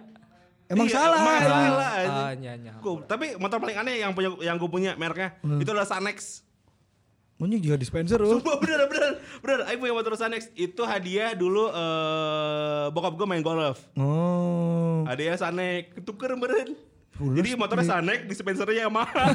Emang 0.72 0.86
Iya, 0.86 0.96
salah. 0.96 1.18
emang 1.18 1.36
salah. 1.38 1.90
anjing. 1.92 2.24
Ah, 2.24 2.32
nya, 2.34 2.52
nya. 2.56 2.72
Gua- 2.78 3.04
tapi 3.04 3.36
motor 3.36 3.58
paling 3.58 3.76
aneh 3.76 4.00
yang 4.00 4.10
punya 4.10 4.32
yang 4.40 4.56
gue 4.56 4.66
punya 4.66 4.96
mereknya 4.96 5.36
itu 5.54 5.68
adalah 5.68 5.84
Sanex. 5.84 6.40
Anjing 7.36 7.58
juga 7.58 7.74
dispenser 7.74 8.16
oh. 8.16 8.38
Sumpah 8.38 8.54
bener 8.56 8.86
bener 8.86 9.12
bener. 9.38 9.58
Aku 9.66 9.76
punya 9.78 9.92
motor 9.92 10.14
Sanex 10.14 10.48
itu 10.54 10.78
hadiah 10.82 11.34
dulu 11.34 11.68
eh 11.68 12.86
bokap 12.88 13.12
gue 13.12 13.26
main 13.26 13.42
golf. 13.42 13.82
Oh. 13.94 15.02
Hadiah 15.04 15.34
Sanex 15.34 15.92
ketuker 15.92 16.32
beren. 16.34 16.72
Jadi 17.12 17.54
motornya 17.54 17.84
Sanex 17.84 18.24
dispensernya 18.24 18.86
yang 18.86 18.94
mahal. 18.94 19.12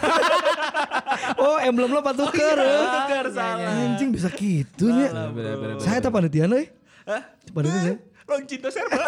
Oh, 1.37 1.57
emblem 1.57 1.89
lo 1.89 1.99
patuker. 1.99 2.55
oh. 2.55 2.83
Ketuker 2.83 3.25
salah. 3.31 3.73
Anjing 3.75 4.09
bisa 4.09 4.29
gitu 4.31 4.87
bener, 4.87 5.77
Saya 5.77 5.99
tak 5.99 6.09
panitia 6.09 6.45
euy. 6.45 6.69
Hah? 7.03 7.21
Panitia 7.51 7.79
saya. 7.83 7.95
Loncinto 8.27 8.69
serba. 8.69 8.97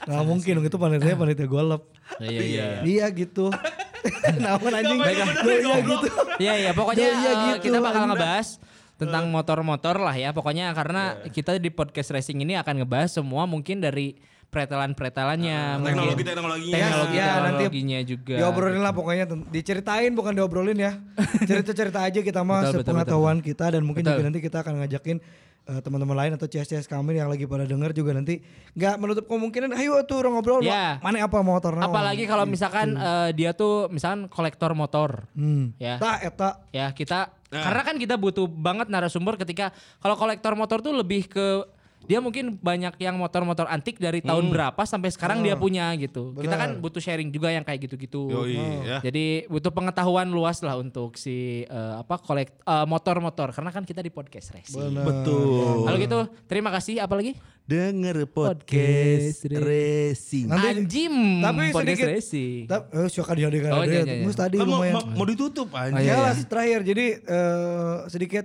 Nggak 0.00 0.24
mungkin 0.24 0.50
dong 0.54 0.66
itu 0.66 0.76
panitia 0.76 1.14
panitia 1.14 1.46
golf. 1.46 1.82
Iya, 2.18 2.30
iya, 2.30 2.40
iya. 2.42 2.66
Iya 2.82 3.06
gitu. 3.10 3.52
Namun 4.44 4.70
anjing. 4.72 4.98
Apa-apa, 4.98 5.12
Iya 5.12 5.54
iya 5.54 5.60
goblok. 5.60 6.00
gitu. 6.02 6.08
Iya 6.38 6.52
iya 6.58 6.70
pokoknya 6.72 7.04
Ya, 7.04 7.12
iya 7.12 7.30
eh, 7.30 7.36
gitu, 7.52 7.68
kita 7.68 7.78
bakal 7.78 8.02
ngebahas 8.06 8.48
tentang 8.96 9.24
motor-motor 9.28 9.96
lah 9.96 10.12
ya 10.12 10.28
pokoknya 10.30 10.72
karena 10.72 11.02
kita 11.26 11.56
di 11.56 11.68
podcast 11.68 12.12
racing 12.12 12.36
ini 12.38 12.52
akan 12.54 12.84
ngebahas 12.84 13.08
semua 13.10 13.44
mungkin 13.44 13.80
dari 13.80 14.12
pretelan-pretelannya 14.50 15.78
mungkin 15.78 15.94
Teknologi 15.94 16.24
teknologinya. 16.26 16.74
teknologi 16.74 17.14
Ya, 17.14 17.26
nanti 17.38 17.64
teknologinya 17.64 18.00
juga 18.02 18.34
Diobrolin 18.36 18.82
lah 18.82 18.92
pokoknya 18.92 19.24
diceritain 19.48 20.12
bukan 20.12 20.32
diobrolin 20.34 20.76
ya. 20.76 20.92
Cerita-cerita 21.48 22.02
aja 22.02 22.20
kita 22.20 22.40
mah 22.40 22.68
sepengetahuan 22.68 23.40
kita 23.40 23.72
dan 23.72 23.82
mungkin 23.82 24.02
Betul. 24.02 24.14
juga 24.14 24.24
nanti 24.26 24.40
kita 24.40 24.58
akan 24.60 24.74
ngajakin 24.80 25.16
eh, 25.68 25.80
teman-teman 25.84 26.16
lain 26.16 26.32
atau 26.36 26.46
CS-CS 26.46 26.86
kami 26.86 27.18
yang 27.18 27.28
lagi 27.28 27.44
pada 27.44 27.66
denger 27.68 27.92
juga 27.92 28.16
nanti 28.16 28.40
nggak 28.78 28.94
menutup 28.96 29.24
kemungkinan 29.28 29.74
ayo 29.76 30.00
tuh 30.06 30.24
orang 30.24 30.38
ngobrol 30.38 30.60
Ya. 30.64 31.00
mana 31.04 31.24
apa 31.24 31.40
motor 31.42 31.76
naon?" 31.76 31.90
apalagi 31.90 32.24
kalau 32.24 32.44
misalkan 32.46 32.96
eh, 32.96 33.30
dia 33.36 33.52
tuh 33.52 33.90
misalkan 33.92 34.30
kolektor 34.30 34.72
motor 34.72 35.28
hmm. 35.34 35.76
ya 35.76 36.00
Tah 36.00 36.22
eta 36.22 36.50
ya 36.70 36.88
kita 36.94 37.36
Nah. 37.50 37.66
karena 37.66 37.82
kan 37.82 37.96
kita 37.98 38.14
butuh 38.14 38.46
banget 38.46 38.86
narasumber 38.86 39.34
ketika 39.34 39.74
kalau 39.98 40.14
kolektor 40.14 40.54
motor 40.54 40.78
tuh 40.78 40.94
lebih 40.94 41.26
ke 41.26 41.66
dia 42.00 42.18
mungkin 42.18 42.56
banyak 42.56 42.96
yang 42.96 43.14
motor-motor 43.14 43.64
antik 43.64 43.96
dari 43.96 44.18
tahun 44.18 44.48
berapa 44.48 44.82
sampai 44.82 45.08
sekarang 45.08 45.40
dia 45.40 45.54
punya 45.54 45.92
gitu. 45.94 46.34
Kita 46.34 46.54
kan 46.54 46.70
butuh 46.76 46.98
sharing 46.98 47.28
juga 47.28 47.48
yang 47.48 47.62
kayak 47.62 47.86
gitu-gitu. 47.86 48.26
Yoi, 48.26 48.56
Oh. 48.56 48.82
ya. 48.82 48.98
Jadi 49.00 49.46
butuh 49.46 49.68
pengetahuan 49.68 50.26
luas 50.26 50.58
lah 50.58 50.74
untuk 50.74 51.14
si 51.14 51.62
eh, 51.62 51.94
apa 51.96 52.16
kolek 52.16 52.56
eh, 52.56 52.84
motor-motor 52.84 53.50
karena 53.50 53.70
kan 53.70 53.84
kita 53.84 54.00
di 54.00 54.08
podcast 54.08 54.50
racing. 54.50 54.96
Betul. 54.96 55.84
Kalau 55.84 55.98
gitu 55.98 56.18
terima 56.46 56.70
kasih 56.70 56.98
apa 56.98 57.14
lagi? 57.14 57.38
Denger 57.62 58.26
Podcast 58.26 59.46
podcast 59.46 59.62
racing. 59.62 60.46
Nanti- 60.46 60.68
Anjim 60.74 61.14
tapi 61.38 61.64
podcast 61.68 61.86
sedikit- 61.86 62.08
racing. 62.10 62.62
Tapi 62.66 62.84
eh 62.92 63.08
suka 63.08 63.32
dia 63.32 63.46
dia 63.46 63.60
Oh, 63.70 63.80
iya, 63.80 64.02
iya, 64.02 64.02
iya. 64.02 64.24
Mus 64.24 64.34
tadi 64.34 64.56
mau, 64.58 64.66
lumayan. 64.82 64.94
mau- 64.98 65.06
mau 65.14 65.24
ditutup 65.24 65.68
Oh, 65.68 65.78
aja. 65.78 65.94
iya, 65.94 66.10
ya 66.10 66.14
lah 66.20 66.34
iya. 66.34 66.42
terakhir 66.42 66.80
jadi 66.82 67.06
eh, 67.22 67.96
sedikit 68.06 68.44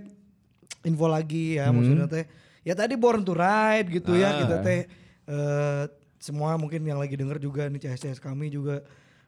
info 0.83 1.05
lagi 1.07 1.57
ya 1.57 1.65
Hmm. 1.65 1.75
maksudnya 1.75 2.05
teh 2.05 2.25
ya 2.65 2.73
tadi 2.73 2.97
born 2.97 3.21
to 3.21 3.31
ride 3.31 3.87
gitu 3.87 4.11
ya 4.11 4.27
Ah. 4.27 4.37
kita 4.41 4.55
teh 4.59 4.79
eh, 5.25 5.83
semua 6.17 6.57
mungkin 6.57 6.81
yang 6.81 6.97
lagi 6.97 7.13
denger 7.13 7.37
juga 7.37 7.69
nih 7.69 7.77
CSCS 7.79 8.17
kami 8.17 8.49
juga 8.49 8.81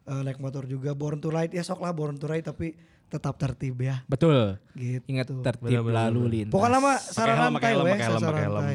eh, 0.03 0.21
naik 0.21 0.37
motor 0.37 0.65
juga 0.65 0.91
born 0.91 1.17
to 1.17 1.29
ride 1.29 1.51
ya 1.51 1.61
sok 1.61 1.79
lah 1.79 1.91
born 1.91 2.15
to 2.15 2.25
ride 2.25 2.41
tapi 2.41 2.73
tetap 3.07 3.37
tertib 3.37 3.77
ya 3.77 4.03
Betul. 4.03 4.57
gitu 4.73 4.99
Ingat 5.05 5.29
tertib 5.31 5.85
lalu 5.85 6.21
lintas. 6.27 6.51
pokoknya 6.51 6.79
mah 6.81 6.97
Pakai 6.97 7.13
saran 7.13 7.35
helm, 7.37 7.53
pakai 7.53 7.69
helm, 7.69 7.85
pakai 7.85 8.03
helm, 8.03 8.19
pakai 8.19 8.43
helm. 8.43 8.65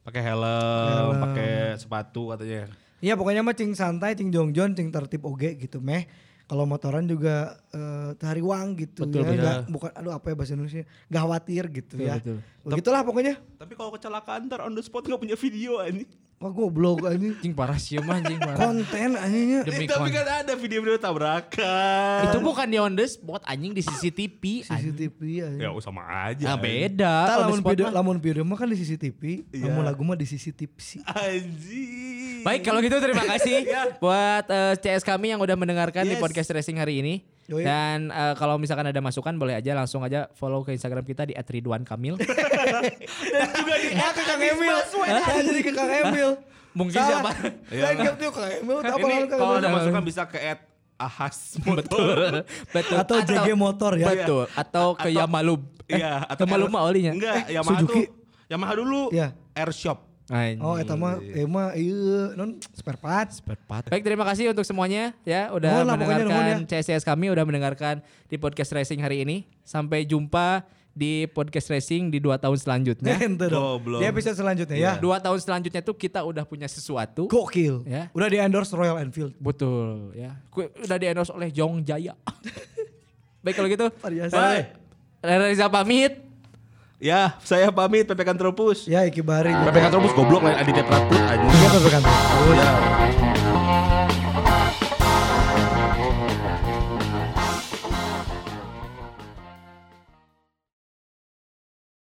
Pakai 0.00 0.22
helm, 0.22 0.40
Helm. 0.88 1.16
pakai 1.20 1.50
sepatu 1.76 2.32
katanya. 2.32 2.72
Iya 2.98 3.12
pokoknya 3.12 3.42
mah 3.42 3.52
cing 3.52 3.76
santai, 3.76 4.16
cing 4.16 4.32
jongjon, 4.32 4.72
cing 4.72 4.88
tertib 4.88 5.20
oge 5.22 5.52
gitu 5.54 5.78
meh. 5.78 6.08
Kalau 6.48 6.64
motoran 6.64 7.04
juga 7.04 7.60
eh 7.68 8.16
hari 8.18 8.40
wang 8.40 8.72
gitu 8.74 9.04
Betul, 9.04 9.20
ya, 9.20 9.24
betul. 9.26 9.36
Nggak- 9.38 9.62
bukan 9.68 9.90
aduh 9.92 10.12
apa 10.12 10.26
ya 10.26 10.34
bahasa 10.34 10.52
Indonesia, 10.54 10.80
gak 11.06 11.20
khawatir 11.20 11.62
gitu 11.70 11.94
Betul, 11.94 12.08
ya. 12.08 12.14
betul. 12.16 12.36
Begitulah 12.64 13.02
pokoknya. 13.04 13.34
Tapi 13.54 13.72
kalau 13.72 13.90
kecelakaan 13.92 14.40
ntar 14.46 14.60
on 14.62 14.72
the 14.72 14.80
spot 14.80 15.04
nggak 15.04 15.20
punya 15.20 15.36
video 15.36 15.76
ini. 15.82 16.08
Wah 16.38 16.48
goblok 16.48 17.02
anjing. 17.04 17.34
Anjing 17.34 17.50
parah 17.52 17.76
sih 17.76 17.98
mah 17.98 18.16
anjing 18.16 18.38
parah. 18.38 18.56
Konten 18.56 19.10
anjingnya. 19.12 19.60
Demi 19.60 19.84
tapi 19.84 20.08
kon- 20.08 20.14
kan 20.14 20.26
ada 20.40 20.54
video-video 20.54 20.96
tabrakan. 20.96 22.20
Itu 22.24 22.38
bukan 22.38 22.64
di 22.64 22.78
on 22.78 22.94
the 22.94 23.04
spot 23.04 23.42
anjing 23.42 23.74
di 23.74 23.82
CCTV. 23.82 24.42
anjing. 24.64 24.94
CCTV 24.94 25.20
anjing. 25.44 25.60
Ya 25.60 25.74
sama 25.78 26.00
aja. 26.06 26.44
Ah 26.46 26.56
beda. 26.56 27.14
Lamun 27.42 27.60
video 27.60 27.84
mah. 27.84 27.92
lamun 27.92 28.16
video 28.16 28.42
mah 28.42 28.54
kan 28.54 28.64
di 28.66 28.78
CCTV, 28.78 29.20
Iya. 29.50 29.66
lamun 29.66 29.82
lagu 29.82 30.00
mah 30.00 30.14
di 30.14 30.24
CCTV 30.24 30.72
sih. 30.78 31.00
Anjing. 31.04 32.17
Baik 32.40 32.60
kalau 32.62 32.78
gitu 32.78 32.96
terima 32.96 33.24
kasih 33.24 33.66
buat 34.02 34.44
eh, 34.46 34.74
CS 34.78 35.02
kami 35.02 35.30
yang 35.30 35.38
udah 35.38 35.54
mendengarkan 35.54 36.02
di 36.02 36.14
Yes. 36.14 36.22
podcast 36.22 36.48
racing 36.50 36.76
hari 36.76 37.00
ini. 37.00 37.14
Yoi. 37.46 37.64
Dan 37.64 38.08
eh, 38.08 38.34
kalau 38.34 38.56
misalkan 38.56 38.84
ada 38.84 38.98
masukan 38.98 39.32
boleh 39.32 39.56
aja 39.56 39.72
langsung 39.72 40.00
aja 40.00 40.28
follow 40.32 40.60
ke 40.60 40.70
Instagram 40.70 41.02
kita 41.02 41.24
di 41.24 41.32
@ridwankamil. 41.32 42.20
Dan 43.34 43.46
juga 43.54 43.74
di 43.76 43.88
ke 44.14 44.22
Kang 44.22 44.42
Emil. 44.42 44.76
Jadi 45.40 45.60
ke 45.60 45.72
Kang 45.72 45.90
Emil. 45.90 46.30
Mungkin 46.72 46.94
Salah. 46.94 47.08
siapa? 47.24 47.30
Lain 47.70 47.96
gitu 48.04 48.26
Kang 48.30 48.50
Emil 48.94 49.24
kalau 49.26 49.54
ada 49.56 49.68
masukan 49.68 50.02
bisa 50.02 50.22
ke 50.24 50.38
at 50.38 50.60
ahas 50.98 51.54
Betul. 51.62 52.42
Betul. 52.68 52.96
Atau 52.98 53.16
JG 53.22 53.54
motor 53.54 53.94
ya. 53.94 54.12
Betul. 54.12 54.44
Atau 54.52 54.86
ke 54.94 55.08
Yamalub. 55.08 55.62
Iya, 55.88 56.20
Ke 56.28 56.44
Malub 56.44 56.68
mah 56.68 56.84
olinya. 56.84 57.16
Enggak, 57.16 57.48
Yamaha 57.48 57.80
Suzuki. 57.80 57.88
tuh 57.88 58.04
Yamaha 58.44 58.72
dulu 58.76 59.08
Iya. 59.08 59.32
Airshop. 59.56 60.04
Anjing. 60.28 60.60
Oh, 60.60 60.76
eta 60.76 60.92
mah 60.92 61.16
emang 61.24 61.72
iya 61.72 62.36
non 62.36 62.60
spare 62.76 63.00
parts. 63.00 63.40
Baik 63.88 64.04
terima 64.04 64.28
kasih 64.28 64.52
untuk 64.52 64.60
semuanya 64.60 65.16
ya 65.24 65.48
udah 65.48 65.88
nuhun 65.88 65.96
mendengarkan 65.96 66.68
CSS 66.68 67.00
kami 67.00 67.32
udah 67.32 67.48
mendengarkan 67.48 68.04
di 68.28 68.36
podcast 68.36 68.76
racing 68.76 69.00
hari 69.00 69.24
ini. 69.24 69.48
Sampai 69.64 70.04
jumpa 70.04 70.68
di 70.92 71.24
podcast 71.32 71.72
racing 71.72 72.12
di 72.12 72.20
dua 72.20 72.36
tahun 72.36 72.60
selanjutnya. 72.60 73.16
Ente 73.24 73.48
dong. 73.48 73.80
Goblok. 73.80 74.04
Di 74.04 74.06
episode 74.10 74.36
selanjutnya 74.36 74.76
ya. 74.76 74.92
Dua 75.00 75.16
tahun 75.16 75.40
selanjutnya 75.40 75.80
tuh 75.80 75.96
kita 75.96 76.20
udah 76.20 76.44
punya 76.44 76.68
sesuatu. 76.68 77.24
Gokil. 77.32 77.88
Ya. 77.88 78.12
Udah 78.12 78.28
di 78.28 78.36
endorse 78.36 78.76
Royal 78.76 79.00
Enfield. 79.00 79.32
Betul 79.40 80.12
ya. 80.12 80.36
Udah 80.52 80.98
di 81.00 81.06
endorse 81.08 81.32
oleh 81.32 81.48
Jong 81.48 81.80
Jaya. 81.88 82.12
Baik 83.46 83.54
kalau 83.56 83.68
gitu. 83.72 83.86
Bye. 84.04 84.76
Reza 85.24 85.72
pamit. 85.72 86.27
Ya, 86.98 87.38
saya 87.46 87.70
pamit 87.70 88.10
PPK 88.10 88.34
Tropus. 88.34 88.90
Ya 88.90 89.06
Iki 89.06 89.22
Bari. 89.22 89.54
PPK 89.54 89.86
Tropus 89.94 90.10
goblok 90.18 90.42
lain 90.42 90.58
Aditya 90.58 90.82
Pratput 90.82 91.14
anjing. 91.14 91.46
Iya, 91.46 91.68
Kantor. 91.94 92.14
Ya. 92.58 92.97